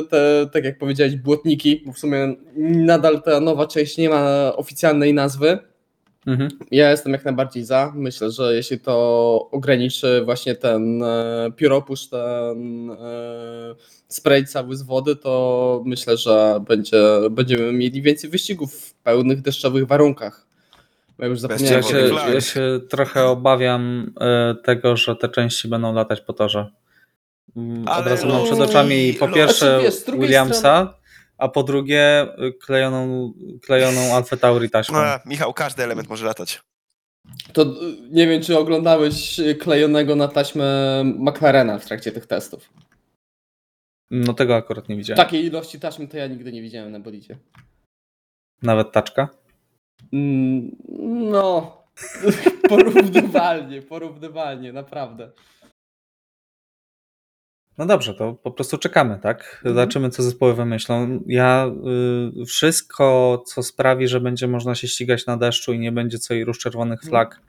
te, 0.10 0.50
tak 0.54 0.64
jak 0.64 0.78
powiedziałeś, 0.78 1.16
błotniki, 1.16 1.84
bo 1.86 1.94
w 1.94 2.00
sumie 2.00 2.36
nadal 2.58 3.22
ta 3.22 3.40
nowa 3.40 3.68
część 3.68 3.98
nie 3.98 4.10
ma 4.10 4.52
oficjalnej 4.56 5.14
nazwy. 5.14 5.58
Mhm. 6.28 6.50
Ja 6.72 6.92
jestem 6.92 7.12
jak 7.14 7.26
najbardziej 7.26 7.64
za. 7.66 7.92
Myślę, 7.96 8.32
że 8.32 8.56
jeśli 8.56 8.80
to 8.80 9.48
ograniczy 9.52 10.22
właśnie 10.26 10.56
ten 10.56 11.04
e, 11.04 11.52
pióropusz, 11.56 12.08
ten 12.10 12.92
e, 12.92 12.96
spray 14.08 14.46
cały 14.46 14.76
z 14.76 14.82
wody, 14.82 15.16
to 15.16 15.84
myślę, 15.86 16.18
że 16.18 16.60
będzie, 16.68 17.04
będziemy 17.32 17.74
mieli 17.74 18.02
więcej 18.02 18.30
wyścigów 18.30 18.74
w 18.76 18.94
pełnych 18.94 19.42
deszczowych 19.42 19.88
warunkach. 19.88 20.46
Ja 21.20 21.28
już 21.28 21.42
Ja 21.42 21.48
zapomniałem. 21.48 21.84
się, 21.84 21.98
ja 22.34 22.42
się 22.42 22.80
trochę 22.90 23.26
obawiam 23.26 24.14
e, 24.22 24.56
tego, 24.64 24.98
że 24.98 25.16
te 25.16 25.30
części 25.30 25.68
będą 25.68 25.94
latać 25.94 26.22
po 26.22 26.34
torze. 26.34 26.70
Mm, 27.58 27.82
Od 27.84 27.90
Ale 27.90 28.10
razu 28.10 28.28
mam 28.28 28.44
przed 28.46 28.58
Loi- 28.58 28.70
oczami 28.70 29.14
po 29.20 29.26
Loi- 29.26 29.34
pierwsze 29.36 29.80
Znaczy, 29.82 30.12
wiesz, 30.12 30.20
Williamsa, 30.22 30.60
strony- 30.60 30.90
a 31.44 31.48
po 31.48 31.64
drugie 31.64 32.28
y, 32.48 32.54
klejoną, 32.54 33.34
klejoną 33.62 34.16
Alfa 34.16 34.38
Tauri 34.38 34.70
taśmą. 34.70 34.98
A, 34.98 35.20
Michał, 35.26 35.54
każdy 35.54 35.84
element 35.84 36.10
może 36.10 36.26
latać. 36.26 36.62
To 37.54 37.62
e, 37.62 37.66
nie 38.12 38.28
wiem, 38.28 38.42
czy 38.42 38.58
oglądałeś 38.58 39.42
klejonego 39.60 40.16
na 40.16 40.28
taśmę 40.28 40.66
McLarena 41.04 41.80
w 41.80 41.86
trakcie 41.86 42.12
tych 42.12 42.26
testów. 42.26 42.70
No 44.12 44.34
tego 44.34 44.56
akurat 44.56 44.90
nie 44.90 44.96
widziałem. 44.96 45.18
Takiej 45.18 45.46
ilości 45.46 45.80
taśmy 45.80 46.08
to 46.08 46.18
ja 46.18 46.28
nigdy 46.28 46.52
nie 46.52 46.62
widziałem 46.62 46.92
na 46.92 47.00
bolidzie. 47.00 47.38
Nawet 48.62 48.92
taczka. 48.92 49.30
Mm, 50.14 50.72
No, 51.32 51.78
porównywalnie, 52.70 53.82
porównywalnie, 53.82 54.74
naprawdę. 54.74 55.32
No 57.78 57.86
dobrze, 57.86 58.14
to 58.14 58.34
po 58.34 58.52
prostu 58.52 58.78
czekamy, 58.78 59.20
tak? 59.24 59.40
Mhm. 59.56 59.76
Zobaczymy, 59.76 60.10
co 60.10 60.24
zespoły 60.24 60.54
wymyślą. 60.54 61.20
Ja 61.28 61.72
y, 62.42 62.46
wszystko, 62.46 63.44
co 63.48 63.64
sprawi, 63.64 64.08
że 64.08 64.20
będzie 64.20 64.48
można 64.48 64.76
się 64.76 64.88
ścigać 64.88 65.26
na 65.26 65.38
deszczu 65.38 65.74
i 65.74 65.80
nie 65.80 65.92
będzie 65.92 66.20
co 66.20 66.34
i 66.34 66.44
róż 66.46 66.60
czerwonych 66.60 67.00
Mhm. 67.04 67.10
flag 67.10 67.42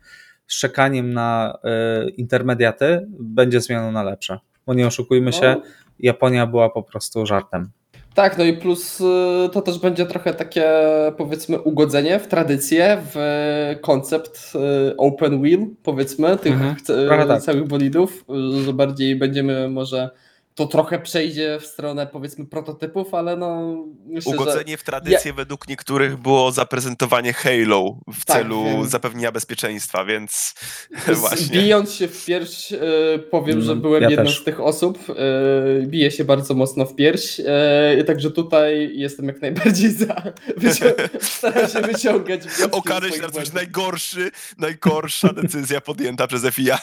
z 0.46 0.58
czekaniem 0.58 1.14
na 1.14 1.58
y, 2.06 2.10
intermediaty, 2.10 3.06
będzie 3.20 3.60
zmianą 3.60 3.92
na 3.92 4.02
lepsze. 4.02 4.38
Bo 4.66 4.74
nie 4.74 4.86
oszukujmy 4.86 5.32
się. 5.32 5.56
Japonia 5.98 6.46
była 6.46 6.70
po 6.70 6.82
prostu 6.82 7.26
żartem. 7.26 7.70
Tak, 8.14 8.38
no 8.38 8.44
i 8.44 8.52
plus 8.56 9.00
y, 9.00 9.04
to 9.52 9.62
też 9.62 9.78
będzie 9.78 10.06
trochę 10.06 10.34
takie 10.34 10.64
powiedzmy 11.16 11.60
ugodzenie 11.60 12.18
w 12.18 12.28
tradycję, 12.28 12.98
w 13.14 13.16
koncept 13.80 14.52
y, 14.90 14.96
open 14.96 15.42
wheel 15.42 15.66
powiedzmy 15.82 16.36
tych 16.36 16.52
Mhm, 16.52 16.76
tak. 17.28 17.42
całych 17.42 17.64
bolidów, 17.68 18.24
y, 18.58 18.64
że 18.64 18.72
bardziej 18.72 19.16
będziemy 19.16 19.68
może 19.68 20.10
to 20.55 20.66
trochę 20.66 20.98
przejdzie 20.98 21.59
w 21.61 21.66
stronę 21.66 22.07
powiedzmy 22.07 22.46
prototypów, 22.46 23.14
ale 23.14 23.36
no 23.36 23.76
myślę, 24.07 24.32
że 24.32 24.38
Ugodzenie 24.42 24.76
w 24.76 24.82
tradycję 24.82 25.32
według 25.32 25.68
niektórych 25.68 26.16
było 26.16 26.52
zaprezentowanie 26.52 27.32
Halo 27.32 27.98
w 28.14 28.24
Tak, 28.24 28.36
celu 28.36 28.64
wiem. 28.64 28.88
zapewnienia 28.88 29.32
bezpieczeństwa, 29.32 30.05
więc 30.05 30.55
właśnie. 31.20 31.61
Bijąc 31.61 31.92
się 31.94 32.09
w 32.09 32.24
pierś, 32.24 32.72
e, 32.72 32.78
powiem, 33.30 33.61
że 33.62 33.72
Mm, 33.72 33.82
byłem 33.82 34.02
ja 34.02 34.11
jedną 34.11 34.24
też. 34.24 34.40
z 34.40 34.44
tych 34.44 34.61
osób. 34.61 34.98
E, 35.11 35.86
biję 35.86 36.11
się 36.11 36.24
bardzo 36.24 36.55
mocno 36.55 36.86
w 36.86 36.94
pierś, 36.94 37.40
e, 37.40 38.05
także 38.07 38.30
tutaj 38.30 38.90
jestem 38.94 39.26
jak 39.26 39.40
najbardziej 39.42 39.90
za. 39.90 40.14
Wycią- 40.59 41.18
staram 41.20 41.68
się 41.68 41.80
wyciągać 41.80 42.42
swoich 42.44 43.22
na 43.22 43.30
coś 43.30 43.52
najgorszy, 43.52 44.30
najgorsza 44.59 45.32
decyzja 45.32 45.80
podjęta 45.80 46.26
przez 46.26 46.42
FIA. 46.55 46.78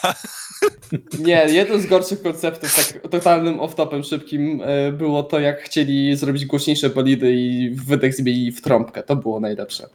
Nie, 1.18 1.46
jeden 1.48 1.82
z 1.82 1.86
gorszych 1.86 2.22
konceptów, 2.22 2.76
tak 2.76 3.10
totalnym 3.10 3.60
off-topem 3.62 4.02
szybkim, 4.04 4.60
e, 4.64 4.92
było 4.92 5.22
to, 5.22 5.40
jak 5.40 5.62
chcieli 5.62 6.16
zrobić 6.16 6.46
głośniejsze 6.46 6.90
bolidy 6.90 7.32
i 7.32 7.70
wydech 7.70 8.14
zmienili 8.14 8.52
w 8.52 8.62
trąbkę. 8.62 9.02
To 9.02 9.16
było 9.16 9.40
najlepsze. 9.40 9.86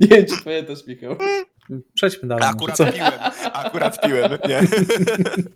Nie 0.00 0.06
wiem, 0.08 0.26
czy 0.26 0.44
pamiętasz, 0.44 0.86
Michał. 0.86 1.16
Przejdźmy 1.94 2.28
dalej. 2.28 2.44
Akurat 2.48 2.76
co? 2.76 2.92
piłem, 2.92 3.12
akurat 3.52 4.00
piłem, 4.06 4.30
nie? 4.48 4.60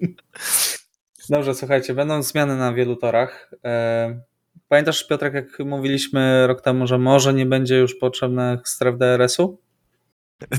Dobrze, 1.29 1.55
słuchajcie, 1.55 1.95
będą 1.95 2.23
zmiany 2.23 2.57
na 2.57 2.73
wielu 2.73 2.97
torach. 2.97 3.51
E, 3.65 4.21
Pamiętasz, 4.69 5.07
Piotrek, 5.07 5.35
jak 5.35 5.59
mówiliśmy 5.59 6.47
rok 6.47 6.63
temu, 6.63 6.87
że 6.87 6.99
może 6.99 7.35
nie 7.35 7.47
będzie 7.47 7.77
już 7.77 7.95
potrzebnych 7.95 8.69
stref 8.69 8.99
DRS-u? 8.99 9.59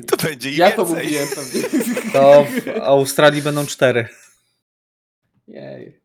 To 0.08 0.18
będzie 0.28 0.50
i 0.50 0.56
Ja 0.56 0.72
to 0.72 0.86
więcej. 0.86 1.04
mówiłem 1.06 1.28
pewnie. 1.36 1.62
To 2.14 2.46
w 2.46 2.82
Australii 2.82 3.42
będą 3.42 3.66
cztery. 3.66 4.08
Jej. 5.48 6.00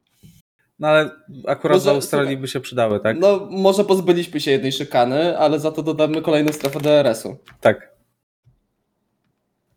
No 0.78 0.88
ale 0.88 1.10
akurat 1.46 1.76
Może- 1.76 1.90
w 1.90 1.94
Australii 1.94 2.36
by 2.36 2.48
się 2.48 2.60
przydały, 2.60 3.00
tak? 3.00 3.16
No, 3.20 3.48
może 3.50 3.84
pozbyliśmy 3.84 4.40
się 4.40 4.50
jednej 4.50 4.72
szykany, 4.72 5.38
ale 5.38 5.58
za 5.60 5.70
to 5.72 5.82
dodamy 5.82 6.22
kolejną 6.22 6.52
strefę 6.52 6.80
DRS-u. 6.80 7.36
Tak. 7.60 7.90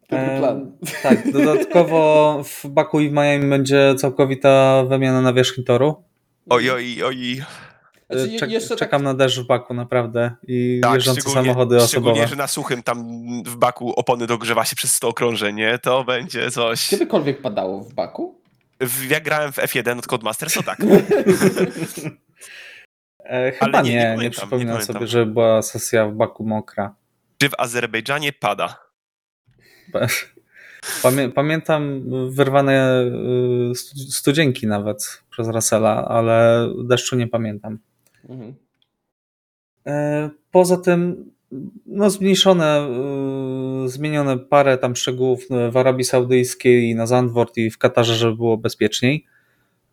Dobry 0.10 0.38
plan. 0.40 0.78
Tak, 1.04 1.32
dodatkowo 1.34 2.42
w 2.44 2.68
Baku 2.68 3.00
i 3.00 3.10
w 3.10 3.12
Miami 3.14 3.50
będzie 3.50 3.96
całkowita 3.98 4.84
wymiana 4.90 5.22
nawierzchni 5.22 5.64
toru. 5.64 6.04
Oj, 6.50 6.70
oj, 6.72 7.04
oj. 7.04 7.42
Znaczy, 8.10 8.38
Czek- 8.40 8.50
jeszcze 8.52 8.76
czekam 8.76 9.00
tak, 9.02 9.06
na 9.06 9.14
deszcz 9.14 9.40
w 9.40 9.48
Baku, 9.48 9.74
naprawdę. 9.74 10.32
I 10.48 10.80
Tak, 10.84 10.94
jeżdżące 10.94 11.22
szczególnie, 11.22 11.48
samochody 11.48 11.80
szczególnie, 11.88 12.12
osobowe. 12.12 12.28
że 12.30 12.36
na 12.36 12.48
suchym 12.48 12.84
tam 12.84 13.08
w 13.46 13.56
baku 13.56 13.94
opony 13.94 14.28
dogrzewa 14.28 14.66
się 14.66 14.76
przez 14.76 14.94
100 14.94 15.08
okrążeń, 15.08 15.56
nie? 15.56 15.80
To 15.80 16.04
będzie 16.04 16.52
coś. 16.52 16.90
Kiedykolwiek 16.90 17.42
padało 17.42 17.82
w 17.84 17.94
Baku? 17.94 18.33
W- 18.86 19.10
Jak 19.10 19.24
grałem 19.24 19.52
w 19.52 19.56
F1 19.58 19.98
od 20.00 20.08
Codemasters, 20.08 20.54
to 20.54 20.64
tak. 20.64 20.80
E, 23.26 23.52
chyba 23.52 23.82
nie- 23.82 23.90
nie, 23.90 23.96
nie 23.96 24.00
nie, 24.00 24.04
pamiętam, 24.04 24.24
nie 24.24 24.30
przypominam 24.32 24.74
pamiętam. 24.76 24.96
sobie, 24.96 25.08
że 25.08 25.26
była 25.26 25.62
sesja 25.62 26.08
w 26.08 26.14
Baku 26.16 26.44
mokra. 26.46 26.96
Czy 27.38 27.50
w 27.50 27.54
Azerbejdżanie 27.58 28.34
pada? 28.34 28.80
Pamię 31.04 31.30
pamiętam 31.30 32.04
wyrwane 32.32 33.02
y, 33.72 33.76
stu- 33.76 33.98
studzienki 34.12 34.68
nawet 34.68 35.24
przez 35.32 35.48
Russella, 35.48 36.06
ale 36.08 36.68
deszczu 36.86 37.16
nie 37.16 37.28
pamiętam. 37.28 37.80
Mhm. 38.30 38.56
E, 39.88 40.30
Poza 40.52 40.78
tym, 40.78 41.32
no 41.86 42.10
zmniejszone, 42.10 42.88
y, 43.86 43.90
zmienione 43.90 44.38
parę 44.38 44.78
tam 44.78 44.96
szczegółów 44.96 45.44
w 45.72 45.78
Arabii 45.78 46.04
Saudyjskiej, 46.06 46.96
na 46.96 47.08
Zandvoort 47.08 47.58
i 47.58 47.70
w 47.72 47.78
Katarze, 47.78 48.16
żeby 48.16 48.36
było 48.36 48.58
bezpieczniej. 48.58 49.26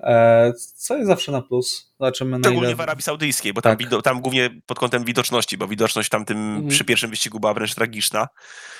E, 0.00 0.52
Co 0.74 0.96
jest 0.96 1.08
zawsze 1.08 1.32
na 1.32 1.42
plus. 1.42 1.92
Zobaczymy 2.00 2.30
na 2.30 2.38
Szczególnie 2.38 2.68
ile... 2.68 2.76
w 2.76 2.80
Arabii 2.80 3.02
Saudyjskiej, 3.02 3.52
bo 3.52 3.62
tam, 3.62 3.72
Tak. 3.76 3.78
wido- 3.88 4.02
tam 4.02 4.20
głównie 4.20 4.50
pod 4.66 4.78
kątem 4.78 5.04
widoczności, 5.04 5.58
bo 5.58 5.66
widoczność 5.68 6.08
w 6.08 6.11
tamtym 6.11 6.38
Mhm. 6.38 6.68
przy 6.68 6.84
pierwszym 6.84 7.11
wyścigu 7.11 7.40
była 7.40 7.54
wręcz 7.54 7.74
tragiczna. 7.74 8.28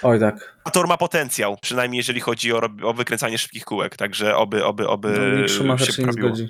Oj 0.03 0.20
tak. 0.20 0.57
A 0.64 0.70
tor 0.70 0.89
ma 0.89 0.97
potencjał, 0.97 1.57
przynajmniej 1.62 1.97
jeżeli 1.99 2.20
chodzi 2.20 2.53
o, 2.53 2.61
o 2.83 2.95
wykręcanie 2.95 3.39
szybkich 3.39 3.64
kółek, 3.64 3.97
także 3.97 4.37
oby, 4.37 4.64
oby, 4.64 4.89
oby 4.89 5.39
No, 5.64 5.78
się 5.78 5.93
poprawiło. 5.93 6.28
zgodzi. 6.28 6.49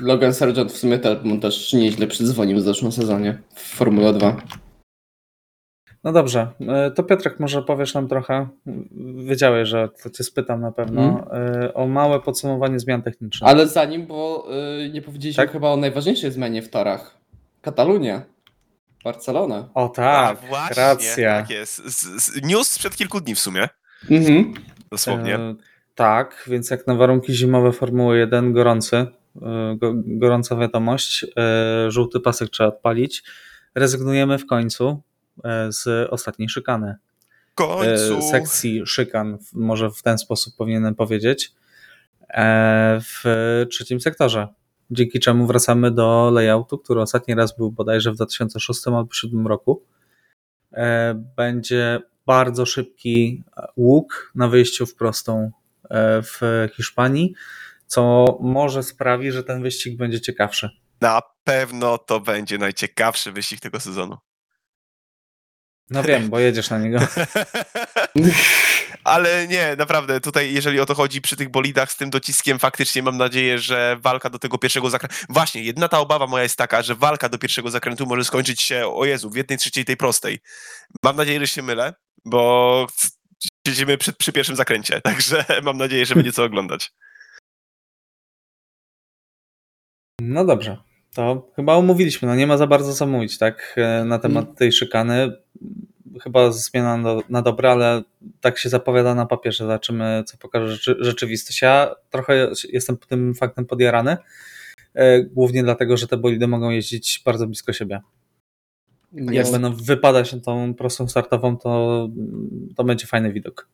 Logan 0.00 0.34
Sargent 0.34 0.72
w 0.72 0.76
sumie 0.76 0.98
też, 0.98 1.18
mu 1.24 1.38
też 1.38 1.72
nieźle 1.72 2.06
przydzwonił 2.06 2.58
w 2.58 2.60
zeszłym 2.62 2.92
sezonie 2.92 3.38
w 3.54 3.60
Formule 3.76 4.12
2. 4.12 4.36
No 6.04 6.12
dobrze, 6.12 6.48
e, 6.68 6.90
to 6.90 7.02
Piotrek, 7.02 7.40
może 7.40 7.62
powiesz 7.62 7.94
nam 7.94 8.08
trochę, 8.08 8.48
wiedziałeś, 9.16 9.68
że 9.68 9.88
to 10.02 10.10
cię 10.10 10.24
spytam 10.24 10.60
na 10.60 10.72
pewno, 10.72 11.26
e, 11.32 11.74
o 11.74 11.86
małe 11.86 12.20
podsumowanie 12.20 12.78
zmian 12.78 13.02
technicznych. 13.02 13.50
Ale 13.50 13.68
zanim, 13.68 14.06
bo 14.06 14.48
y, 14.86 14.90
nie 14.90 15.02
powiedzieliśmy 15.02 15.44
Tak? 15.44 15.52
chyba 15.52 15.68
o 15.70 15.76
najważniejszej 15.76 16.32
zmianie 16.32 16.62
w 16.62 16.70
torach. 16.70 17.18
Katalunia. 17.62 18.22
Barcelona. 19.04 19.68
O 19.74 19.88
tak, 19.88 20.38
a 20.44 20.46
właśnie, 20.46 20.82
racja. 20.82 21.40
tak 21.40 21.50
jest. 21.50 21.76
Z, 21.76 22.22
z, 22.24 22.42
news 22.42 22.68
sprzed 22.70 22.96
kilku 22.96 23.20
dni 23.20 23.34
w 23.34 23.40
sumie, 23.40 23.68
Mhm. 24.10 24.54
dosłownie. 24.90 25.34
E, 25.34 25.54
tak, 25.94 26.44
więc 26.46 26.70
jak 26.70 26.86
na 26.86 26.94
warunki 26.94 27.34
zimowe 27.34 27.72
Formuły 27.72 28.18
1 28.18 28.52
gorący, 28.52 28.96
e, 28.96 29.06
go, 29.06 29.17
gorąca 30.06 30.56
wiadomość, 30.56 31.26
e, 31.36 31.90
żółty 31.90 32.20
pasek 32.20 32.50
trzeba 32.50 32.68
odpalić. 32.68 33.22
Rezygnujemy 33.74 34.38
w 34.38 34.46
końcu 34.46 35.02
e, 35.44 35.72
z 35.72 36.08
ostatniej 36.10 36.48
szykany. 36.48 36.96
w 37.50 37.54
końcu. 37.54 38.18
e, 38.18 38.22
sekcji 38.22 38.82
szykan, 38.86 39.38
może 39.52 39.90
w 39.90 40.02
ten 40.02 40.18
sposób 40.18 40.56
powinienem 40.56 40.94
powiedzieć, 40.94 41.52
e, 42.28 43.00
w 43.00 43.24
trzecim 43.70 44.00
sektorze. 44.00 44.48
Dzięki 44.90 45.20
czemu 45.20 45.46
wracamy 45.46 45.90
do 45.90 46.30
layoutu, 46.30 46.78
który 46.78 47.00
ostatni 47.00 47.34
raz 47.34 47.56
był 47.56 47.72
bodajże 47.72 48.12
w 48.12 48.14
2006 48.14 48.86
albo 48.86 49.04
2007 49.04 49.46
roku. 49.46 49.82
e, 50.72 51.14
będzie 51.36 52.00
bardzo 52.26 52.66
szybki 52.66 53.44
łuk 53.76 54.32
na 54.34 54.48
wyjściu 54.48 54.86
w 54.86 54.94
prostą 54.94 55.50
e, 55.90 56.22
w 56.22 56.40
Hiszpanii, 56.76 57.34
co 57.88 58.38
może 58.40 58.82
sprawi, 58.82 59.32
że 59.32 59.44
ten 59.44 59.62
wyścig 59.62 59.96
będzie 59.96 60.20
ciekawszy. 60.20 60.70
Na 61.00 61.22
pewno 61.44 61.98
to 61.98 62.20
będzie 62.20 62.58
najciekawszy 62.58 63.32
wyścig 63.32 63.60
tego 63.60 63.80
sezonu. 63.80 64.16
No 65.90 66.02
wiem, 66.02 66.28
bo 66.28 66.38
jedziesz 66.38 66.70
na 66.70 66.78
niego. 66.78 66.98
Ale 69.04 69.46
nie, 69.46 69.76
naprawdę, 69.78 70.20
tutaj 70.20 70.52
jeżeli 70.52 70.80
o 70.80 70.86
to 70.86 70.94
chodzi 70.94 71.20
przy 71.20 71.36
tych 71.36 71.50
bolidach 71.50 71.92
z 71.92 71.96
tym 71.96 72.10
dociskiem, 72.10 72.58
faktycznie 72.58 73.02
mam 73.02 73.16
nadzieję, 73.16 73.58
że 73.58 73.96
walka 74.00 74.30
do 74.30 74.38
tego 74.38 74.58
pierwszego 74.58 74.90
zakrętu... 74.90 75.16
Właśnie, 75.28 75.62
jedna 75.62 75.88
ta 75.88 75.98
obawa 75.98 76.26
moja 76.26 76.42
jest 76.42 76.56
taka, 76.56 76.82
że 76.82 76.94
walka 76.94 77.28
do 77.28 77.38
pierwszego 77.38 77.70
zakrętu 77.70 78.06
może 78.06 78.24
skończyć 78.24 78.62
się, 78.62 78.86
o 78.86 79.04
Jezu, 79.04 79.30
w 79.30 79.36
jednej 79.36 79.58
trzeciej 79.58 79.84
tej 79.84 79.96
prostej. 79.96 80.38
Mam 81.04 81.16
nadzieję, 81.16 81.40
że 81.40 81.46
się 81.46 81.62
mylę, 81.62 81.94
bo 82.24 82.86
siedzimy 83.66 83.98
przy, 83.98 84.12
przy 84.12 84.32
pierwszym 84.32 84.56
zakręcie, 84.56 85.00
także 85.10 85.44
mam 85.62 85.78
nadzieję, 85.78 86.06
że 86.06 86.14
będzie 86.14 86.32
co 86.32 86.44
oglądać. 86.44 86.90
No 90.28 90.44
dobrze, 90.44 90.76
to 91.14 91.50
chyba 91.56 91.76
umówiliśmy. 91.76 92.28
No 92.28 92.34
nie 92.34 92.46
ma 92.46 92.56
za 92.56 92.66
bardzo 92.66 92.92
co 92.94 93.06
mówić, 93.06 93.38
tak? 93.38 93.74
E, 93.76 94.04
na 94.04 94.18
temat 94.18 94.44
mm. 94.44 94.56
tej 94.56 94.72
szykany. 94.72 95.32
Chyba 96.22 96.52
zmiana 96.52 96.96
na, 96.96 97.16
na 97.28 97.42
dobre, 97.42 97.70
ale 97.70 98.02
tak 98.40 98.58
się 98.58 98.68
zapowiada 98.68 99.14
na 99.14 99.26
papierze. 99.26 99.64
Zobaczymy, 99.64 100.22
co 100.26 100.36
pokaże 100.36 100.72
rzeczy, 100.72 100.96
rzeczywistość. 101.00 101.62
Ja 101.62 101.94
trochę 102.10 102.50
jestem 102.68 102.96
tym 102.96 103.34
faktem 103.34 103.66
podjarany. 103.66 104.16
E, 104.94 105.22
głównie 105.22 105.62
dlatego, 105.62 105.96
że 105.96 106.08
te 106.08 106.16
bolidy 106.16 106.48
mogą 106.48 106.70
jeździć 106.70 107.22
bardzo 107.24 107.46
blisko 107.46 107.72
siebie. 107.72 108.00
No. 109.12 109.32
Jak 109.32 109.50
będą 109.50 109.72
wypadać 109.72 110.32
na 110.32 110.40
tą 110.40 110.74
prostą 110.74 111.08
startową, 111.08 111.56
to, 111.56 112.08
to 112.76 112.84
będzie 112.84 113.06
fajny 113.06 113.32
widok. 113.32 113.68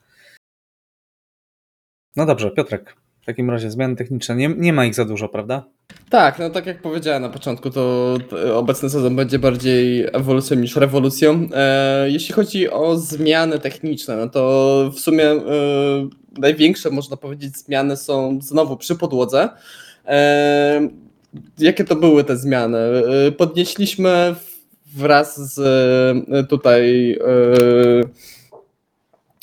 No 2.17 2.27
dobrze, 2.27 2.51
Piotrek. 2.51 2.97
W 3.23 3.27
takim 3.27 3.51
razie 3.51 3.71
zmiany 3.71 3.97
techniczne. 3.97 4.37
Nie, 4.37 4.49
nie 4.49 4.73
ma 4.73 4.85
ich 4.85 4.95
za 4.95 5.05
dużo, 5.05 5.29
prawda? 5.29 5.65
Tak, 6.11 6.39
no 6.39 6.51
tak 6.51 6.67
jak 6.67 6.83
powiedziałem 6.83 7.23
na 7.23 7.29
początku, 7.29 7.71
to, 7.71 8.17
to 8.31 8.59
obecny 8.59 8.91
sezon 8.91 9.17
będzie 9.17 9.39
bardziej 9.39 10.07
ewolucją 10.13 10.57
niż 10.57 10.77
rewolucją. 10.77 11.49
E, 11.55 12.11
jeśli 12.11 12.35
chodzi 12.35 12.71
o 12.71 12.97
zmiany 12.97 13.59
techniczne, 13.59 14.17
no 14.17 14.29
to 14.29 14.91
w 14.95 15.01
sumie 15.01 15.25
e, 15.31 15.41
największe, 16.39 16.91
można 16.91 17.17
powiedzieć, 17.17 17.57
zmiany 17.57 17.97
są 17.97 18.39
znowu 18.43 18.77
przy 18.77 18.97
podłodze. 18.97 19.49
E, 20.07 20.89
jakie 21.59 21.85
to 21.85 21.97
były 21.97 22.25
te 22.25 22.37
zmiany? 22.37 22.79
E, 22.79 23.33
podnieśliśmy 23.33 24.35
wraz 24.95 25.55
z 25.55 25.59
e, 26.31 26.45
tutaj 26.45 27.13
e, 27.13 27.19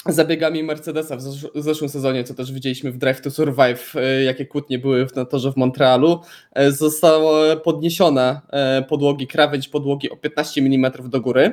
zabiegami 0.05 0.63
Mercedesa 0.63 1.17
w 1.55 1.63
zeszłym 1.63 1.89
sezonie, 1.89 2.23
co 2.23 2.33
też 2.33 2.51
widzieliśmy 2.51 2.91
w 2.91 2.97
Drive 2.97 3.21
to 3.21 3.31
Survive, 3.31 3.95
e, 3.95 4.23
jakie 4.23 4.45
kłótnie 4.45 4.79
były 4.79 5.07
na 5.15 5.25
torze 5.25 5.51
w 5.51 5.57
Montrealu, 5.57 6.19
e, 6.53 6.71
zostały 6.71 7.57
podniesione 7.57 8.41
e, 8.49 8.81
podłogi, 8.89 9.27
krawędź 9.27 9.67
podłogi 9.67 10.09
o 10.09 10.17
15 10.17 10.61
mm 10.61 10.91
do 11.03 11.21
góry. 11.21 11.51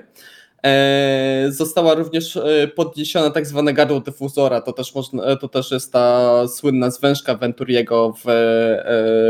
Została 1.48 1.94
również 1.94 2.38
podniesiona 2.74 3.30
tak 3.30 3.46
zwane 3.46 3.72
gardło 3.72 4.00
dyfuzora, 4.00 4.60
to 4.60 4.72
też, 4.72 4.94
można, 4.94 5.36
to 5.36 5.48
też 5.48 5.70
jest 5.70 5.92
ta 5.92 6.48
słynna 6.48 6.90
zwężka 6.90 7.34
Venturiego 7.34 8.12
w, 8.12 8.24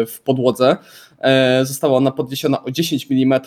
w 0.09 0.21
podłodze. 0.25 0.77
Została 1.62 1.97
ona 1.97 2.11
podniesiona 2.11 2.64
o 2.64 2.71
10 2.71 3.07
mm. 3.11 3.41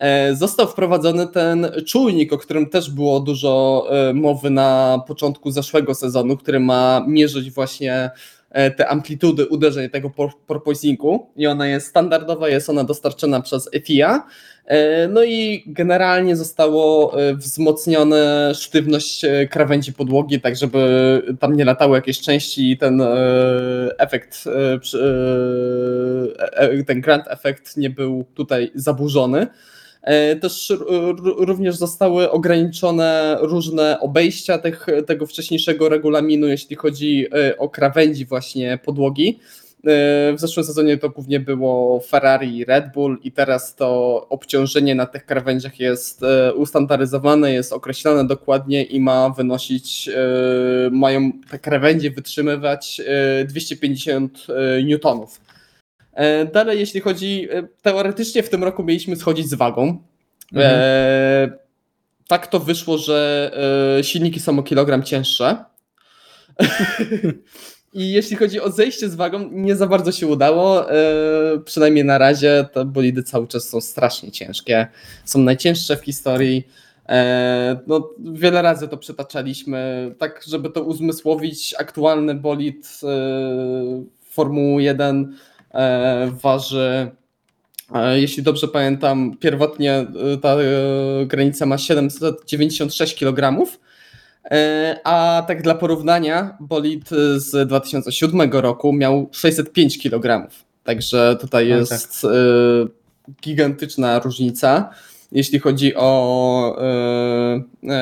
E, 0.00 0.34
został 0.34 0.66
wprowadzony 0.66 1.26
ten 1.26 1.70
czujnik, 1.86 2.32
o 2.32 2.38
którym 2.38 2.68
też 2.68 2.90
było 2.90 3.20
dużo 3.20 3.86
e, 3.90 4.14
mowy 4.14 4.50
na 4.50 5.02
początku 5.06 5.50
zeszłego 5.50 5.94
sezonu, 5.94 6.36
który 6.36 6.60
ma 6.60 7.04
mierzyć 7.08 7.50
właśnie 7.50 8.10
e, 8.50 8.70
te 8.70 8.88
amplitudy 8.88 9.46
uderzeń 9.46 9.90
tego 9.90 10.10
porpoisingu 10.46 11.26
i 11.36 11.46
ona 11.46 11.66
jest 11.66 11.86
standardowa, 11.86 12.48
jest 12.48 12.70
ona 12.70 12.84
dostarczona 12.84 13.40
przez 13.40 13.70
FIA. 13.84 14.26
No 15.08 15.24
i 15.24 15.64
generalnie 15.66 16.36
zostało 16.36 17.16
wzmocnione 17.34 18.52
sztywność 18.54 19.26
krawędzi 19.50 19.92
podłogi, 19.92 20.40
tak 20.40 20.56
żeby 20.56 21.22
tam 21.40 21.56
nie 21.56 21.64
latały 21.64 21.96
jakieś 21.96 22.20
części 22.20 22.70
i 22.70 22.78
ten 22.78 23.02
efekt, 23.98 24.44
ten 26.86 27.00
grand 27.00 27.24
efekt 27.28 27.76
nie 27.76 27.90
był 27.90 28.24
tutaj 28.34 28.70
zaburzony. 28.74 29.46
E, 30.02 30.36
też 30.36 30.72
również 31.38 31.76
zostały 31.76 32.30
ograniczone 32.30 33.38
różne 33.40 34.00
obejścia 34.00 34.58
tych, 34.58 34.86
tego 35.06 35.26
wcześniejszego 35.26 35.88
regulaminu, 35.88 36.46
jeśli 36.46 36.76
chodzi 36.76 37.26
e, 37.34 37.58
o 37.58 37.68
krawędzi 37.68 38.26
właśnie 38.26 38.78
podłogi. 38.84 39.38
E, 39.86 40.32
w 40.32 40.40
zeszłym 40.40 40.66
sezonie 40.66 40.98
to 40.98 41.10
głównie 41.10 41.40
było 41.40 42.00
Ferrari 42.00 42.56
i 42.56 42.64
Red 42.64 42.92
Bull 42.94 43.18
i 43.24 43.32
teraz 43.32 43.74
to 43.74 44.26
obciążenie 44.28 44.94
na 44.94 45.06
tych 45.06 45.26
krawędziach 45.26 45.80
jest 45.80 46.20
ustandaryzowane, 46.54 47.52
jest 47.52 47.72
określone 47.72 48.26
dokładnie 48.26 48.82
i 48.82 49.00
ma 49.00 49.30
wynosić, 49.30 50.10
mają 50.90 51.32
te 51.50 51.58
krawędzie 51.58 52.10
wytrzymywać 52.10 53.00
250 53.48 54.46
newtonów. 54.84 55.40
E, 56.12 56.44
dalej, 56.44 56.78
jeśli 56.78 57.00
chodzi, 57.00 57.48
e, 57.50 57.62
teoretycznie 57.82 58.42
w 58.42 58.48
tym 58.48 58.64
roku 58.64 58.84
mieliśmy 58.84 59.16
schodzić 59.16 59.48
z 59.48 59.54
wagą. 59.54 60.02
Mhm. 60.52 60.74
E, 60.74 61.50
tak 62.28 62.46
to 62.46 62.60
wyszło, 62.60 62.98
że 62.98 63.50
e, 63.98 64.04
silniki 64.04 64.40
są 64.40 64.58
o 64.58 64.62
kilogram 64.62 65.02
cięższe. 65.02 65.64
I 67.92 68.12
jeśli 68.12 68.36
chodzi 68.36 68.60
o 68.60 68.70
zejście 68.70 69.08
z 69.08 69.14
wagą, 69.14 69.50
nie 69.52 69.76
za 69.76 69.86
bardzo 69.86 70.12
się 70.12 70.26
udało. 70.26 70.92
E, 70.92 70.96
przynajmniej 71.64 72.04
na 72.04 72.18
razie 72.18 72.66
te 72.72 72.84
bolidy 72.84 73.22
cały 73.22 73.48
czas 73.48 73.68
są 73.68 73.80
strasznie 73.80 74.32
ciężkie. 74.32 74.86
Są 75.24 75.38
najcięższe 75.38 75.96
w 75.96 76.04
historii. 76.04 76.68
E, 77.08 77.80
no, 77.86 78.10
wiele 78.18 78.62
razy 78.62 78.88
to 78.88 78.96
przytaczaliśmy, 78.96 80.14
tak 80.18 80.42
żeby 80.46 80.70
to 80.70 80.82
uzmysłowić. 80.82 81.74
Aktualny 81.78 82.34
bolid 82.34 83.00
Formuły 84.30 84.82
1 84.82 85.24
E, 85.24 85.36
waży, 86.42 87.10
e, 87.94 88.20
jeśli 88.20 88.42
dobrze 88.42 88.68
pamiętam, 88.68 89.36
pierwotnie 89.40 89.92
e, 89.92 90.06
ta 90.42 90.56
granica 91.26 91.66
ma 91.66 91.78
796 91.78 93.14
kg. 93.18 93.66
A 95.04 95.44
tak 95.46 95.62
dla 95.62 95.74
porównania, 95.74 96.56
bolid 96.60 97.08
z 97.36 97.68
2007 97.68 98.50
roku 98.52 98.92
miał 98.92 99.28
605 99.32 100.02
kg. 100.02 100.50
Także 100.84 101.36
tutaj 101.40 101.68
no, 101.68 101.76
jest 101.76 102.22
tak. 102.22 102.30
gigantyczna 103.42 104.18
różnica, 104.18 104.90
jeśli 105.32 105.58
chodzi 105.58 105.94
o, 105.96 106.76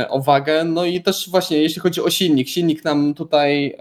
o 0.09 0.21
wagę. 0.21 0.65
No 0.65 0.85
i 0.85 1.03
też 1.03 1.31
właśnie 1.31 1.59
jeśli 1.63 1.81
chodzi 1.81 2.01
o 2.01 2.11
silnik. 2.11 2.49
Silnik 2.49 2.85
nam 2.85 3.15
tutaj 3.15 3.77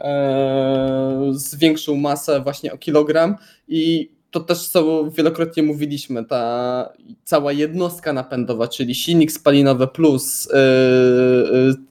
zwiększył 1.31 1.97
masę 1.97 2.41
właśnie 2.41 2.73
o 2.73 2.77
kilogram 2.77 3.35
i 3.67 4.11
to 4.31 4.39
też 4.39 4.67
co 4.67 5.11
wielokrotnie 5.11 5.63
mówiliśmy, 5.63 6.25
ta 6.25 6.93
cała 7.23 7.51
jednostka 7.51 8.13
napędowa, 8.13 8.67
czyli 8.67 8.95
silnik 8.95 9.31
spalinowy 9.31 9.87
plus 9.87 10.49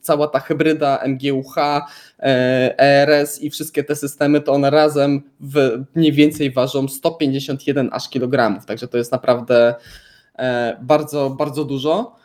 cała 0.01 0.27
ta 0.27 0.39
hybryda 0.39 1.03
MGUH, 1.07 1.55
ERS 2.77 3.41
i 3.41 3.49
wszystkie 3.49 3.83
te 3.83 3.95
systemy, 3.95 4.41
to 4.41 4.51
one 4.51 4.69
razem 4.69 5.21
w, 5.39 5.83
mniej 5.95 6.11
więcej 6.11 6.51
ważą 6.51 6.87
151 6.87 7.89
aż 7.91 8.09
kilogramów, 8.09 8.65
także 8.65 8.87
to 8.87 8.97
jest 8.97 9.11
naprawdę 9.11 9.75
bardzo, 10.81 11.29
bardzo 11.29 11.65
dużo. 11.65 12.15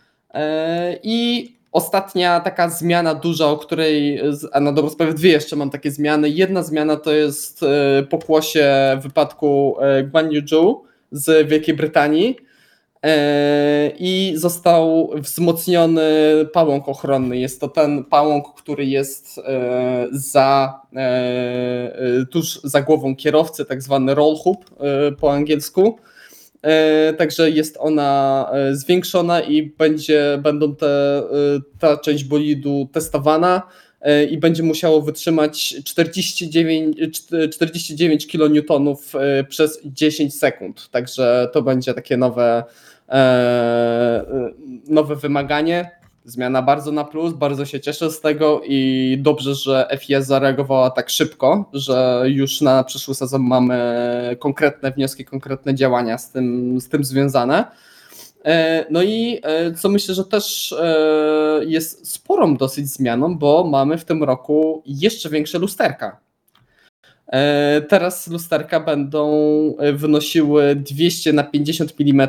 I 1.02 1.48
Ostatnia 1.72 2.40
taka 2.40 2.68
zmiana 2.70 3.14
duża, 3.14 3.46
o 3.46 3.56
której, 3.56 4.20
a 4.52 4.60
na 4.60 4.72
dobrą 4.72 4.90
sprawę 4.90 5.14
dwie 5.14 5.30
jeszcze 5.30 5.56
mam 5.56 5.70
takie 5.70 5.90
zmiany. 5.90 6.28
Jedna 6.28 6.62
zmiana 6.62 6.96
to 6.96 7.12
jest 7.12 7.62
e, 7.62 8.02
pokłosie 8.02 8.98
wypadku 9.02 9.76
e, 9.80 10.02
Guan 10.02 10.32
Yu 10.32 10.82
z 11.12 11.48
Wielkiej 11.48 11.74
Brytanii 11.74 12.36
e, 13.02 13.90
i 13.98 14.32
został 14.36 15.10
wzmocniony 15.14 16.02
pałąk 16.52 16.88
ochronny. 16.88 17.38
Jest 17.38 17.60
to 17.60 17.68
ten 17.68 18.04
pałąk, 18.04 18.54
który 18.54 18.84
jest 18.86 19.40
za, 20.10 20.80
tuż 22.30 22.60
za 22.64 22.82
głową 22.82 23.16
kierowcy, 23.16 23.64
tak 23.64 23.82
zwany 23.82 24.14
roll 24.14 24.36
hoop 24.44 24.64
po 25.20 25.32
angielsku. 25.32 25.98
E, 26.62 27.12
także 27.12 27.50
jest 27.50 27.76
ona 27.80 28.50
e, 28.52 28.76
zwiększona 28.76 29.40
i 29.40 29.62
będzie, 29.62 30.38
będą 30.42 30.76
te, 30.76 31.18
e, 31.18 31.22
ta 31.78 31.96
część 31.96 32.24
bolidu 32.24 32.88
testowana 32.92 33.62
i 34.30 34.38
będzie 34.38 34.62
musiało 34.62 35.02
wytrzymać 35.02 35.74
49, 35.84 36.96
49 37.52 38.26
kN 38.26 38.62
przez 39.48 39.80
10 39.84 40.38
sekund. 40.38 40.88
Także 40.90 41.48
to 41.52 41.62
będzie 41.62 41.94
takie 41.94 42.16
nowe, 42.16 42.64
nowe 44.88 45.16
wymaganie. 45.16 46.01
Zmiana 46.24 46.62
bardzo 46.62 46.92
na 46.92 47.04
plus, 47.04 47.32
bardzo 47.32 47.66
się 47.66 47.80
cieszę 47.80 48.10
z 48.10 48.20
tego 48.20 48.60
i 48.64 49.16
dobrze, 49.20 49.54
że 49.54 49.88
FIS 50.00 50.26
zareagowała 50.26 50.90
tak 50.90 51.10
szybko, 51.10 51.70
że 51.72 52.24
już 52.26 52.60
na 52.60 52.84
przyszły 52.84 53.14
sezon 53.14 53.42
mamy 53.42 54.36
konkretne 54.38 54.92
wnioski, 54.92 55.24
konkretne 55.24 55.74
działania 55.74 56.18
z 56.18 56.30
tym, 56.30 56.80
z 56.80 56.88
tym 56.88 57.04
związane. 57.04 57.64
E, 58.44 58.86
no 58.90 59.02
i 59.02 59.40
e, 59.42 59.74
co 59.74 59.88
myślę, 59.88 60.14
że 60.14 60.24
też 60.24 60.72
e, 60.72 61.60
jest 61.66 62.12
sporą 62.12 62.56
dosyć 62.56 62.88
zmianą, 62.88 63.38
bo 63.38 63.64
mamy 63.64 63.98
w 63.98 64.04
tym 64.04 64.22
roku 64.22 64.82
jeszcze 64.86 65.30
większe 65.30 65.58
lusterka. 65.58 66.20
Teraz 67.88 68.28
lusterka 68.28 68.80
będą 68.80 69.32
wynosiły 69.92 70.76
200 70.76 71.32
na 71.32 71.44
50 71.44 71.94
mm 72.00 72.28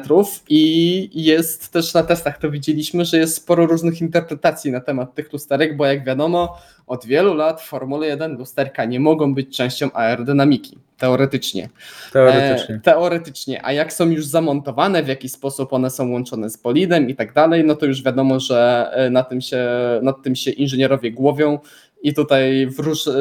i 0.50 1.10
jest 1.24 1.72
też 1.72 1.94
na 1.94 2.04
testach 2.04 2.38
to 2.38 2.52
widzieliśmy, 2.52 3.06
że 3.06 3.18
jest 3.18 3.36
sporo 3.36 3.66
różnych 3.66 4.02
interpretacji 4.02 4.72
na 4.72 4.80
temat 4.80 5.16
tych 5.16 5.34
lusterek, 5.34 5.78
bo 5.78 5.86
jak 5.86 6.06
wiadomo, 6.06 6.58
od 6.88 7.06
wielu 7.06 7.34
lat 7.34 7.62
w 7.62 7.66
Formule 7.66 8.08
1 8.08 8.38
lusterka 8.38 8.86
nie 8.86 9.00
mogą 9.00 9.34
być 9.34 9.58
częścią 9.58 9.94
aerodynamiki. 9.94 10.78
Teoretycznie. 10.98 11.70
Teoretycznie. 12.14 12.76
E, 12.76 12.80
teoretycznie. 12.80 13.66
A 13.66 13.72
jak 13.72 13.94
są 13.94 14.10
już 14.10 14.26
zamontowane, 14.26 15.04
w 15.04 15.08
jaki 15.08 15.30
sposób 15.30 15.74
one 15.74 15.90
są 15.90 16.12
łączone 16.12 16.50
z 16.50 16.58
bolidem 16.58 17.10
i 17.10 17.16
tak 17.16 17.34
dalej, 17.34 17.64
no 17.64 17.76
to 17.76 17.86
już 17.86 18.04
wiadomo, 18.04 18.40
że 18.40 18.90
e, 18.94 19.10
na 19.10 19.24
tym 19.24 19.42
się, 19.42 19.68
nad 20.02 20.22
tym 20.24 20.36
się 20.36 20.52
inżynierowie 20.52 21.12
głowią 21.12 21.60
i 22.04 22.14
tutaj 22.14 22.68
wróż, 22.68 23.08
e, 23.08 23.12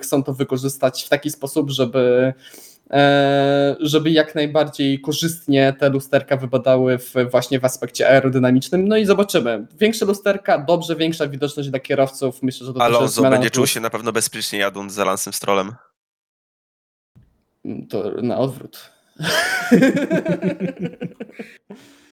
chcą 0.00 0.22
to 0.22 0.34
wykorzystać 0.34 1.04
w 1.04 1.08
taki 1.08 1.30
sposób, 1.30 1.70
żeby 1.70 2.34
e, 2.90 3.76
żeby 3.80 4.10
jak 4.10 4.34
najbardziej 4.34 5.00
korzystnie 5.00 5.74
te 5.78 5.88
lusterka 5.88 6.36
wypadały 6.36 6.98
w, 6.98 7.14
właśnie 7.30 7.60
w 7.60 7.64
aspekcie 7.64 8.08
aerodynamicznym. 8.08 8.88
No 8.88 8.96
i 8.96 9.06
zobaczymy. 9.06 9.66
Większe 9.78 10.04
lusterka, 10.04 10.58
dobrze, 10.58 10.96
większa 10.96 11.28
widoczność 11.28 11.68
dla 11.68 11.80
kierowców. 11.80 12.42
Myślę, 12.42 12.66
że 12.66 12.74
to 12.74 12.82
Alonso 12.82 13.22
będzie 13.22 13.50
czuł 13.50 13.66
się 13.66 13.80
na 13.80 13.90
pewno 13.90 14.12
bezpiecznie 14.12 14.58
jadąc 14.58 14.92
za 14.92 15.04
Lansem 15.04 15.32
Strollem. 15.32 15.74
To 17.88 18.10
na 18.22 18.38
odwrót. 18.38 18.90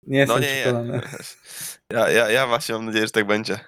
nie 0.07 0.26
no 0.26 0.39
nie, 0.39 0.47
nie. 0.84 1.01
Ja, 1.89 2.09
ja, 2.09 2.30
ja 2.30 2.47
właśnie 2.47 2.76
mam 2.76 2.86
nadzieję, 2.86 3.05
że 3.05 3.11
tak 3.11 3.28
będzie. 3.28 3.59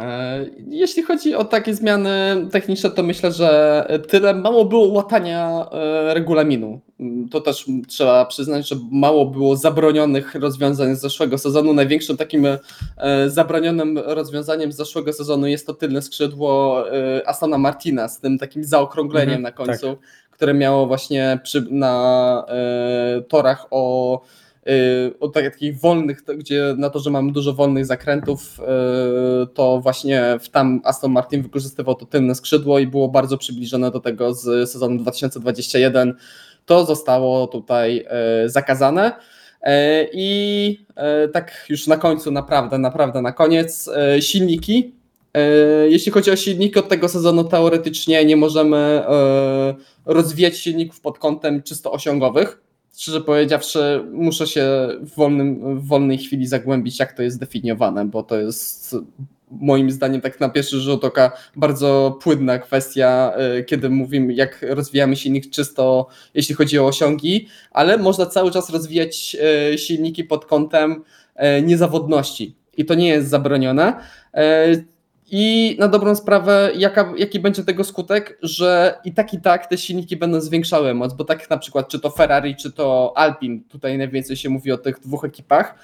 E, 0.00 0.46
jeśli 0.68 1.02
chodzi 1.02 1.34
o 1.34 1.44
takie 1.44 1.74
zmiany 1.74 2.10
techniczne, 2.52 2.90
to 2.90 3.02
myślę, 3.02 3.32
że 3.32 4.00
tyle 4.08 4.34
mało 4.34 4.64
było 4.64 4.88
łatania 4.88 5.66
e, 5.72 6.14
regulaminu. 6.14 6.80
To 7.30 7.40
też 7.40 7.66
trzeba 7.88 8.24
przyznać, 8.24 8.68
że 8.68 8.76
mało 8.90 9.26
było 9.26 9.56
zabronionych 9.56 10.34
rozwiązań 10.34 10.96
z 10.96 11.00
zeszłego 11.00 11.38
sezonu. 11.38 11.72
Największym 11.72 12.16
takim 12.16 12.46
e, 12.46 12.58
zabronionym 13.30 13.98
rozwiązaniem 13.98 14.72
z 14.72 14.76
zeszłego 14.76 15.12
sezonu 15.12 15.46
jest 15.46 15.66
to 15.66 15.74
tylne 15.74 16.02
skrzydło 16.02 16.84
Astona 17.26 17.58
Martina 17.58 18.08
z 18.08 18.20
tym 18.20 18.38
takim 18.38 18.64
zaokrągleniem 18.64 19.36
mhm, 19.36 19.42
na 19.42 19.52
końcu, 19.52 19.86
tak. 19.86 20.30
które 20.30 20.54
miało 20.54 20.86
właśnie 20.86 21.38
przy, 21.42 21.66
na 21.70 22.44
torach 23.28 23.66
o 23.70 24.20
od 25.20 25.32
takich 25.32 25.80
wolnych, 25.80 26.22
gdzie 26.38 26.74
na 26.78 26.90
to, 26.90 26.98
że 26.98 27.10
mamy 27.10 27.32
dużo 27.32 27.52
wolnych 27.52 27.86
zakrętów, 27.86 28.60
y, 28.60 29.46
to 29.46 29.80
właśnie 29.80 30.38
w 30.40 30.48
tam 30.48 30.80
Aston 30.84 31.12
Martin 31.12 31.42
wykorzystywał 31.42 31.94
to 31.94 32.06
tylne 32.06 32.34
skrzydło 32.34 32.78
i 32.78 32.86
było 32.86 33.08
bardzo 33.08 33.38
przybliżone 33.38 33.90
do 33.90 34.00
tego 34.00 34.34
z 34.34 34.70
sezonu 34.70 34.98
2021. 34.98 36.14
To 36.66 36.84
zostało 36.84 37.46
tutaj 37.46 38.06
y, 38.44 38.48
zakazane. 38.48 39.12
I 40.12 40.78
tak 41.32 41.66
już 41.68 41.86
na 41.86 41.96
końcu, 41.96 42.30
naprawdę, 42.30 42.78
naprawdę 42.78 43.22
na 43.22 43.32
koniec, 43.32 43.90
silniki. 44.20 44.94
Jeśli 45.88 46.12
chodzi 46.12 46.30
o 46.30 46.36
silniki 46.36 46.78
od 46.78 46.88
tego 46.88 47.08
sezonu, 47.08 47.44
teoretycznie 47.44 48.24
nie 48.24 48.36
możemy 48.36 49.02
rozwijać 50.06 50.58
silników 50.58 51.00
pod 51.00 51.18
kątem 51.18 51.62
czysto 51.62 51.92
osiągowych 51.92 52.60
szczerze 52.96 53.20
powiedziawszy, 53.20 54.04
muszę 54.12 54.46
się 54.46 54.88
w, 55.00 55.14
wolnym, 55.14 55.78
w 55.80 55.86
wolnej 55.86 56.18
chwili 56.18 56.46
zagłębić, 56.46 56.98
jak 56.98 57.12
to 57.12 57.22
jest 57.22 57.36
zdefiniowane, 57.36 58.04
bo 58.04 58.22
to 58.22 58.40
jest 58.40 58.96
moim 59.50 59.90
zdaniem 59.90 60.20
tak 60.20 60.40
na 60.40 60.48
pierwszy 60.48 60.80
rzut 60.80 61.04
oka 61.04 61.32
bardzo 61.56 62.18
płynna 62.22 62.58
kwestia, 62.58 63.32
y, 63.58 63.64
kiedy 63.64 63.90
mówimy, 63.90 64.34
jak 64.34 64.66
rozwijamy 64.68 65.16
silnik 65.16 65.50
czysto, 65.50 66.06
jeśli 66.34 66.54
chodzi 66.54 66.78
o 66.78 66.86
osiągi, 66.86 67.48
ale 67.70 67.98
można 67.98 68.26
cały 68.26 68.50
czas 68.50 68.70
rozwijać 68.70 69.36
y, 69.74 69.78
silniki 69.78 70.24
pod 70.24 70.46
kątem 70.46 70.92
y, 71.58 71.62
niezawodności. 71.62 72.56
I 72.76 72.84
to 72.84 72.94
nie 72.94 73.08
jest 73.08 73.28
zabronione. 73.28 74.00
I 75.32 75.76
na 75.78 75.88
dobrą 75.88 76.14
sprawę, 76.14 76.70
jaka, 76.76 77.12
jaki 77.16 77.40
będzie 77.40 77.64
tego 77.64 77.84
skutek, 77.84 78.38
że 78.42 78.98
i 79.04 79.12
tak 79.12 79.34
i 79.34 79.40
tak 79.40 79.66
te 79.66 79.78
silniki 79.78 80.16
będą 80.16 80.40
zwiększały 80.40 80.94
moc, 80.94 81.14
bo 81.14 81.24
tak 81.24 81.50
na 81.50 81.58
przykład 81.58 81.88
czy 81.88 82.00
to 82.00 82.10
Ferrari, 82.10 82.56
czy 82.56 82.72
to 82.72 83.12
Alpine, 83.16 83.60
tutaj 83.68 83.98
najwięcej 83.98 84.36
się 84.36 84.48
mówi 84.48 84.72
o 84.72 84.78
tych 84.78 85.00
dwóch 85.00 85.24
ekipach, 85.24 85.74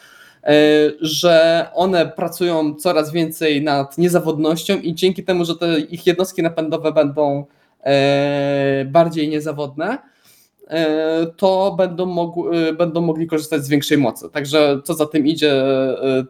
e, 0.44 0.52
że 1.00 1.66
one 1.74 2.06
pracują 2.06 2.74
coraz 2.74 3.12
więcej 3.12 3.62
nad 3.62 3.98
niezawodnością 3.98 4.78
i 4.78 4.94
dzięki 4.94 5.24
temu, 5.24 5.44
że 5.44 5.56
te 5.56 5.80
ich 5.80 6.06
jednostki 6.06 6.42
napędowe 6.42 6.92
będą 6.92 7.44
e, 7.84 8.84
bardziej 8.84 9.28
niezawodne, 9.28 9.98
e, 10.68 11.26
to 11.36 11.74
będą, 11.78 12.32
będą 12.78 13.00
mogli 13.00 13.26
korzystać 13.26 13.64
z 13.64 13.68
większej 13.68 13.98
mocy. 13.98 14.30
Także 14.32 14.80
co 14.84 14.94
za 14.94 15.06
tym 15.06 15.26
idzie, 15.26 15.64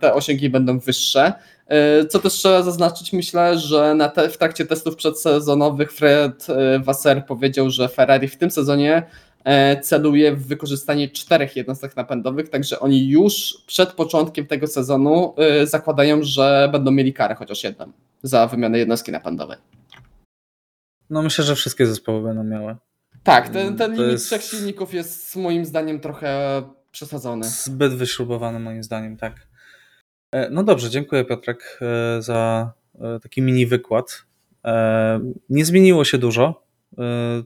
te 0.00 0.14
osiągi 0.14 0.50
będą 0.50 0.78
wyższe. 0.78 1.32
E, 1.66 2.06
co 2.06 2.18
też 2.18 2.32
trzeba 2.32 2.62
zaznaczyć, 2.62 3.12
myślę, 3.12 3.58
że 3.58 3.96
te, 4.14 4.28
w 4.28 4.38
trakcie 4.38 4.66
testów 4.66 4.96
przedsezonowych 4.96 5.92
Fred 5.92 6.46
e, 6.50 6.78
Wasser 6.78 7.26
powiedział, 7.26 7.70
że 7.70 7.88
Ferrari 7.88 8.28
w 8.28 8.36
tym 8.36 8.50
sezonie 8.50 9.06
e, 9.44 9.80
celuje 9.80 10.36
w 10.36 10.46
wykorzystanie 10.46 11.08
czterech 11.08 11.56
jednostek 11.56 11.96
napędowych, 11.96 12.48
także 12.48 12.80
oni 12.80 13.08
już 13.08 13.54
przed 13.66 13.92
początkiem 13.92 14.46
tego 14.46 14.66
sezonu 14.66 15.34
zakładają, 15.64 16.22
że 16.22 16.68
będą 16.72 16.90
mieli 16.90 17.12
karę 17.12 17.34
chociaż 17.34 17.64
jedną 17.64 17.92
za 18.22 18.46
wymianę 18.46 18.78
jednostki 18.78 19.12
napędowej. 19.12 19.56
No 21.10 21.22
myślę, 21.22 21.44
że 21.44 21.54
wszystkie 21.54 21.86
zespoły 21.86 22.22
będą 22.22 22.44
miały. 22.44 22.76
Tak, 23.22 23.48
ten, 23.48 23.76
ten 23.76 23.92
limit 23.92 24.12
jest... 24.12 24.26
trzech 24.26 24.42
silników 24.42 24.94
jest 24.94 25.36
moim 25.36 25.64
zdaniem 25.64 26.00
trochę 26.00 26.62
przesadzony. 26.90 27.44
Zbyt 27.44 27.94
wyśrubowany 27.94 28.60
moim 28.60 28.82
zdaniem, 28.82 29.16
tak. 29.16 29.46
E, 30.32 30.50
no 30.50 30.64
dobrze, 30.64 30.90
dziękuję 30.90 31.24
Piotrek 31.24 31.78
e, 31.82 32.22
za 32.22 32.72
e, 33.00 33.20
taki 33.20 33.42
mini 33.42 33.66
wykład. 33.66 34.26
Nie 35.50 35.64
zmieniło 35.64 36.04
się 36.04 36.18
dużo. 36.18 36.66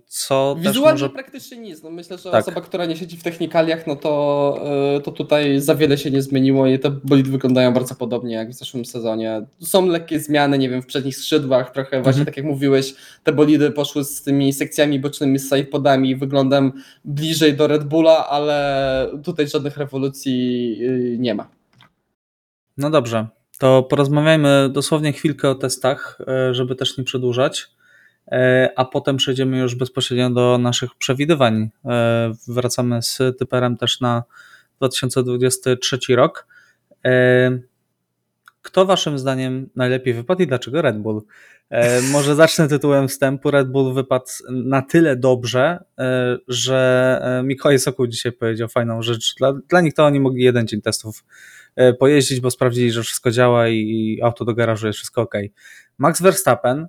Co 0.07 0.57
Wizualnie 0.59 0.93
może... 0.93 1.11
praktycznie 1.11 1.59
nic. 1.59 1.83
No 1.83 1.91
myślę, 1.91 2.19
że 2.19 2.31
tak. 2.31 2.43
osoba, 2.43 2.61
która 2.61 2.87
nie 2.87 2.97
siedzi 2.97 3.17
w 3.17 3.23
technikaliach, 3.23 3.87
no 3.87 3.97
to, 3.97 4.65
to 5.05 5.13
tutaj 5.13 5.61
za 5.61 5.75
wiele 5.75 5.99
się 5.99 6.11
nie 6.11 6.23
zmieniło 6.23 6.67
i 6.67 6.79
te 6.79 6.91
bolidy 6.91 7.31
wyglądają 7.31 7.73
bardzo 7.73 7.95
podobnie 7.95 8.35
jak 8.35 8.51
w 8.51 8.55
zeszłym 8.55 8.85
sezonie. 8.85 9.47
Są 9.61 9.87
lekkie 9.87 10.21
zmiany, 10.21 10.59
nie 10.59 10.69
wiem, 10.69 10.83
w 10.83 10.87
przednich 10.87 11.17
skrzydłach, 11.17 11.71
trochę 11.71 11.97
mhm. 11.97 12.03
właśnie 12.03 12.25
tak 12.25 12.37
jak 12.37 12.47
mówiłeś, 12.47 12.95
te 13.25 13.33
bolidy 13.33 13.71
poszły 13.71 14.05
z 14.05 14.23
tymi 14.23 14.53
sekcjami 14.53 15.01
bocznymi, 15.01 15.39
z 15.39 15.49
sidepodami, 15.49 16.17
wyglądem 16.17 16.73
bliżej 17.05 17.57
do 17.57 17.67
Red 17.67 17.85
Bulla, 17.85 18.29
ale 18.29 19.07
tutaj 19.25 19.49
żadnych 19.49 19.77
rewolucji 19.77 20.77
y, 20.83 21.17
nie 21.19 21.35
ma. 21.35 21.60
No 22.81 22.91
dobrze, 22.91 23.27
to 23.59 23.83
porozmawiajmy 23.83 24.69
dosłownie 24.73 25.13
chwilkę 25.13 25.51
o 25.51 25.55
testach, 25.55 26.19
e, 26.29 26.55
żeby 26.55 26.77
też 26.77 26.99
nie 26.99 27.05
przedłużać, 27.05 27.69
e, 28.33 28.71
a 28.77 28.85
potem 28.85 29.17
przejdziemy 29.17 29.59
już 29.59 29.75
bezpośrednio 29.75 30.31
do 30.31 30.59
naszych 30.59 30.95
przewidywań. 30.95 31.71
E, 31.85 32.33
wracamy 32.49 33.03
z 33.03 33.19
typerem 33.39 33.77
też 33.77 34.01
na 34.01 34.25
2023 34.77 36.17
rok. 36.17 36.47
Kto 38.63 38.87
waszym 38.87 39.19
zdaniem 39.19 39.71
najlepiej 39.77 40.15
wypadł 40.15 40.43
i 40.43 40.47
dlaczego 40.47 40.83
Red 40.83 40.99
Bull? 40.99 41.23
Może 42.13 42.35
zacznę 42.35 42.69
tytułem 42.69 43.09
wstępu. 43.09 43.51
Red 43.51 43.69
Bull 43.69 43.95
wypadł 43.95 44.27
na 44.51 44.83
tyle 44.83 45.17
dobrze, 45.17 45.85
że 46.49 47.41
Mikołaj 47.45 47.79
Sokół 47.79 48.07
dzisiaj 48.07 48.33
powiedział 48.33 48.69
fajną 48.69 49.03
rzecz. 49.03 49.35
Dla, 49.35 49.53
dla 49.69 49.81
nich 49.81 49.95
to 49.95 50.05
oni 50.05 50.21
mogli 50.21 50.45
jeden 50.45 50.67
dzień 50.67 50.83
testów 50.83 51.25
pojeździć, 51.99 52.41
bo 52.41 52.51
sprawdzili, 52.51 52.93
że 52.93 53.03
wszystko 53.03 53.31
działa 53.31 53.69
i 53.69 54.19
auto 54.23 54.45
do 54.45 54.55
garażu 54.55 54.87
jest 54.87 54.97
wszystko 54.97 55.23
ok. 55.23 55.35
Max 55.99 56.23
Verstappen 56.23 56.89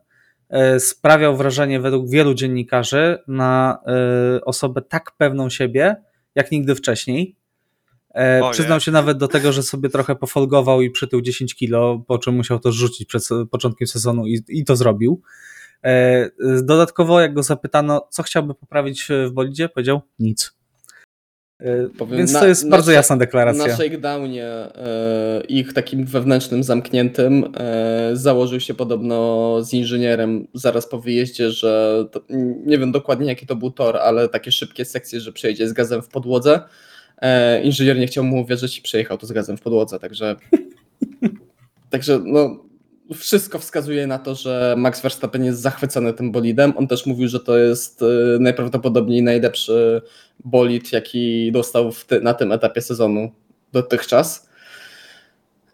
e, 0.50 0.80
sprawiał 0.80 1.38
wrażenie 1.38 1.80
według 1.80 2.10
wielu 2.10 2.34
dziennikarzy 2.34 3.18
na 3.28 3.80
e, 3.88 4.46
osobę 4.46 4.82
tak 4.82 5.12
pewną 5.18 5.50
siebie, 5.50 5.96
jak 6.36 6.52
nigdy 6.52 6.76
wcześniej. 6.76 7.36
Przyznał 8.52 8.80
się 8.80 8.92
nawet 8.92 9.18
do 9.18 9.28
tego, 9.28 9.52
że 9.52 9.64
sobie 9.64 9.90
trochę 9.90 10.16
pofolgował 10.16 10.82
i 10.82 10.92
przytył 10.92 11.22
10 11.22 11.56
kilo, 11.56 12.04
po 12.08 12.18
czym 12.18 12.36
musiał 12.36 12.60
to 12.60 12.72
rzucić 12.72 13.08
przed 13.08 13.24
początkiem 13.52 13.88
sezonu 13.88 14.28
i, 14.28 14.44
i 14.48 14.66
to 14.66 14.76
zrobił. 14.76 15.22
Dodatkowo, 16.64 17.22
jak 17.22 17.34
go 17.34 17.44
zapytano, 17.44 18.08
co 18.10 18.24
chciałby 18.24 18.54
poprawić 18.54 19.08
w 19.28 19.32
bolidzie, 19.32 19.70
powiedział 19.70 20.02
nic. 20.20 20.61
Y, 21.62 21.89
Powiem, 21.97 22.18
Więc 22.18 22.34
to 22.34 22.47
jest 22.47 22.64
na 22.64 22.70
bardzo 22.70 22.91
jasna 22.91 23.18
deklaracja. 23.18 23.68
Na 23.68 23.76
shakedownie 23.76 24.45
e, 24.45 25.41
ich 25.47 25.74
takim 25.74 26.05
wewnętrznym 26.05 26.64
zamkniętym 26.64 27.53
e, 27.57 28.09
założył 28.14 28.59
się 28.59 28.74
podobno 28.74 29.57
z 29.64 29.74
inżynierem 29.74 30.47
zaraz 30.53 30.89
po 30.89 30.99
wyjeździe, 30.99 31.51
że 31.51 32.05
to, 32.12 32.22
nie 32.66 32.78
wiem 32.78 32.91
dokładnie 32.91 33.28
jaki 33.28 33.45
to 33.45 33.55
był 33.55 33.72
tor, 33.72 33.97
ale 33.97 34.30
takie 34.30 34.51
szybkie 34.51 34.86
sekcje, 34.86 35.20
że 35.20 35.32
przejedzie 35.32 35.68
z 35.68 35.74
gazem 35.74 36.01
w 36.01 36.07
podłodze. 36.07 36.62
E, 37.18 37.62
inżynier 37.64 37.97
nie 37.99 38.07
chciał 38.07 38.24
mu 38.24 38.41
uwierzyć 38.41 38.80
i 38.80 38.82
przejechał 38.82 39.18
to 39.18 39.26
z 39.26 39.32
gazem 39.32 39.57
w 39.57 39.62
podłodze, 39.62 39.99
także 39.99 40.36
także 41.89 42.20
no 42.26 42.70
wszystko 43.16 43.59
wskazuje 43.59 44.07
na 44.07 44.20
to, 44.20 44.36
że 44.36 44.76
Max 44.78 45.01
Verstappen 45.01 45.45
jest 45.45 45.62
zachwycony 45.62 46.14
tym 46.14 46.32
bolidem. 46.32 46.74
On 46.78 46.88
też 46.88 47.05
mówił, 47.05 47.28
że 47.28 47.39
to 47.39 47.57
jest 47.57 48.01
e, 48.01 48.05
najprawdopodobniej 48.39 49.24
najlepszy 49.24 50.01
bolid, 50.45 50.93
jaki 50.93 51.51
dostał 51.51 51.91
ty, 52.07 52.22
na 52.22 52.34
tym 52.34 52.51
etapie 52.51 52.82
sezonu 52.82 53.32
dotychczas. 53.72 54.49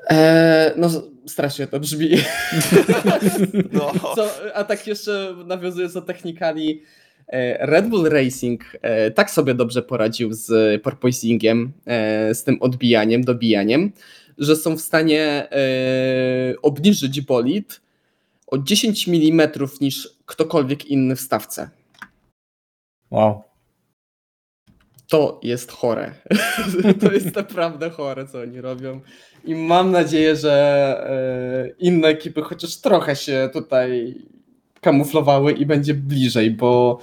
Eee, 0.09 0.71
no, 0.77 0.89
strasznie 1.27 1.67
to 1.67 1.79
brzmi. 1.79 2.09
No. 3.71 3.93
Co, 4.15 4.29
a 4.53 4.63
tak 4.63 4.87
jeszcze 4.87 5.35
nawiązując 5.45 5.93
do 5.93 6.01
technikali, 6.01 6.81
e, 7.27 7.67
Red 7.67 7.87
Bull 7.87 8.09
Racing 8.09 8.63
e, 8.81 9.11
tak 9.11 9.31
sobie 9.31 9.53
dobrze 9.53 9.81
poradził 9.81 10.33
z 10.33 10.81
porpoisingiem, 10.81 11.71
e, 11.85 12.35
z 12.35 12.43
tym 12.43 12.57
odbijaniem, 12.61 13.23
dobijaniem, 13.23 13.91
że 14.37 14.55
są 14.55 14.77
w 14.77 14.81
stanie 14.81 15.47
e, 15.51 16.55
obniżyć 16.61 17.21
bolid 17.21 17.81
o 18.47 18.57
10 18.57 19.09
mm 19.09 19.49
niż 19.81 20.09
ktokolwiek 20.25 20.85
inny 20.85 21.15
w 21.15 21.21
stawce. 21.21 21.69
Wow. 23.11 23.43
To 25.07 25.39
jest 25.43 25.71
chore. 25.71 26.11
to 27.01 27.11
jest 27.11 27.35
naprawdę 27.35 27.89
chore, 27.89 28.27
co 28.27 28.39
oni 28.39 28.61
robią. 28.61 29.01
I 29.43 29.55
mam 29.55 29.91
nadzieję, 29.91 30.35
że 30.35 30.53
e, 31.09 31.69
inne 31.79 32.07
ekipy 32.07 32.41
chociaż 32.41 32.77
trochę 32.77 33.15
się 33.15 33.49
tutaj 33.53 34.15
kamuflowały 34.81 35.51
i 35.51 35.65
będzie 35.65 35.93
bliżej, 35.93 36.51
bo. 36.51 36.99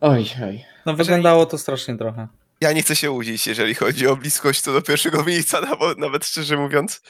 Oj, 0.00 0.24
oj. 0.44 0.64
No 0.86 0.94
wyglądało 0.94 1.46
to 1.46 1.58
strasznie 1.58 1.96
trochę. 1.96 2.28
Ja 2.60 2.72
nie 2.72 2.82
chcę 2.82 2.96
się 2.96 3.10
łudzić, 3.10 3.46
jeżeli 3.46 3.74
chodzi 3.74 4.06
o 4.06 4.16
bliskość 4.16 4.60
co 4.60 4.72
do 4.72 4.82
pierwszego 4.82 5.24
miejsca, 5.24 5.60
nawet, 5.70 5.98
nawet 5.98 6.24
szczerze 6.24 6.56
mówiąc. 6.56 7.02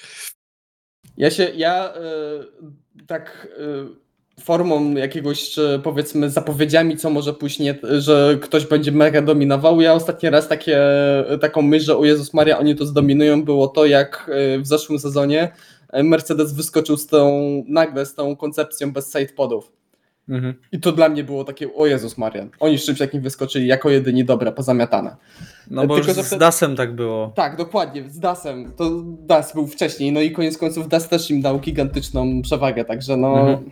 Ja 1.17 1.31
się, 1.31 1.53
ja 1.55 1.95
e, 1.95 2.01
tak 3.07 3.49
e, 4.39 4.43
formą 4.45 4.95
jakiegoś, 4.95 5.59
e, 5.59 5.81
powiedzmy, 5.85 6.31
zapowiedziami, 6.31 6.97
co 6.97 7.11
może 7.11 7.35
pójść, 7.35 7.59
nie, 7.59 7.79
że 7.83 8.39
ktoś 8.43 8.67
będzie 8.67 8.93
mega 8.93 9.23
dominował. 9.23 9.81
Ja 9.81 9.95
ostatni 9.95 10.31
raz 10.31 10.49
takie, 10.49 10.81
taką 11.41 11.63
myśl, 11.63 11.85
że 11.85 11.97
o 11.97 12.05
Jezus 12.05 12.35
Maria, 12.35 12.59
oni 12.59 12.77
to 12.77 12.87
zdominują, 12.87 13.45
było 13.45 13.69
to, 13.69 13.87
jak 13.87 14.31
e, 14.33 14.59
w 14.59 14.67
zeszłym 14.67 14.99
sezonie 14.99 15.53
Mercedes 15.93 16.53
wyskoczył 16.53 16.97
z 16.97 17.07
tą, 17.07 17.65
nagle 17.69 18.07
z 18.07 18.15
tą 18.15 18.37
koncepcją 18.37 18.93
bez 18.93 19.13
sidepodów. 19.13 19.73
Mhm. 20.29 20.55
I 20.73 20.81
to 20.81 20.93
dla 20.93 21.09
mnie 21.09 21.25
było 21.25 21.45
takie, 21.45 21.75
o 21.75 21.87
Jezus 21.87 22.19
Maria, 22.19 22.47
oni 22.61 22.79
z 22.79 22.85
czymś 22.85 22.99
takim 22.99 23.21
wyskoczyli 23.21 23.67
jako 23.67 23.91
jedyni 23.91 24.25
dobra, 24.25 24.53
pozamiatane. 24.53 25.17
No 25.71 25.87
bo 25.87 25.95
Tylko, 25.95 26.11
już 26.11 26.29
z 26.29 26.39
Dasem 26.39 26.77
tak 26.77 26.95
było. 26.95 27.33
Tak, 27.35 27.57
dokładnie, 27.57 28.05
z 28.11 28.19
Dasem. 28.19 28.73
To 28.77 28.91
Das 29.05 29.55
był 29.55 29.67
wcześniej, 29.67 30.13
no 30.13 30.21
i 30.21 30.31
koniec 30.31 30.59
końców 30.59 30.89
Das 30.89 31.09
też 31.09 31.31
im 31.31 31.43
dał 31.43 31.61
gigantyczną 31.61 32.43
przewagę, 32.43 32.85
także 32.85 33.17
no. 33.17 33.39
Mhm. 33.41 33.71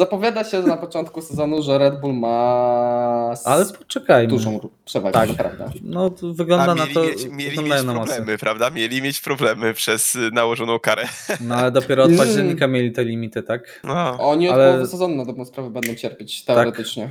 Zapowiada 0.00 0.44
się 0.44 0.62
na 0.62 0.76
początku 0.76 1.22
sezonu, 1.22 1.62
że 1.62 1.78
Red 1.78 2.00
Bull 2.00 2.14
ma 2.14 3.34
Ale 3.44 3.66
poczekajmy. 3.78 4.28
dużą 4.28 4.68
przewagę, 4.84 5.12
Tak. 5.12 5.28
naprawdę. 5.28 5.70
No 5.82 6.10
to 6.10 6.34
wygląda 6.34 6.72
A 6.72 6.74
na 6.74 6.82
mieli 6.82 6.94
to, 6.94 7.02
mieć, 7.04 7.24
mieli 7.24 7.50
wyglądają 7.50 7.82
mieć 7.82 7.86
na 7.86 7.94
problemy, 8.04 8.38
prawda? 8.38 8.70
Mieli 8.70 9.02
mieć 9.02 9.20
problemy 9.20 9.74
przez 9.74 10.14
y, 10.14 10.30
nałożoną 10.32 10.78
karę. 10.78 11.04
No 11.40 11.54
ale 11.54 11.70
dopiero 11.70 12.02
od 12.02 12.08
Mm. 12.10 12.18
października 12.26 12.66
mieli 12.66 12.92
te 12.92 13.04
limity, 13.04 13.42
tak? 13.42 13.80
No. 13.84 14.16
Oni 14.20 14.48
od 14.48 14.54
Ale- 14.54 14.66
połowy 14.68 14.86
sezonu 14.86 15.14
na 15.16 15.24
dobrą 15.24 15.44
sprawę 15.44 15.70
będą 15.70 15.94
cierpieć, 15.94 16.44
teoretycznie. 16.44 17.10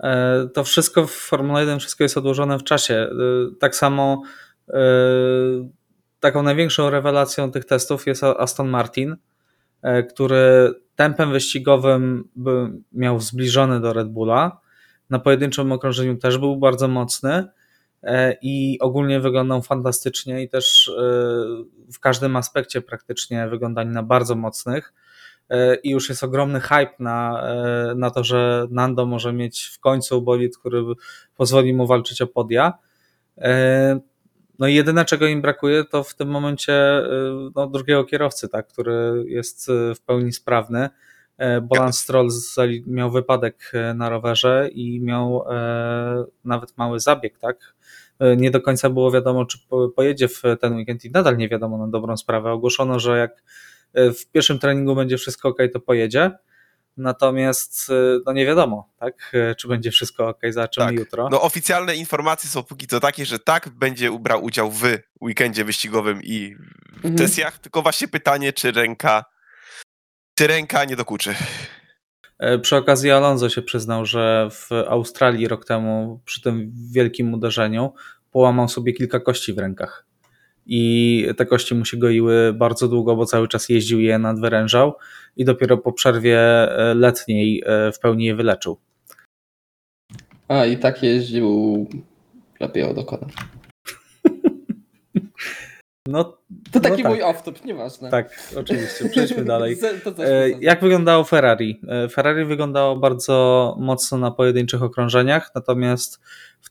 E, 0.00 0.48
To 0.54 0.64
wszystko 0.64 1.06
w 1.06 1.10
Formule 1.12 1.60
1 1.60 1.78
wszystko 1.80 2.04
jest 2.04 2.16
odłożone 2.18 2.58
w 2.58 2.64
czasie. 2.64 2.94
E, 2.94 3.08
Tak 3.60 3.76
samo 3.76 4.22
e, 4.68 4.74
taką 6.20 6.42
największą 6.42 6.90
rewelacją 6.90 7.50
tych 7.52 7.64
testów 7.64 8.06
jest 8.06 8.24
Aston 8.24 8.68
Martin, 8.68 9.16
który 10.10 10.74
tempem 10.96 11.32
wyścigowym 11.32 12.28
miał 12.92 13.20
zbliżony 13.20 13.80
do 13.80 13.92
Red 13.92 14.08
Bulla. 14.08 14.60
Na 15.10 15.18
pojedynczym 15.18 15.72
okrążeniu 15.72 16.16
też 16.16 16.38
był 16.38 16.56
bardzo 16.56 16.88
mocny 16.88 17.44
e, 18.02 18.36
i 18.42 18.78
ogólnie 18.80 19.20
wyglądał 19.20 19.62
fantastycznie 19.62 20.42
i 20.42 20.48
też 20.48 20.88
e, 20.88 21.02
w 21.92 22.00
każdym 22.00 22.36
aspekcie 22.36 22.80
praktycznie 22.80 23.48
wyglądali 23.48 23.88
na 23.88 24.02
bardzo 24.02 24.34
mocnych. 24.34 24.92
E, 25.50 25.74
I 25.74 25.90
już 25.90 26.08
jest 26.08 26.24
ogromny 26.24 26.60
hype 26.60 26.94
na, 26.98 27.42
e, 27.42 27.94
na 27.94 28.10
to, 28.10 28.24
że 28.24 28.66
Nando 28.70 29.06
może 29.06 29.32
mieć 29.32 29.64
w 29.64 29.80
końcu 29.80 30.22
bolid, 30.22 30.58
który 30.58 30.82
pozwoli 31.36 31.74
mu 31.74 31.86
walczyć 31.86 32.22
o 32.22 32.26
podia. 32.26 32.78
No 34.58 34.66
i 34.66 34.74
jedyne, 34.74 35.04
czego 35.04 35.26
im 35.26 35.42
brakuje, 35.42 35.84
to 35.84 36.04
w 36.04 36.14
tym 36.14 36.28
momencie 36.28 36.74
e, 36.74 37.06
no, 37.54 37.66
drugiego 37.66 38.04
kierowcy, 38.04 38.48
tak, 38.48 38.68
który 38.68 39.24
jest 39.26 39.68
e, 39.68 39.94
w 39.94 40.00
pełni 40.00 40.32
sprawny. 40.32 40.88
E, 41.38 41.60
Bolan 41.60 41.92
Stroll 41.92 42.28
miał 42.86 43.10
wypadek 43.10 43.70
e, 43.74 43.94
na 43.94 44.08
rowerze 44.08 44.68
i 44.72 45.00
miał 45.00 45.44
e, 45.50 46.24
nawet 46.44 46.78
mały 46.78 47.00
zabieg, 47.00 47.38
tak. 47.38 47.74
Nie 48.36 48.50
do 48.50 48.60
końca 48.60 48.90
było 48.90 49.10
wiadomo, 49.10 49.44
czy 49.44 49.58
po- 49.68 49.88
pojedzie 49.88 50.28
w 50.28 50.42
ten 50.60 50.74
weekend 50.76 51.04
i 51.04 51.10
nadal 51.10 51.36
nie 51.36 51.48
wiadomo 51.48 51.78
na 51.78 51.88
dobrą 51.88 52.16
sprawę. 52.16 52.50
Ogłoszono, 52.50 53.00
że 53.00 53.18
jak 53.18 53.42
w 53.94 54.26
pierwszym 54.32 54.58
treningu 54.58 54.94
będzie 54.94 55.16
wszystko 55.18 55.48
ok, 55.48 55.58
to 55.72 55.80
pojedzie. 55.80 56.30
Natomiast 56.96 57.90
e, 57.90 57.94
no 58.26 58.32
nie 58.32 58.46
wiadomo, 58.46 58.88
tak, 59.00 59.30
e, 59.34 59.54
czy 59.54 59.68
będzie 59.68 59.90
wszystko 59.90 60.28
ok, 60.28 60.40
zobaczymy 60.50 60.86
Tak. 60.86 60.94
jutro. 60.96 61.28
No 61.30 61.42
oficjalne 61.42 61.96
informacje 61.96 62.50
są 62.50 62.62
póki 62.62 62.86
co 62.86 63.00
takie, 63.00 63.26
że 63.26 63.38
tak, 63.38 63.68
będzie 63.68 64.18
brał 64.18 64.44
udział 64.44 64.70
w 64.70 64.82
weekendzie 65.22 65.64
wyścigowym 65.64 66.22
i 66.22 66.56
w 66.92 67.04
Mhm. 67.04 67.18
sesjach, 67.18 67.58
tylko 67.58 67.82
właśnie 67.82 68.08
pytanie, 68.08 68.52
czy 68.52 68.72
ręka 68.72 69.24
czy 70.38 70.46
ręka 70.46 70.84
nie 70.84 70.96
dokuczy. 70.96 71.34
E, 72.38 72.58
Przy 72.58 72.76
okazji 72.76 73.10
Alonso 73.10 73.48
się 73.48 73.62
przyznał, 73.62 74.06
że 74.06 74.48
w 74.50 74.72
Australii 74.88 75.48
rok 75.48 75.64
temu 75.64 76.20
przy 76.24 76.42
tym 76.42 76.72
wielkim 76.92 77.34
uderzeniu 77.34 77.94
połamał 78.30 78.68
sobie 78.68 78.92
kilka 78.92 79.20
kości 79.20 79.52
w 79.52 79.58
rękach. 79.58 80.06
I 80.66 81.26
te 81.36 81.46
kości 81.46 81.74
mu 81.74 81.84
się 81.84 81.96
goiły 81.96 82.52
bardzo 82.52 82.88
długo, 82.88 83.16
bo 83.16 83.26
cały 83.26 83.48
czas 83.48 83.68
jeździł 83.68 84.00
je 84.00 84.18
nadwyrężał 84.18 84.94
i 85.36 85.44
dopiero 85.44 85.78
po 85.78 85.92
przerwie 85.92 86.38
e, 86.40 86.94
letniej 86.94 87.62
e, 87.66 87.92
w 87.92 87.98
pełni 87.98 88.24
je 88.24 88.34
wyleczył. 88.34 88.76
A 90.48 90.66
i 90.66 90.76
tak 90.78 91.02
jeździł 91.02 91.86
lepiej 92.60 92.82
od 92.82 92.98
Okona. 92.98 93.26
No 96.08 96.38
To 96.72 96.80
taki 96.80 97.02
tak. 97.02 97.12
mój 97.12 97.22
off-top, 97.22 97.64
nieważne. 97.64 98.10
tak, 98.10 98.36
oczywiście, 98.56 99.08
przejdźmy 99.08 99.44
dalej. 99.44 99.76
E, 100.18 100.48
Jak 100.60 100.80
wyglądało 100.80 101.24
Ferrari? 101.24 101.80
Ferrari 102.10 102.44
wyglądało 102.44 102.96
bardzo 102.96 103.76
mocno 103.80 104.18
na 104.18 104.30
pojedynczych 104.30 104.82
okrążeniach, 104.82 105.50
natomiast 105.54 106.20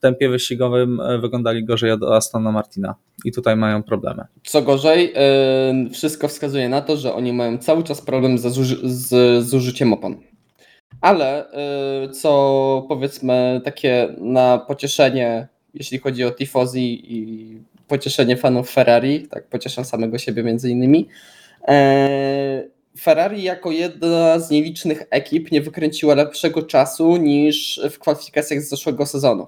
tempie 0.02 0.30
wyścigowym 0.30 1.00
e, 1.00 1.20
wyglądali 1.20 1.66
gorzej 1.66 1.92
od 1.92 2.04
Astona 2.04 2.52
Martina 2.52 2.96
i 3.26 3.32
tutaj 3.32 3.56
mają 3.56 3.84
problemy. 3.84 4.24
Co 4.44 4.62
gorzej, 4.62 5.14
yy, 5.84 5.90
wszystko 5.90 6.28
wskazuje 6.28 6.70
na 6.70 6.82
to, 6.82 6.98
że 6.98 7.14
oni 7.14 7.34
mają 7.34 7.58
cały 7.58 7.84
czas 7.84 8.02
problem 8.02 8.38
ze 8.38 8.50
zuży- 8.50 8.80
z 8.84 9.44
zużyciem 9.46 9.94
opon. 9.94 10.16
Ale 11.02 11.46
yy, 12.04 12.10
co 12.10 12.86
powiedzmy 12.90 13.62
takie 13.66 14.16
na 14.18 14.58
pocieszenie, 14.58 15.48
jeśli 15.74 16.00
chodzi 16.00 16.24
o 16.24 16.32
tifozi 16.32 17.16
i 17.16 17.58
pocieszenie 17.88 18.38
fanów 18.38 18.72
Ferrari, 18.72 19.28
tak 19.28 19.48
pocieszam 19.48 19.86
samego 19.86 20.18
siebie 20.18 20.44
między 20.44 20.70
innymi. 20.70 21.08
yy, 21.68 21.74
Ferrari 23.00 23.44
jako 23.44 23.72
jedna 23.72 24.40
z 24.40 24.52
nielicznych 24.52 25.04
ekip 25.10 25.52
nie 25.52 25.62
wykręciła 25.62 26.16
lepszego 26.16 26.62
czasu 26.62 27.18
niż 27.18 27.82
w 27.92 28.00
kwalifikacjach 28.00 28.62
z 28.62 28.70
zeszłego 28.70 29.06
sezonu 29.06 29.48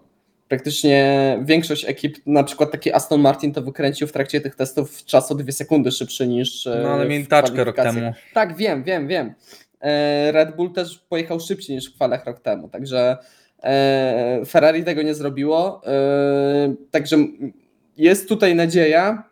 praktycznie 0.58 1.40
większość 1.44 1.86
ekip, 1.90 2.18
na 2.26 2.44
przykład 2.44 2.72
taki 2.72 2.94
Aston 2.94 3.22
Martin, 3.22 3.54
to 3.54 3.62
wykręcił 3.62 4.08
w 4.08 4.12
trakcie 4.12 4.42
tych 4.42 4.56
testów 4.56 5.06
czas 5.06 5.32
o 5.32 5.36
dwie 5.36 5.52
sekundy 5.52 5.92
szybszy 5.92 6.28
niż. 6.28 6.68
e, 6.68 6.80
No 6.84 6.90
ale 6.90 7.06
w 7.06 7.10
mieli 7.10 7.28
taczkę 7.28 7.64
rok 7.64 7.76
temu. 7.76 8.00
Tak, 8.34 8.58
wiem, 8.58 8.84
wiem, 8.84 9.08
wiem. 9.08 9.34
E, 9.82 10.32
Red 10.32 10.56
Bull 10.56 10.74
też 10.74 11.00
pojechał 11.10 11.40
szybciej 11.40 11.76
niż 11.76 11.92
w 11.92 11.96
kwalach 11.96 12.26
rok 12.26 12.40
temu, 12.40 12.70
także 12.70 13.18
e, 13.64 14.42
Ferrari 14.48 14.84
tego 14.84 15.02
nie 15.02 15.14
zrobiło. 15.16 15.82
e, 15.88 16.76
Także 16.92 17.18
jest 17.98 18.30
tutaj 18.30 18.56
nadzieja, 18.56 19.24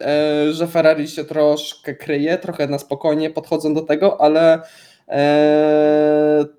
e, 0.00 0.52
że 0.52 0.66
Ferrari 0.66 1.08
się 1.08 1.24
troszkę 1.24 1.94
kryje, 1.94 2.38
trochę 2.38 2.66
na 2.66 2.78
spokojnie 2.78 3.30
podchodzą 3.30 3.74
do 3.74 3.82
tego, 3.82 4.20
ale 4.20 4.54
e, 4.54 4.60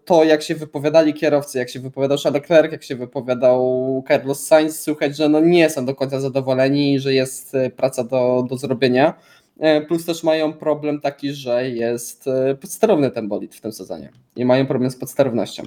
to 0.05 0.23
jak 0.23 0.43
się 0.43 0.55
wypowiadali 0.55 1.13
kierowcy, 1.13 1.57
jak 1.57 1.69
się 1.69 1.79
wypowiadał 1.79 2.17
Charles 2.17 2.41
Leclerc, 2.41 2.71
jak 2.71 2.83
się 2.83 2.95
wypowiadał 2.95 4.03
Carlos 4.07 4.47
Sainz, 4.47 4.79
słychać, 4.79 5.17
że 5.17 5.29
no 5.29 5.39
nie 5.39 5.69
są 5.69 5.85
do 5.85 5.95
końca 5.95 6.19
zadowoleni, 6.19 6.99
że 6.99 7.13
jest 7.13 7.55
e, 7.55 7.69
praca 7.69 8.03
do, 8.03 8.45
do 8.49 8.57
zrobienia. 8.57 9.13
E, 9.59 9.81
plus 9.81 10.05
też 10.05 10.23
mają 10.23 10.53
problem 10.53 11.01
taki, 11.01 11.33
że 11.33 11.69
jest 11.69 12.25
podsterowny 12.61 13.11
ten 13.11 13.27
bolid 13.27 13.55
w 13.55 13.61
tym 13.61 13.71
sezonie 13.71 14.11
i 14.35 14.45
mają 14.45 14.67
problem 14.67 14.91
z 14.91 14.95
podsterownością. 14.95 15.63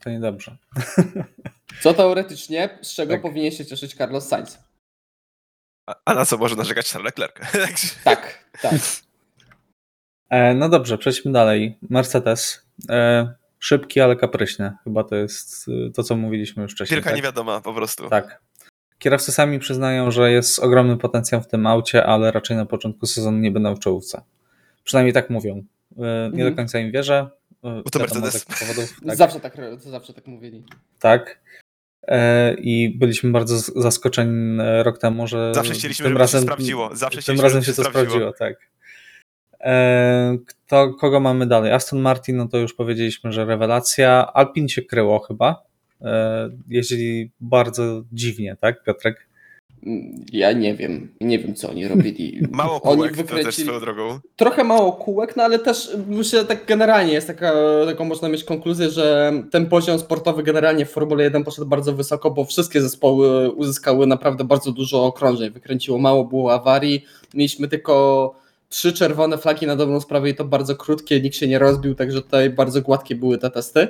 To 0.00 0.10
niedobrze. 0.10 0.56
Co 1.82 1.94
teoretycznie, 1.94 2.78
z 2.82 2.94
czego 2.94 3.12
tak. 3.12 3.22
powinien 3.22 3.52
się 3.52 3.66
cieszyć 3.66 3.94
Carlos 3.94 4.28
Sainz. 4.28 4.58
A, 5.86 5.94
a 6.04 6.14
na 6.14 6.24
co 6.24 6.38
może 6.38 6.56
narzekać 6.56 6.90
Charles 6.90 7.12
Leclerc? 7.18 7.34
Tak, 8.04 8.48
tak. 8.62 8.74
E, 10.32 10.54
no 10.54 10.68
dobrze, 10.68 10.98
przejdźmy 10.98 11.32
dalej. 11.32 11.78
Mercedes. 11.90 12.66
E, 12.90 13.34
szybki, 13.58 14.00
ale 14.00 14.16
kapryśny. 14.16 14.72
Chyba 14.84 15.04
to 15.04 15.16
jest 15.16 15.66
e, 15.88 15.90
to, 15.90 16.02
co 16.02 16.16
mówiliśmy 16.16 16.62
już 16.62 16.72
wcześniej. 16.72 16.96
Wielka 16.96 17.10
tak? 17.10 17.16
niewiadoma 17.16 17.60
po 17.60 17.74
prostu. 17.74 18.08
Tak. 18.10 18.40
Kierowcy 18.98 19.32
sami 19.32 19.58
przyznają, 19.58 20.10
że 20.10 20.32
jest 20.32 20.58
ogromny 20.58 20.96
potencjał 20.96 21.40
w 21.42 21.46
tym 21.46 21.66
aucie, 21.66 22.06
ale 22.06 22.32
raczej 22.32 22.56
na 22.56 22.66
początku 22.66 23.06
sezonu 23.06 23.38
nie 23.38 23.50
będą 23.50 23.74
w 23.74 23.78
czołówce. 23.78 24.22
Przynajmniej 24.84 25.12
tak 25.12 25.30
mówią. 25.30 25.54
Nie 25.96 26.06
Mhm. 26.26 26.50
do 26.50 26.56
końca 26.56 26.78
im 26.78 26.92
wierzę. 26.92 27.30
Bo 27.62 27.82
to 27.90 27.98
Mercedes. 27.98 28.44
powodów. 28.44 28.96
Tak. 29.06 29.16
Zawsze, 29.16 29.40
tak, 29.40 29.56
zawsze 29.78 30.12
tak 30.14 30.26
mówili. 30.26 30.64
tak. 31.00 31.40
I 32.58 32.94
byliśmy 32.98 33.30
bardzo 33.30 33.58
zaskoczeni 33.82 34.58
rok 34.82 34.98
temu, 34.98 35.26
że 35.26 35.52
Zawsze 35.54 35.72
chcieliśmy, 35.74 36.02
tym 36.02 36.10
żeby 36.10 36.18
razem, 36.18 36.40
się 36.40 36.46
sprawdziło. 36.46 36.90
Zawsze 36.96 37.22
tym 37.22 37.40
razem 37.40 37.62
żeby 37.62 37.76
się 37.76 37.82
to 37.82 37.90
sprawdziło, 37.90 38.32
sprawdziło. 38.32 38.32
tak. 38.32 38.56
Kto, 40.46 40.94
kogo 40.94 41.20
mamy 41.20 41.46
dalej? 41.46 41.72
Aston 41.72 42.00
Martin, 42.00 42.36
no 42.36 42.48
to 42.48 42.58
już 42.58 42.74
powiedzieliśmy, 42.74 43.32
że 43.32 43.44
rewelacja. 43.44 44.32
Alpin 44.32 44.68
się 44.68 44.82
kryło 44.82 45.18
chyba. 45.18 45.62
E, 46.02 46.50
Jeździli 46.68 47.30
bardzo 47.40 48.02
dziwnie, 48.12 48.56
tak, 48.60 48.82
Piotrek? 48.84 49.26
Ja 50.32 50.52
nie 50.52 50.74
wiem, 50.74 51.08
nie 51.20 51.38
wiem 51.38 51.54
co 51.54 51.70
oni 51.70 51.88
robili. 51.88 52.40
Mało 52.50 52.82
Oni 52.82 52.96
kółek, 52.96 53.10
to 53.10 53.16
też 53.16 53.26
wykręcili 53.26 53.66
swoją 53.66 53.80
drogą. 53.80 54.18
trochę 54.36 54.64
mało 54.64 54.92
kółek, 54.92 55.36
no 55.36 55.42
ale 55.42 55.58
też 55.58 55.96
myślę, 56.08 56.40
że 56.40 56.46
tak 56.46 56.66
generalnie 56.66 57.12
jest 57.12 57.26
taka, 57.26 57.52
taką 57.86 58.04
można 58.04 58.28
mieć 58.28 58.44
konkluzję, 58.44 58.90
że 58.90 59.32
ten 59.50 59.66
poziom 59.66 59.98
sportowy 59.98 60.42
generalnie 60.42 60.86
w 60.86 60.90
Formule 60.90 61.24
1 61.24 61.44
poszedł 61.44 61.68
bardzo 61.68 61.92
wysoko, 61.92 62.30
bo 62.30 62.44
wszystkie 62.44 62.80
zespoły 62.82 63.50
uzyskały 63.50 64.06
naprawdę 64.06 64.44
bardzo 64.44 64.72
dużo 64.72 65.04
okrążeń, 65.04 65.50
wykręciło 65.50 65.98
mało, 65.98 66.24
było 66.24 66.52
awarii, 66.54 67.04
mieliśmy 67.34 67.68
tylko 67.68 68.34
trzy 68.72 68.92
czerwone 68.92 69.38
flagi 69.38 69.66
na 69.66 69.76
dobrą 69.76 70.00
sprawę 70.00 70.30
i 70.30 70.34
to 70.34 70.44
bardzo 70.44 70.76
krótkie, 70.76 71.20
nikt 71.20 71.36
się 71.36 71.48
nie 71.48 71.58
rozbił, 71.58 71.94
także 71.94 72.22
tutaj 72.22 72.50
bardzo 72.50 72.82
gładkie 72.82 73.14
były 73.14 73.38
te 73.38 73.50
testy. 73.50 73.88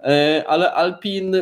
E, 0.00 0.44
Ale 0.46 0.72
Alpin, 0.72 1.36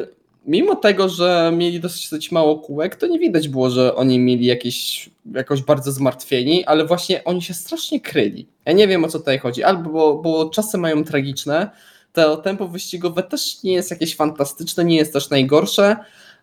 mimo 0.47 0.77
tego, 0.77 1.09
że 1.09 1.53
mieli 1.57 1.81
dosyć 1.81 2.33
mało 2.33 2.59
kółek, 2.59 2.97
to 2.97 3.07
nie 3.07 3.19
widać 3.19 3.49
było, 3.49 3.71
że 3.71 3.95
oni 3.95 4.19
mieli 4.19 4.47
jakieś, 4.47 5.11
jakoś 5.35 5.63
bardzo 5.63 5.93
zmartwieni, 5.93 6.65
ale 6.65 6.87
właśnie 6.87 7.25
oni 7.25 7.43
się 7.43 7.55
strasznie 7.55 8.01
kryli. 8.01 8.47
Ja 8.65 8.73
nie 8.73 8.89
wiem 8.89 9.05
o 9.05 9.09
co 9.09 9.19
tutaj 9.19 9.39
chodzi, 9.39 9.63
albo 9.63 9.91
bo, 9.91 10.15
bo 10.15 10.51
czasy 10.51 10.79
mają 10.79 11.05
tragiczne, 11.05 11.71
to 12.13 12.37
tempo 12.37 12.69
wyścigowe 12.69 13.23
też 13.23 13.63
nie 13.63 13.73
jest 13.73 13.91
jakieś 13.91 14.17
fantastyczne, 14.17 14.85
nie 14.85 14.97
jest 14.97 15.13
też 15.13 15.31
najgorsze. 15.31 15.97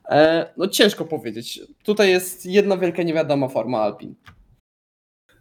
E, 0.09 0.45
No 0.57 0.67
ciężko 0.67 1.05
powiedzieć. 1.05 1.61
Tutaj 1.83 2.09
jest 2.09 2.45
jedna 2.45 2.77
wielka 2.77 3.03
niewiadoma 3.03 3.47
forma 3.47 3.81
Alpin. 3.81 4.15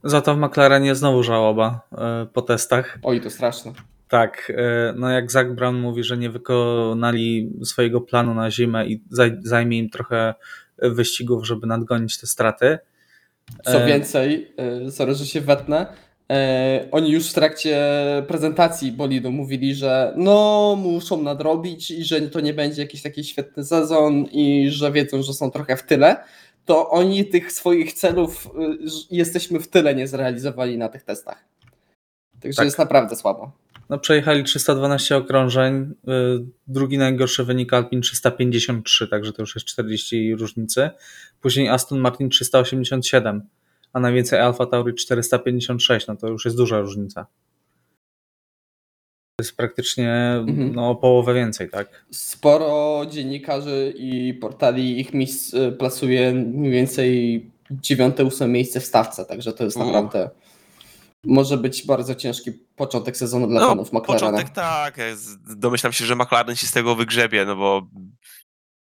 Za 0.04 0.20
to 0.20 0.34
w 0.34 0.38
McLarenie 0.38 0.94
znowu 0.94 1.22
żałoba 1.22 1.80
e, 1.92 2.26
po 2.32 2.42
testach. 2.42 2.98
Oj, 3.02 3.20
to 3.20 3.30
straszne. 3.30 3.72
Tak, 4.08 4.52
e, 4.56 4.94
no 4.96 5.10
jak 5.10 5.30
Zach 5.32 5.54
Brown 5.54 5.76
mówi, 5.80 6.04
że 6.04 6.16
nie 6.16 6.30
wykonali 6.30 7.52
swojego 7.64 8.00
planu 8.00 8.34
na 8.34 8.50
zimę 8.50 8.86
i 8.86 9.02
zaj- 9.12 9.38
zajmie 9.42 9.78
im 9.78 9.90
trochę 9.90 10.34
wyścigów, 10.78 11.46
żeby 11.46 11.66
nadgonić 11.66 12.18
te 12.18 12.26
straty. 12.26 12.78
Co 13.64 13.82
E, 13.82 13.86
więcej, 13.86 14.52
sorry, 14.90 15.14
że 15.14 15.26
się 15.26 15.40
wetnę, 15.40 15.86
oni 16.90 17.10
już 17.12 17.30
w 17.30 17.34
trakcie 17.34 17.78
prezentacji 18.28 18.92
bolidu 18.92 19.30
mówili, 19.32 19.74
że 19.74 20.12
no 20.16 20.76
muszą 20.78 21.22
nadrobić 21.22 21.90
i 21.90 22.04
że 22.04 22.20
to 22.20 22.40
nie 22.40 22.54
będzie 22.54 22.82
jakiś 22.82 23.02
taki 23.02 23.24
świetny 23.24 23.64
sezon 23.64 24.24
i 24.24 24.70
że 24.70 24.92
wiedzą, 24.92 25.22
że 25.22 25.32
są 25.32 25.50
trochę 25.50 25.76
w 25.76 25.82
tyle, 25.82 26.16
to 26.64 26.90
oni 26.90 27.26
tych 27.26 27.52
swoich 27.52 27.92
celów 27.92 28.46
y, 28.46 28.50
jesteśmy 29.10 29.60
w 29.60 29.68
tyle 29.68 29.94
nie 29.94 30.08
zrealizowali 30.08 30.78
na 30.78 30.88
tych 30.88 31.02
testach. 31.02 31.44
Także 32.40 32.56
Tak. 32.56 32.64
jest 32.64 32.78
naprawdę 32.78 33.16
słabo. 33.16 33.52
No, 33.90 33.98
przejechali 33.98 34.44
312 34.44 35.16
okrążeń, 35.16 35.94
y, 36.08 36.44
drugi 36.66 36.98
najgorszy 36.98 37.44
wynik 37.44 37.72
Alpin 37.72 38.00
353, 38.00 39.08
także 39.08 39.32
to 39.32 39.42
już 39.42 39.54
jest 39.54 39.66
40 39.66 40.34
różnicy. 40.34 40.90
Później 41.40 41.68
Aston 41.68 41.98
Martin 41.98 42.28
387, 42.28 43.42
a 43.92 44.00
najwięcej 44.00 44.38
Alfa 44.38 44.66
Tauri 44.66 44.94
456, 44.94 46.06
no 46.06 46.16
to 46.16 46.28
już 46.28 46.44
jest 46.44 46.56
duża 46.56 46.80
różnica. 46.80 47.26
To 49.36 49.42
jest 49.44 49.56
praktycznie 49.56 50.10
Mhm. 50.48 50.74
no, 50.74 50.90
o 50.90 50.94
połowę 50.96 51.34
więcej, 51.34 51.70
tak? 51.70 52.04
Sporo 52.10 53.02
dziennikarzy 53.10 53.94
i 53.96 54.34
portali 54.34 55.00
ich 55.00 55.14
miejsc 55.14 55.54
plasuje 55.78 56.32
mniej 56.32 56.72
więcej 56.72 57.46
dziewiąte, 57.70 58.24
ósme 58.24 58.48
miejsce 58.48 58.80
w 58.80 58.84
stawce, 58.84 59.24
także 59.24 59.52
to 59.52 59.64
jest 59.64 59.76
naprawdę 59.78 60.30
może 61.24 61.56
być 61.56 61.86
bardzo 61.86 62.14
ciężki 62.14 62.52
początek 62.76 63.16
sezonu 63.16 63.46
dla 63.46 63.60
fanów 63.68 63.92
McLarena. 63.92 64.30
No, 64.30 64.38
początek 64.38 64.50
tak. 64.50 64.96
Domyślam 65.56 65.92
się, 65.92 66.04
że 66.04 66.16
McLaren 66.16 66.56
się 66.56 66.66
z 66.66 66.72
tego 66.72 66.96
wygrzebie, 66.96 67.44
no 67.44 67.56
bo 67.56 67.86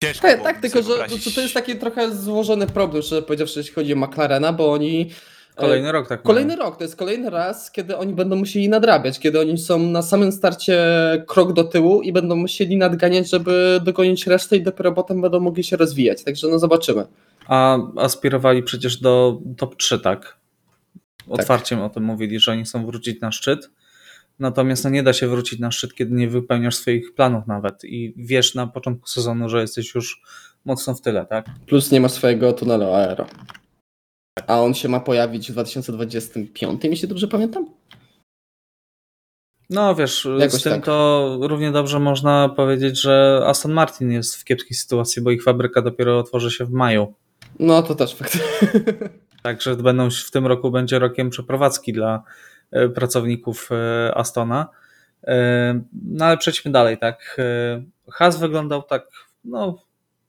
ciężko 0.02 0.28
Tak, 0.28 0.42
tak 0.42 0.60
tylko 0.60 0.82
że 0.82 0.88
wyobrazić- 0.88 1.24
to, 1.24 1.30
to 1.30 1.40
jest 1.40 1.54
taki 1.54 1.76
trochę 1.76 2.14
złożony 2.16 2.66
problem, 2.66 3.02
że 3.02 3.22
powiedziawszy, 3.22 3.58
jeśli 3.60 3.74
chodzi 3.74 3.92
o 3.92 3.96
McLarena, 3.96 4.52
bo 4.52 4.72
oni 4.72 5.10
Kolejny 5.54 5.92
rok 5.92 6.08
tak 6.08 6.22
Kolejny 6.22 6.56
mają. 6.56 6.68
rok, 6.68 6.76
to 6.76 6.84
jest 6.84 6.96
kolejny 6.96 7.30
raz, 7.30 7.70
kiedy 7.70 7.96
oni 7.96 8.14
będą 8.14 8.36
musieli 8.36 8.68
nadrabiać, 8.68 9.18
kiedy 9.18 9.40
oni 9.40 9.58
są 9.58 9.78
na 9.78 10.02
samym 10.02 10.32
starcie 10.32 10.78
krok 11.26 11.52
do 11.52 11.64
tyłu 11.64 12.02
i 12.02 12.12
będą 12.12 12.36
musieli 12.36 12.76
nadganiać, 12.76 13.30
żeby 13.30 13.80
dogonić 13.84 14.26
resztę 14.26 14.56
i 14.56 14.62
dopiero 14.62 14.92
potem 14.92 15.20
będą 15.20 15.40
mogli 15.40 15.64
się 15.64 15.76
rozwijać. 15.76 16.24
Także 16.24 16.48
no 16.48 16.58
zobaczymy. 16.58 17.06
A 17.46 17.78
aspirowali 17.96 18.62
przecież 18.62 18.96
do 18.96 19.40
top 19.56 19.76
3, 19.76 19.98
tak? 19.98 20.36
Otwarciem 21.28 21.82
o 21.82 21.90
tym 21.90 22.04
mówili, 22.04 22.40
że 22.40 22.52
oni 22.52 22.64
chcą 22.64 22.86
wrócić 22.86 23.20
na 23.20 23.32
szczyt. 23.32 23.70
Natomiast 24.38 24.84
no 24.84 24.90
nie 24.90 25.02
da 25.02 25.12
się 25.12 25.28
wrócić 25.28 25.58
na 25.58 25.70
szczyt, 25.70 25.94
kiedy 25.94 26.14
nie 26.14 26.28
wypełniasz 26.28 26.76
swoich 26.76 27.14
planów 27.14 27.46
nawet 27.46 27.84
i 27.84 28.14
wiesz 28.16 28.54
na 28.54 28.66
początku 28.66 29.08
sezonu, 29.08 29.48
że 29.48 29.60
jesteś 29.60 29.94
już 29.94 30.22
mocno 30.64 30.94
w 30.94 31.00
tyle, 31.00 31.26
tak? 31.26 31.46
Plus 31.66 31.90
nie 31.90 32.00
ma 32.00 32.08
swojego 32.08 32.52
tunelu 32.52 32.94
aero. 32.94 33.26
A 34.46 34.60
on 34.60 34.74
się 34.74 34.88
ma 34.88 35.00
pojawić 35.00 35.48
w 35.48 35.52
2025, 35.52 36.84
jeśli 36.84 37.08
dobrze 37.08 37.28
pamiętam? 37.28 37.66
No 39.70 39.94
wiesz, 39.94 40.28
Jakoś 40.38 40.60
z 40.60 40.62
tym 40.62 40.72
tak. 40.72 40.84
to 40.84 41.38
równie 41.40 41.72
dobrze 41.72 42.00
można 42.00 42.48
powiedzieć, 42.48 43.00
że 43.00 43.42
Aston 43.46 43.72
Martin 43.72 44.12
jest 44.12 44.36
w 44.36 44.44
kiepskiej 44.44 44.76
sytuacji, 44.76 45.22
bo 45.22 45.30
ich 45.30 45.42
fabryka 45.42 45.82
dopiero 45.82 46.18
otworzy 46.18 46.50
się 46.50 46.64
w 46.64 46.70
maju. 46.70 47.14
No 47.58 47.82
to 47.82 47.94
też 47.94 48.14
fakt. 48.14 48.38
Także 49.42 49.76
będą 49.76 50.10
w 50.10 50.30
tym 50.30 50.46
roku 50.46 50.70
będzie 50.70 50.98
rokiem 50.98 51.30
przeprowadzki 51.30 51.92
dla 51.92 52.22
e, 52.70 52.88
pracowników 52.88 53.68
e, 53.72 54.14
Astona. 54.14 54.68
E, 55.26 55.80
No 55.92 56.24
ale 56.24 56.38
przejdźmy 56.38 56.72
dalej, 56.72 56.98
tak. 56.98 57.40
Has 58.12 58.38
wyglądał 58.38 58.82
tak, 58.82 59.08
no, 59.44 59.82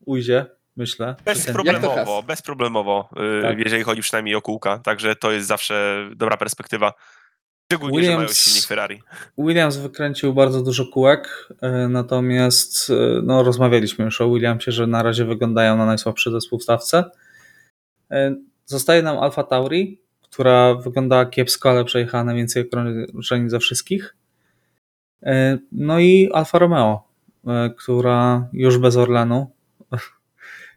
ujdzie, 0.06 0.46
myślę. 0.76 1.16
Bezproblemowo, 1.26 2.24
bezproblemowo, 2.24 3.10
y, 3.40 3.42
Tak. 3.42 3.60
jeżeli 3.60 3.84
chodzi 3.84 4.02
przynajmniej 4.02 4.36
o 4.36 4.42
kółka, 4.42 4.80
także 4.80 5.16
to 5.16 5.32
jest 5.32 5.48
zawsze 5.48 6.06
dobra 6.16 6.38
perspektywa. 6.38 6.94
Szczególnie, 7.72 8.04
że 8.04 8.16
mają 8.16 8.28
Williams- 8.28 8.44
silnik 8.44 8.66
Ferrari. 8.66 9.02
Williams 9.38 9.78
wykręcił 9.78 10.34
bardzo 10.34 10.62
dużo 10.64 10.86
kółek, 10.86 11.50
e, 11.62 11.88
natomiast 11.88 12.90
e, 12.90 12.94
no, 13.24 13.44
rozmawialiśmy 13.44 14.06
już 14.06 14.22
o 14.22 14.30
Williamsie, 14.30 14.72
że 14.72 14.88
na 14.88 15.04
razie 15.04 15.26
wyglądają 15.26 15.78
na 15.78 15.86
najsłabszy 15.86 16.32
zespół 16.32 16.60
w 16.60 16.64
stawce. 16.64 17.04
Zostaje 18.66 19.02
nam 19.02 19.18
Alfa 19.20 19.44
Tauri, 19.44 20.00
która 20.22 20.76
wyglądała 20.76 21.26
kiepsko, 21.26 21.70
ale 21.70 21.86
przejechała 21.86 22.24
najwięcej 22.24 22.64
okrążeń 22.68 23.50
ze 23.50 23.60
wszystkich. 23.60 24.16
No 25.72 26.00
i 26.00 26.30
Alfa 26.34 26.60
Romeo, 26.60 27.08
która 27.78 28.48
już 28.54 28.78
bez 28.78 28.98
Orlenu, 28.98 29.48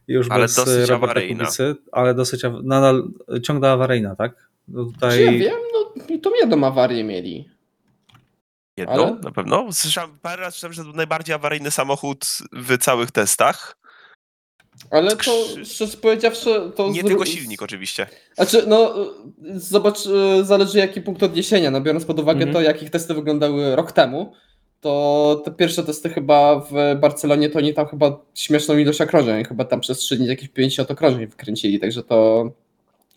już 0.08 0.26
Ale 0.30 0.44
bez 0.44 0.54
dosyć 0.54 0.88
Roberta 0.88 1.04
awaryjna. 1.12 1.44
Kubicy, 1.44 1.74
ale 1.92 2.14
dosyć 2.14 2.42
nadal 2.62 3.08
ciągle 3.42 3.70
awaryjna, 3.70 4.16
tak? 4.16 4.48
No 4.68 4.84
Czy 4.86 4.92
Tutaj... 4.92 5.24
ja 5.24 5.32
wiem, 5.32 5.58
no 5.72 6.04
i 6.08 6.20
to 6.20 6.36
jedną 6.36 6.66
awarię 6.66 7.04
mieli. 7.04 7.48
Jedną, 8.76 8.94
Ale- 9.06 9.16
na 9.22 9.30
pewno. 9.32 9.72
Słyszałem, 9.72 10.18
parę 10.22 10.42
razy 10.42 10.52
słyszałem, 10.52 10.72
że 10.72 10.82
to 10.82 10.88
był 10.88 10.96
najbardziej 10.96 11.34
awaryjny 11.34 11.70
samochód 11.70 12.24
w 12.52 12.78
całych 12.78 13.10
testach. 13.10 13.76
Ale 14.90 15.16
to, 15.16 15.44
szczerze 15.64 15.96
powiedziawszy, 15.96 16.72
to... 16.76 16.88
Nie 16.90 17.04
tylko 17.04 17.24
silnik 17.26 17.62
oczywiście. 17.62 18.06
Znaczy, 18.34 18.64
no, 18.66 18.94
zobacz, 19.54 20.06
e, 20.06 20.44
zależy 20.44 20.78
jaki 20.78 21.00
punkt 21.00 21.22
odniesienia. 21.22 21.70
No, 21.70 21.80
biorąc 21.80 22.04
pod 22.04 22.18
uwagę 22.20 22.38
Mhm. 22.44 22.52
to, 22.52 22.60
jak 22.60 22.82
ich 22.82 22.90
testy 22.90 23.14
wyglądały 23.14 23.76
rok 23.76 23.92
temu, 23.92 24.32
to 24.80 25.42
te 25.44 25.50
pierwsze 25.50 25.84
testy 25.84 26.08
chyba 26.08 26.60
w 26.60 27.00
Barcelonie, 27.00 27.50
to 27.50 27.58
oni 27.58 27.74
tam 27.74 27.86
chyba 27.86 28.20
śmieszną 28.34 28.76
ilość 28.76 29.00
okrążeń, 29.00 29.44
chyba 29.44 29.64
tam 29.64 29.80
przez 29.80 29.98
3 29.98 30.16
dni 30.16 30.26
jakieś 30.26 30.48
50 30.48 30.90
okrążeń 30.90 31.26
wykręcili, 31.26 31.80
także 31.80 32.02
to 32.02 32.50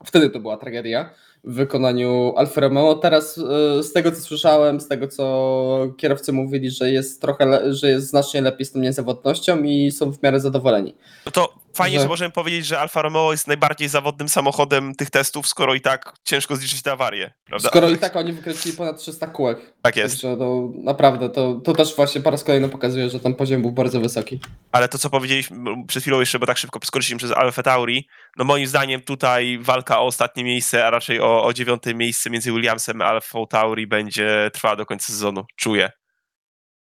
wtedy 0.06 0.30
to 0.30 0.40
była 0.40 0.58
tragedia 0.58 1.10
w 1.44 1.54
wykonaniu 1.54 2.34
Alfa 2.38 2.62
Romeo. 2.62 2.96
Teraz 2.96 3.38
e, 3.38 3.84
z 3.84 3.94
tego, 3.94 4.12
co 4.12 4.22
słyszałem, 4.22 4.82
z 4.82 4.88
tego, 4.88 5.08
co 5.08 5.88
kierowcy 5.98 6.34
mówili, 6.34 6.72
że 6.72 6.92
jest 6.92 7.22
trochę, 7.22 7.74
że 7.74 7.90
jest 7.90 8.08
znacznie 8.10 8.42
lepiej 8.42 8.66
z 8.66 8.72
tą 8.72 8.80
niezawodnością 8.80 9.64
i 9.64 9.92
są 9.92 10.12
w 10.14 10.24
miarę 10.24 10.40
zadowoleni. 10.40 10.96
No 11.26 11.32
to 11.32 11.54
fajnie, 11.74 11.98
Że- 11.98 12.04
że 12.04 12.08
możemy 12.10 12.32
powiedzieć, 12.32 12.66
że 12.66 12.80
Alfa 12.80 13.02
Romeo 13.02 13.32
jest 13.32 13.48
najbardziej 13.48 13.88
zawodnym 13.90 14.30
samochodem 14.30 14.96
tych 14.96 15.10
testów, 15.10 15.48
skoro 15.48 15.74
i 15.74 15.82
tak 15.82 16.14
ciężko 16.24 16.56
zliczyć 16.56 16.82
te 16.82 16.92
awarie, 16.92 17.32
prawda? 17.46 17.70
Skoro 17.70 17.90
i 17.90 17.98
tak 17.98 18.16
oni 18.16 18.34
wykręcili 18.34 18.78
ponad 18.78 18.98
300 19.00 19.28
kółek. 19.28 19.74
Tak 19.82 19.96
jest. 19.96 20.16
Także 20.22 20.38
to 20.38 20.70
naprawdę, 20.84 21.30
to, 21.30 21.54
to 21.64 21.74
też 21.74 21.96
właśnie 21.96 22.22
po 22.22 22.32
raz 22.32 22.44
kolejny 22.44 22.70
pokazuje, 22.70 23.10
że 23.10 23.20
ten 23.20 23.36
poziom 23.36 23.62
był 23.62 23.72
bardzo 23.72 24.00
wysoki. 24.00 24.40
Ale 24.72 24.88
to, 24.90 24.98
co 24.98 25.10
powiedzieliśmy 25.10 25.58
przed 25.88 26.04
chwilą 26.04 26.20
jeszcze, 26.20 26.40
bo 26.40 26.46
tak 26.46 26.58
szybko 26.58 26.80
skoczyliśmy 26.84 27.18
przez 27.18 27.32
Alfa 27.32 27.64
Tauri, 27.64 28.08
no 28.38 28.44
moim 28.46 28.68
zdaniem 28.68 29.02
tutaj 29.02 29.60
walka 29.62 30.00
o 30.00 30.06
ostatnie 30.06 30.44
miejsce, 30.44 30.86
a 30.88 30.90
raczej 30.90 31.20
o, 31.22 31.31
o 31.44 31.54
dziewiąte 31.54 31.94
miejsce 31.94 32.30
między 32.30 32.52
Williamsem 32.52 33.02
a 33.02 33.06
Alfa 33.06 33.46
Tauri 33.50 33.88
będzie 33.88 34.50
trwała 34.54 34.76
do 34.76 34.86
końca 34.86 35.06
sezonu. 35.08 35.46
Czuję, 35.56 35.92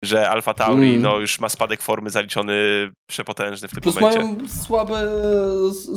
że 0.04 0.30
Alfa 0.30 0.54
Tauri 0.54 0.90
Mm. 0.90 1.02
no, 1.02 1.18
już 1.20 1.40
ma 1.40 1.50
spadek 1.50 1.82
formy 1.82 2.10
zaliczony 2.10 2.54
przepotężny 3.10 3.68
w 3.68 3.72
tym 3.72 3.82
Plus 3.82 3.96
momencie. 3.96 4.20
mają 4.24 4.48
słaby, 4.50 4.94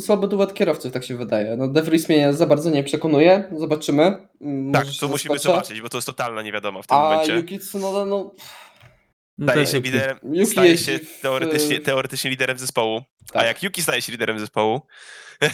słaby 0.00 0.28
duet 0.28 0.54
kierowców, 0.54 0.92
tak 0.92 1.04
się 1.04 1.16
wydaje. 1.16 1.56
No 1.56 1.68
De 1.68 1.82
Vries 1.82 2.08
mnie 2.08 2.32
za 2.32 2.46
bardzo 2.46 2.70
nie 2.70 2.84
przekonuje, 2.84 3.48
zobaczymy. 3.58 4.28
Mm, 4.40 4.72
Tak, 4.72 4.82
może 4.84 4.94
się 4.94 5.00
to 5.00 5.08
musimy 5.08 5.38
zobaczyć, 5.38 5.80
bo 5.80 5.88
to 5.88 5.96
jest 5.98 6.06
totalna 6.06 6.42
niewiadoma 6.42 6.82
w 6.82 6.86
tym 6.86 6.96
A 6.96 7.02
momencie. 7.02 7.34
Yuki 7.36 7.58
Tsunoda, 7.58 8.04
no 8.04 8.34
No 9.38 9.46
to 9.46 9.52
Staje 9.52 9.60
jest 9.60 9.72
się, 9.72 9.80
liderem, 9.80 10.18
Yuki 10.22 10.46
staje 10.52 10.78
się 10.78 10.98
w- 10.98 11.20
teoretycznie, 11.20 11.80
teoretycznie 11.80 12.30
liderem 12.30 12.58
zespołu. 12.58 13.02
A 13.30 13.32
tak. 13.32 13.46
jak 13.46 13.62
Yuki 13.62 13.82
staje 13.82 14.02
się 14.02 14.12
liderem 14.12 14.38
zespołu, 14.38 14.80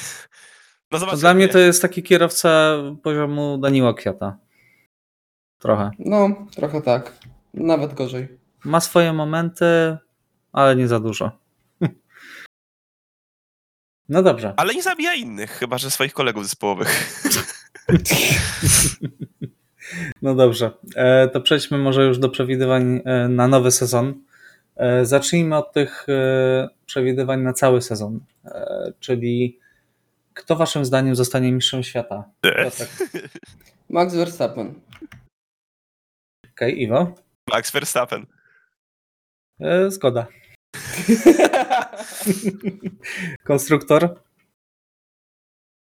no 0.90 0.98
To 0.98 0.98
zobaczymy. 0.98 1.20
dla 1.20 1.34
mnie 1.34 1.48
to 1.48 1.58
jest 1.58 1.82
taki 1.82 2.02
kierowca 2.02 2.76
poziomu 3.02 3.58
Daniła 3.58 3.94
Kwiata. 3.94 4.38
Trochę. 5.58 5.90
No, 5.98 6.28
trochę 6.56 6.82
tak. 6.82 7.18
Nawet 7.54 7.94
gorzej. 7.94 8.28
Ma 8.64 8.80
swoje 8.80 9.12
momenty, 9.12 9.96
ale 10.52 10.76
nie 10.76 10.88
za 10.88 11.00
dużo. 11.00 11.30
No 14.08 14.22
dobrze. 14.22 14.54
Ale 14.56 14.74
nie 14.74 14.82
zabija 14.82 15.14
innych, 15.14 15.50
chyba 15.50 15.78
że 15.78 15.90
swoich 15.90 16.12
kolegów 16.12 16.44
zespołowych. 16.44 16.88
No 20.22 20.34
dobrze. 20.34 20.70
E, 20.96 21.28
To 21.28 21.40
przejdźmy 21.40 21.78
może 21.78 22.04
już 22.04 22.18
do 22.18 22.28
przewidywań 22.28 23.00
e, 23.04 23.28
na 23.28 23.48
nowy 23.48 23.70
sezon. 23.70 24.14
E, 24.76 25.04
Zacznijmy 25.06 25.56
od 25.56 25.72
tych 25.72 26.06
przewidywań 26.86 27.42
na 27.42 27.52
cały 27.52 27.82
sezon. 27.82 28.20
Czyli 29.00 29.58
kto 30.38 30.56
waszym 30.56 30.84
zdaniem 30.84 31.16
zostanie 31.16 31.52
mistrzem 31.52 31.82
świata? 31.82 32.30
Piotrek. 32.40 32.90
Max 33.90 34.14
Verstappen. 34.14 34.80
Okej, 36.50 36.82
Iwo? 36.82 37.14
Max 37.50 37.70
Verstappen. 37.70 38.26
E, 39.60 39.90
Zgoda. 39.90 40.26
Konstruktor? 43.44 44.22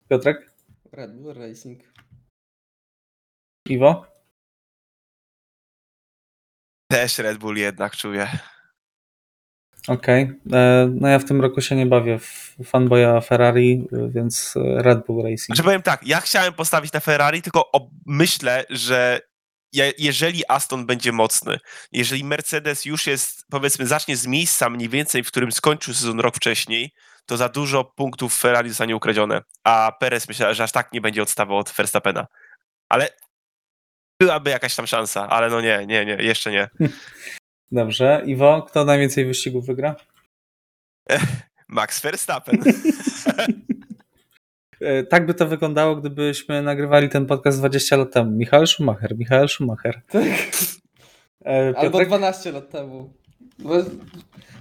Piotrek? 0.09 0.51
Red 0.91 1.21
Bull 1.21 1.33
Racing. 1.33 1.83
Iwo? 3.69 4.05
Też 6.91 7.17
Red 7.17 7.37
Bull 7.37 7.57
jednak 7.57 7.95
czuję. 7.95 8.27
Okej. 9.87 10.31
E, 10.53 10.89
No 10.93 11.07
ja 11.07 11.19
w 11.19 11.25
tym 11.25 11.41
roku 11.41 11.61
się 11.61 11.75
nie 11.75 11.85
bawię 11.85 12.19
w 12.19 12.55
fanboya 12.65 13.21
Ferrari, 13.25 13.87
więc 14.09 14.53
Red 14.75 15.05
Bull 15.05 15.23
Racing. 15.23 15.45
Znaczy 15.45 15.63
powiem 15.63 15.81
tak, 15.81 16.07
ja 16.07 16.21
chciałem 16.21 16.53
postawić 16.53 16.93
na 16.93 16.99
Ferrari, 16.99 17.41
tylko 17.41 17.71
myślę, 18.05 18.65
że 18.69 19.19
je- 19.73 19.93
jeżeli 19.97 20.43
Aston 20.47 20.85
będzie 20.85 21.11
mocny, 21.11 21.57
jeżeli 21.91 22.23
Mercedes 22.23 22.85
już 22.85 23.07
jest, 23.07 23.45
powiedzmy, 23.49 23.87
zacznie 23.87 24.17
z 24.17 24.27
miejsca 24.27 24.69
mniej 24.69 24.89
więcej, 24.89 25.23
w 25.23 25.27
którym 25.27 25.51
skończył 25.51 25.93
sezon 25.93 26.19
rok 26.19 26.35
wcześniej, 26.35 26.91
to 27.25 27.37
za 27.37 27.49
dużo 27.49 27.83
punktów 27.83 28.35
Ferrari 28.37 28.69
zostanie 28.69 28.95
ukradzione. 28.95 29.41
A 29.63 29.91
Perez 29.99 30.27
myślę, 30.27 30.55
że 30.55 30.63
aż 30.63 30.71
tak 30.71 30.93
nie 30.93 31.01
będzie 31.01 31.21
odstawał 31.21 31.57
od 31.57 31.69
Verstappena. 31.77 32.27
Ale 32.89 33.09
byłaby 34.21 34.49
jakaś 34.49 34.75
tam 34.75 34.87
szansa, 34.87 35.29
ale 35.29 35.49
no 35.49 35.61
nie, 35.61 35.85
nie, 35.87 36.05
nie, 36.05 36.13
jeszcze 36.13 36.51
nie. 36.51 36.69
Dobrze. 37.73 38.21
Iwo, 38.25 38.61
kto 38.61 38.85
najwięcej 38.85 39.25
wyścigów 39.25 39.65
wygra? 39.65 39.95
Max 41.67 42.01
Verstappen. 42.01 42.59
E, 44.81 45.03
Tak 45.03 45.25
by 45.25 45.33
to 45.33 45.47
wyglądało, 45.47 45.95
gdybyśmy 45.95 46.61
nagrywali 46.61 47.09
ten 47.09 47.25
podcast 47.25 47.59
20 47.59 47.97
lat 47.97 48.11
temu. 48.13 48.31
Michał 48.31 48.67
Schumacher, 48.67 49.17
Michał 49.17 49.47
Schumacher. 49.47 50.01
Tak. 50.09 50.23
E, 51.45 51.73
Albo 51.77 51.81
Piotrek? 51.81 52.07
12 52.07 52.51
lat 52.51 52.69
temu. 52.69 53.13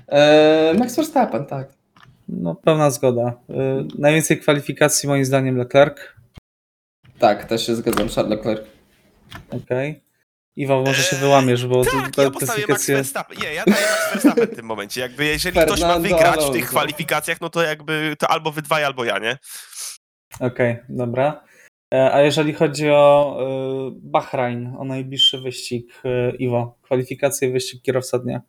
E, 0.09 0.75
Max 0.79 0.97
Verstappen, 0.97 1.47
tak. 1.47 1.73
No, 2.29 2.55
pełna 2.55 2.91
zgoda. 2.91 3.41
E, 3.51 3.85
Najwięcej 3.99 4.39
kwalifikacji 4.41 5.09
moim 5.09 5.25
zdaniem 5.25 5.57
Leclerc. 5.57 5.99
Tak, 7.19 7.45
też 7.45 7.67
się 7.67 7.75
zgadzam, 7.75 8.09
Charles 8.09 8.31
Leclerc. 8.39 8.63
Okej. 9.51 10.01
Iwo, 10.57 10.83
może 10.83 11.03
się 11.03 11.17
wyłamiesz, 11.17 11.67
bo 11.67 11.85
Tak, 11.85 12.11
te 12.15 12.23
ja 12.23 12.31
postawię 12.31 12.31
Max 12.31 12.37
kwalifikacje... 12.37 12.97
Verstappen. 12.97 13.39
Nie, 13.39 13.55
ja 13.55 13.65
daję 13.65 13.87
Max 13.87 14.13
Verstappen 14.13 14.47
w 14.47 14.57
tym 14.57 14.67
momencie. 14.67 15.01
Jakby 15.01 15.25
jeżeli 15.25 15.61
ktoś 15.61 15.81
ma 15.81 15.87
Fernando 15.87 16.09
wygrać 16.09 16.35
w 16.35 16.37
tych 16.37 16.47
Alonso. 16.47 16.71
kwalifikacjach, 16.71 17.41
no 17.41 17.51
to 17.51 17.63
jakby 17.63 18.17
to 18.19 18.31
albo 18.31 18.53
wy 18.53 18.63
dwaj, 18.63 18.85
albo 18.85 19.05
ja, 19.05 19.19
nie? 19.19 19.39
Okej, 20.41 20.77
dobra. 20.89 21.45
E, 21.95 22.15
A 22.15 22.21
jeżeli 22.21 22.55
chodzi 22.55 22.91
o 22.91 23.37
e, 23.41 23.91
Bahrain, 24.03 24.75
o 24.79 24.85
najbliższy 24.85 25.39
wyścig, 25.41 25.93
e, 26.05 26.37
Iwo, 26.37 26.79
kwalifikacje, 26.83 27.53
wyścig 27.53 27.83
kierowca 27.83 28.19
dnia. 28.19 28.41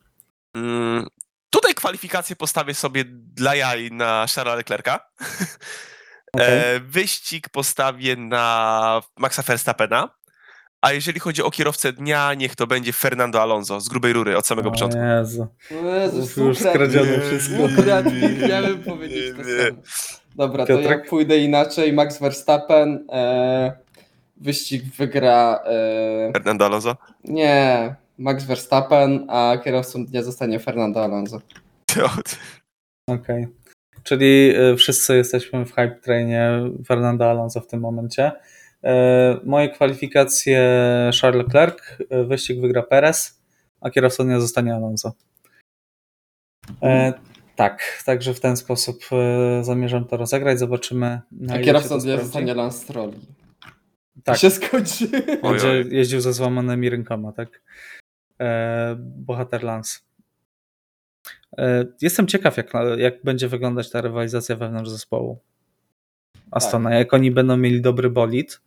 Mm, 0.56 1.08
tutaj 1.50 1.74
kwalifikacje 1.74 2.36
postawię 2.36 2.74
sobie 2.74 3.04
dla 3.08 3.56
jaj 3.56 3.92
na 3.92 4.26
Charlesa 4.36 4.56
Leclerca. 4.56 5.00
Okej. 6.34 6.76
E, 6.76 6.80
wyścig 6.80 7.50
postawię 7.50 8.16
na 8.16 9.02
Maxa 9.18 9.42
Verstappena. 9.42 10.10
A 10.84 10.92
jeżeli 10.92 11.20
chodzi 11.20 11.44
o 11.44 11.52
kierowcę 11.52 11.94
dnia, 11.94 12.34
niech 12.34 12.56
to 12.56 12.68
będzie 12.68 12.94
Fernando 12.94 13.42
Alonso 13.42 13.80
z 13.82 13.90
grubej 13.90 14.14
rury 14.14 14.38
od 14.38 14.48
samego 14.48 14.70
O 14.70 14.72
początku. 14.72 15.00
Jezu. 15.00 15.48
O 15.86 15.96
Jezus, 15.96 16.38
Już 16.38 16.58
skradzione 16.58 17.20
wszystko. 17.22 17.64
ukradł 17.64 18.12
mi, 18.12 18.48
Miałem 18.50 18.84
powiedzieć 18.84 19.36
to 19.38 19.44
samo. 19.44 19.82
Dobra, 20.36 20.66
to 20.66 20.74
ja 20.74 20.80
Piotrek? 20.80 21.10
pójdę 21.10 21.38
inaczej. 21.38 21.94
Max 21.94 22.20
Verstappen. 22.20 23.06
E, 23.12 23.72
wyścig 24.38 24.84
wygra. 24.84 25.60
E, 25.66 26.32
Fernando 26.34 26.66
Alonso? 26.66 26.96
nie, 27.24 27.96
Max 28.18 28.44
Verstappen, 28.44 29.26
a 29.30 29.58
kierowcą 29.64 30.06
dnia 30.06 30.24
zostanie 30.24 30.60
Fernando 30.60 31.04
Alonso. 31.04 31.42
Okej. 33.08 33.48
Czyli 34.04 34.54
e, 34.56 34.76
wszyscy 34.76 35.16
jesteśmy 35.18 35.66
w 35.66 35.70
hype 35.70 35.96
trainie 36.04 36.50
Fernando 36.88 37.30
Alonso 37.30 37.62
w 37.62 37.68
tym 37.68 37.80
momencie. 37.80 38.32
E, 38.84 39.40
Moje 39.44 39.70
kwalifikacje 39.70 40.60
Charles 41.22 41.46
Leclerc, 41.46 41.78
e, 42.10 42.24
wyścig 42.24 42.62
wygra 42.62 42.84
Perez, 42.84 43.42
a 43.82 43.90
kierowcą 43.90 44.24
dnia 44.24 44.40
zostanie 44.40 44.76
Alonso. 44.76 45.14
E, 46.82 47.14
tak, 47.56 48.04
także 48.06 48.34
w 48.34 48.40
ten 48.40 48.58
sposób 48.58 49.04
zamierzam 49.62 50.06
to 50.06 50.18
rozegrać. 50.18 50.60
Zobaczymy. 50.60 51.22
Na 51.32 51.54
A 51.54 51.82
to 51.82 51.98
dnia 51.98 52.18
zostanie 52.18 52.54
Lance 52.54 52.78
Stroll. 52.78 53.12
Tak. 54.24 54.36
To 54.36 54.42
się 54.42 54.50
skończy. 54.50 55.08
Będzie 55.44 55.84
jeździł 55.90 56.22
ze 56.22 56.34
złamanymi 56.34 56.90
rękoma, 56.90 57.32
tak? 57.32 57.62
E, 58.42 58.96
bohater 59.00 59.64
Lance. 59.64 60.00
E, 61.58 61.86
jestem 62.02 62.28
ciekaw, 62.28 62.58
jak, 62.58 62.74
jak 62.98 63.24
będzie 63.24 63.48
wyglądać 63.48 63.90
ta 63.90 64.02
rywalizacja 64.02 64.56
wewnątrz 64.56 64.90
zespołu 64.90 65.40
Astona. 66.52 66.90
Tak. 66.90 67.00
Jak 67.00 67.14
oni 67.14 67.32
będą 67.32 67.58
mieli 67.58 67.82
dobry 67.82 68.10
bolid, 68.10 68.62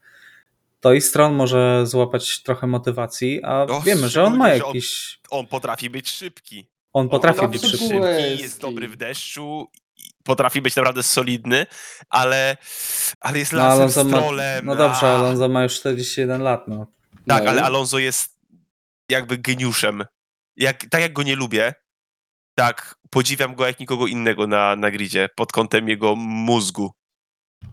to 0.87 0.93
i 0.93 1.01
stron 1.01 1.35
może 1.35 1.87
złapać 1.87 2.43
trochę 2.43 2.67
motywacji, 2.67 3.45
a 3.45 3.63
O, 3.63 3.81
wiemy, 3.81 4.09
że 4.09 4.25
on 4.25 4.37
ma 4.37 4.49
że 4.49 4.65
on- 4.65 4.67
jakiś. 4.67 5.19
On 5.31 5.47
potrafi 5.47 5.91
być 5.91 6.11
szybki. 6.11 6.69
On 6.93 7.09
potrafi 7.09 7.41
on 7.41 7.51
być 7.51 7.63
potrafi 7.63 7.79
szybki. 7.85 8.01
być- 8.01 8.27
szybki, 8.27 8.43
jest 8.43 8.61
dobry 8.61 8.89
w 8.89 8.97
deszczu, 8.97 9.71
i 9.97 10.11
potrafi 10.25 10.63
być 10.63 10.77
naprawdę 10.77 11.03
solidny, 11.03 11.67
ale, 12.11 12.57
ale 13.21 13.39
jest 13.39 13.53
No, 13.53 13.63
Alonso 13.63 14.05
ma, 14.05 14.11
Strollem. 14.17 14.67
no 14.67 14.77
dobrze. 14.77 15.07
Alonso 15.07 15.49
ma 15.49 15.63
już 15.63 15.75
41 15.75 16.43
lat. 16.43 16.69
No. 16.69 16.87
Tak, 17.29 17.45
No. 17.45 17.51
ale 17.51 17.63
Alonso 17.63 17.99
jest 17.99 18.39
jakby 19.11 19.39
geniuszem. 19.39 20.05
Jak, 20.57 20.85
tak 20.91 21.01
jak 21.01 21.13
go 21.13 21.23
nie 21.23 21.37
lubię, 21.37 21.75
tak, 22.55 22.95
podziwiam 23.11 23.55
go 23.55 23.67
jak 23.67 23.81
nikogo 23.81 24.07
innego 24.07 24.47
na, 24.47 24.77
na 24.77 24.91
gridzie 24.91 25.29
pod 25.37 25.53
kątem 25.53 25.89
jego 25.89 26.17
mózgu, 26.17 26.93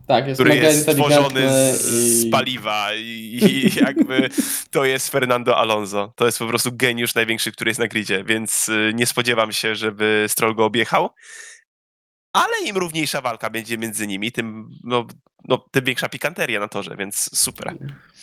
Tak, 0.07 0.27
jest 0.27 0.37
który 0.37 0.49
mega 0.49 0.67
jest 0.67 0.81
stworzony 0.81 1.49
z, 1.49 1.81
z 1.81 2.25
i... 2.25 2.29
paliwa 2.29 2.93
i, 2.93 3.39
i 3.41 3.75
jakby 3.85 4.29
to 4.71 4.85
jest 4.85 5.09
Fernando 5.09 5.57
Alonso. 5.57 6.13
To 6.15 6.25
jest 6.25 6.39
po 6.39 6.47
prostu 6.47 6.69
geniusz 6.73 7.15
największy, 7.15 7.51
który 7.51 7.69
jest 7.69 7.79
na 7.79 7.87
gridzie, 7.87 8.23
więc 8.23 8.69
y, 8.69 8.91
nie 8.95 9.05
spodziewam 9.05 9.51
się, 9.51 9.75
żeby 9.75 10.25
Stroll 10.27 10.55
go 10.55 10.65
objechał. 10.65 11.09
Ale 12.33 12.53
im 12.65 12.77
równiejsza 12.77 13.21
walka 13.21 13.49
będzie 13.49 13.77
między 13.77 14.07
nimi, 14.07 14.31
tym, 14.31 14.69
no, 14.83 15.05
no, 15.47 15.65
tym 15.71 15.85
większa 15.85 16.09
pikanteria 16.09 16.59
na 16.59 16.67
torze, 16.67 16.95
więc 16.99 17.39
super. 17.39 17.73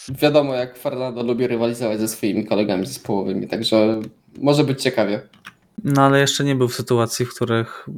Wiadomo, 0.08 0.54
jak 0.54 0.78
Fernando 0.78 1.22
lubi 1.22 1.46
rywalizować 1.46 2.00
ze 2.00 2.08
swoimi 2.08 2.46
kolegami 2.46 2.86
zespołowymi, 2.86 3.48
także 3.48 4.00
może 4.38 4.64
być 4.64 4.82
ciekawie. 4.82 5.22
No 5.84 6.02
ale 6.02 6.20
jeszcze 6.20 6.44
nie 6.44 6.54
był 6.54 6.68
w 6.68 6.74
sytuacji, 6.74 7.26
w 7.26 7.34
których 7.34 7.88
y, 7.88 7.92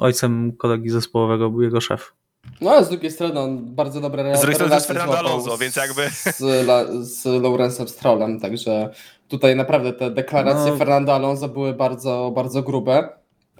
ojcem 0.00 0.52
kolegi 0.52 0.90
zespołowego 0.90 1.50
był 1.50 1.62
jego 1.62 1.80
szef. 1.80 2.12
No 2.60 2.70
a 2.70 2.82
z 2.84 2.88
drugiej 2.88 3.10
strony 3.10 3.40
on 3.40 3.74
bardzo 3.74 4.00
dobre 4.00 4.36
Z 4.36 4.40
drugiej 4.40 4.54
strony 4.54 4.70
relacje 4.70 4.86
Fernando 4.94 5.12
złapał 5.12 5.30
Alonso, 5.32 5.58
więc 5.58 5.76
jakby- 5.76 6.10
Z, 6.10 6.40
La- 6.40 7.02
z 7.04 7.24
Lawrence'em 7.24 7.86
Strollem, 7.86 8.40
także 8.40 8.90
tutaj 9.28 9.56
naprawdę 9.56 9.92
te 9.92 10.10
deklaracje 10.10 10.70
No. 10.72 10.76
Fernando 10.76 11.14
Alonso 11.14 11.48
były 11.48 11.74
bardzo, 11.74 12.32
bardzo 12.34 12.62
grube. 12.62 13.08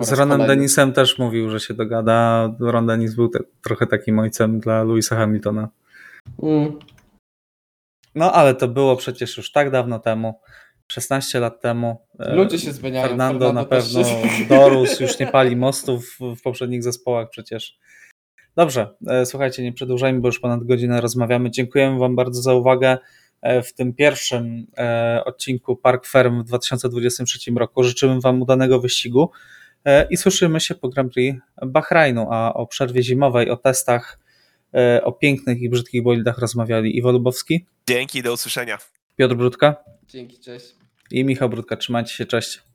Z 0.01 0.13
Ronem 0.13 0.39
kolejny. 0.39 0.57
Denisem 0.57 0.93
też 0.93 1.19
mówił, 1.19 1.51
że 1.51 1.61
się 1.61 1.75
dogada. 1.75 2.51
Ron 2.61 2.87
Denis 2.87 3.15
był 3.15 3.29
te, 3.29 3.39
trochę 3.63 3.87
takim 3.87 4.19
ojcem 4.19 4.61
dla 4.61 4.83
Louisa 4.83 5.17
Hamiltona. 5.17 5.69
Mm. 6.43 6.79
No 8.15 8.33
ale 8.33 8.55
to 8.55 8.69
było 8.69 8.97
przecież 8.97 9.37
już 9.37 9.53
tak 9.53 9.71
dawno 9.71 9.99
temu, 9.99 10.41
16 10.93 11.41
lat 11.41 11.61
temu. 11.61 12.07
E, 12.21 12.35
Ludzie 12.35 12.59
się 12.59 12.73
zmieniają. 12.73 13.09
Fernando 13.09 13.53
na 13.53 13.65
też 13.65 13.85
pewno 13.95 14.05
się- 14.09 14.45
dorósł, 14.49 15.03
już 15.03 15.19
nie 15.19 15.27
pali 15.27 15.57
mostów 15.57 16.19
w 16.37 16.43
poprzednich 16.43 16.83
zespołach 16.83 17.29
przecież. 17.31 17.79
Dobrze, 18.59 18.95
e, 19.07 19.27
słuchajcie, 19.27 19.63
nie 19.63 19.73
przedłużajmy, 19.73 20.21
bo 20.21 20.29
już 20.29 20.41
ponad 20.41 20.65
godzinę 20.65 21.01
rozmawiamy. 21.01 21.51
Dziękujemy 21.51 21.99
Wam 21.99 22.17
bardzo 22.17 22.43
za 22.43 22.55
uwagę 22.55 22.99
e, 23.43 23.63
w 23.63 23.75
tym 23.75 23.95
pierwszym 23.95 24.67
e, 24.79 25.23
odcinku 25.25 25.77
Park 25.77 26.07
Ferm 26.07 26.43
w 26.43 26.45
2023 26.45 27.51
roku. 27.57 27.83
Życzymy 27.83 28.21
Wam 28.21 28.43
udanego 28.43 28.81
wyścigu 28.81 29.31
i 30.11 30.17
słyszymy 30.17 30.61
się 30.61 30.75
po 30.75 30.89
Grand 30.89 31.13
Prix 31.13 31.39
Bahrajnu, 31.67 32.27
a 32.31 32.55
o 32.55 32.67
przerwie 32.67 33.03
zimowej, 33.03 33.51
o 33.51 33.57
testach, 33.57 34.19
o 35.03 35.13
pięknych 35.13 35.63
i 35.63 35.69
brzydkich 35.69 36.03
bolidach 36.03 36.39
rozmawiali 36.39 36.99
Iwo 36.99 37.13
Lubowski, 37.13 37.67
Dzięki, 37.89 38.23
do 38.23 38.33
usłyszenia. 38.33 38.79
Piotr 39.17 39.35
Brudka 39.35 39.77
Dzięki, 40.09 40.39
cześć. 40.39 40.75
i 41.11 41.25
Michał 41.25 41.49
Brudka. 41.49 41.77
Trzymajcie 41.77 42.15
się, 42.15 42.27
cześć. 42.27 42.68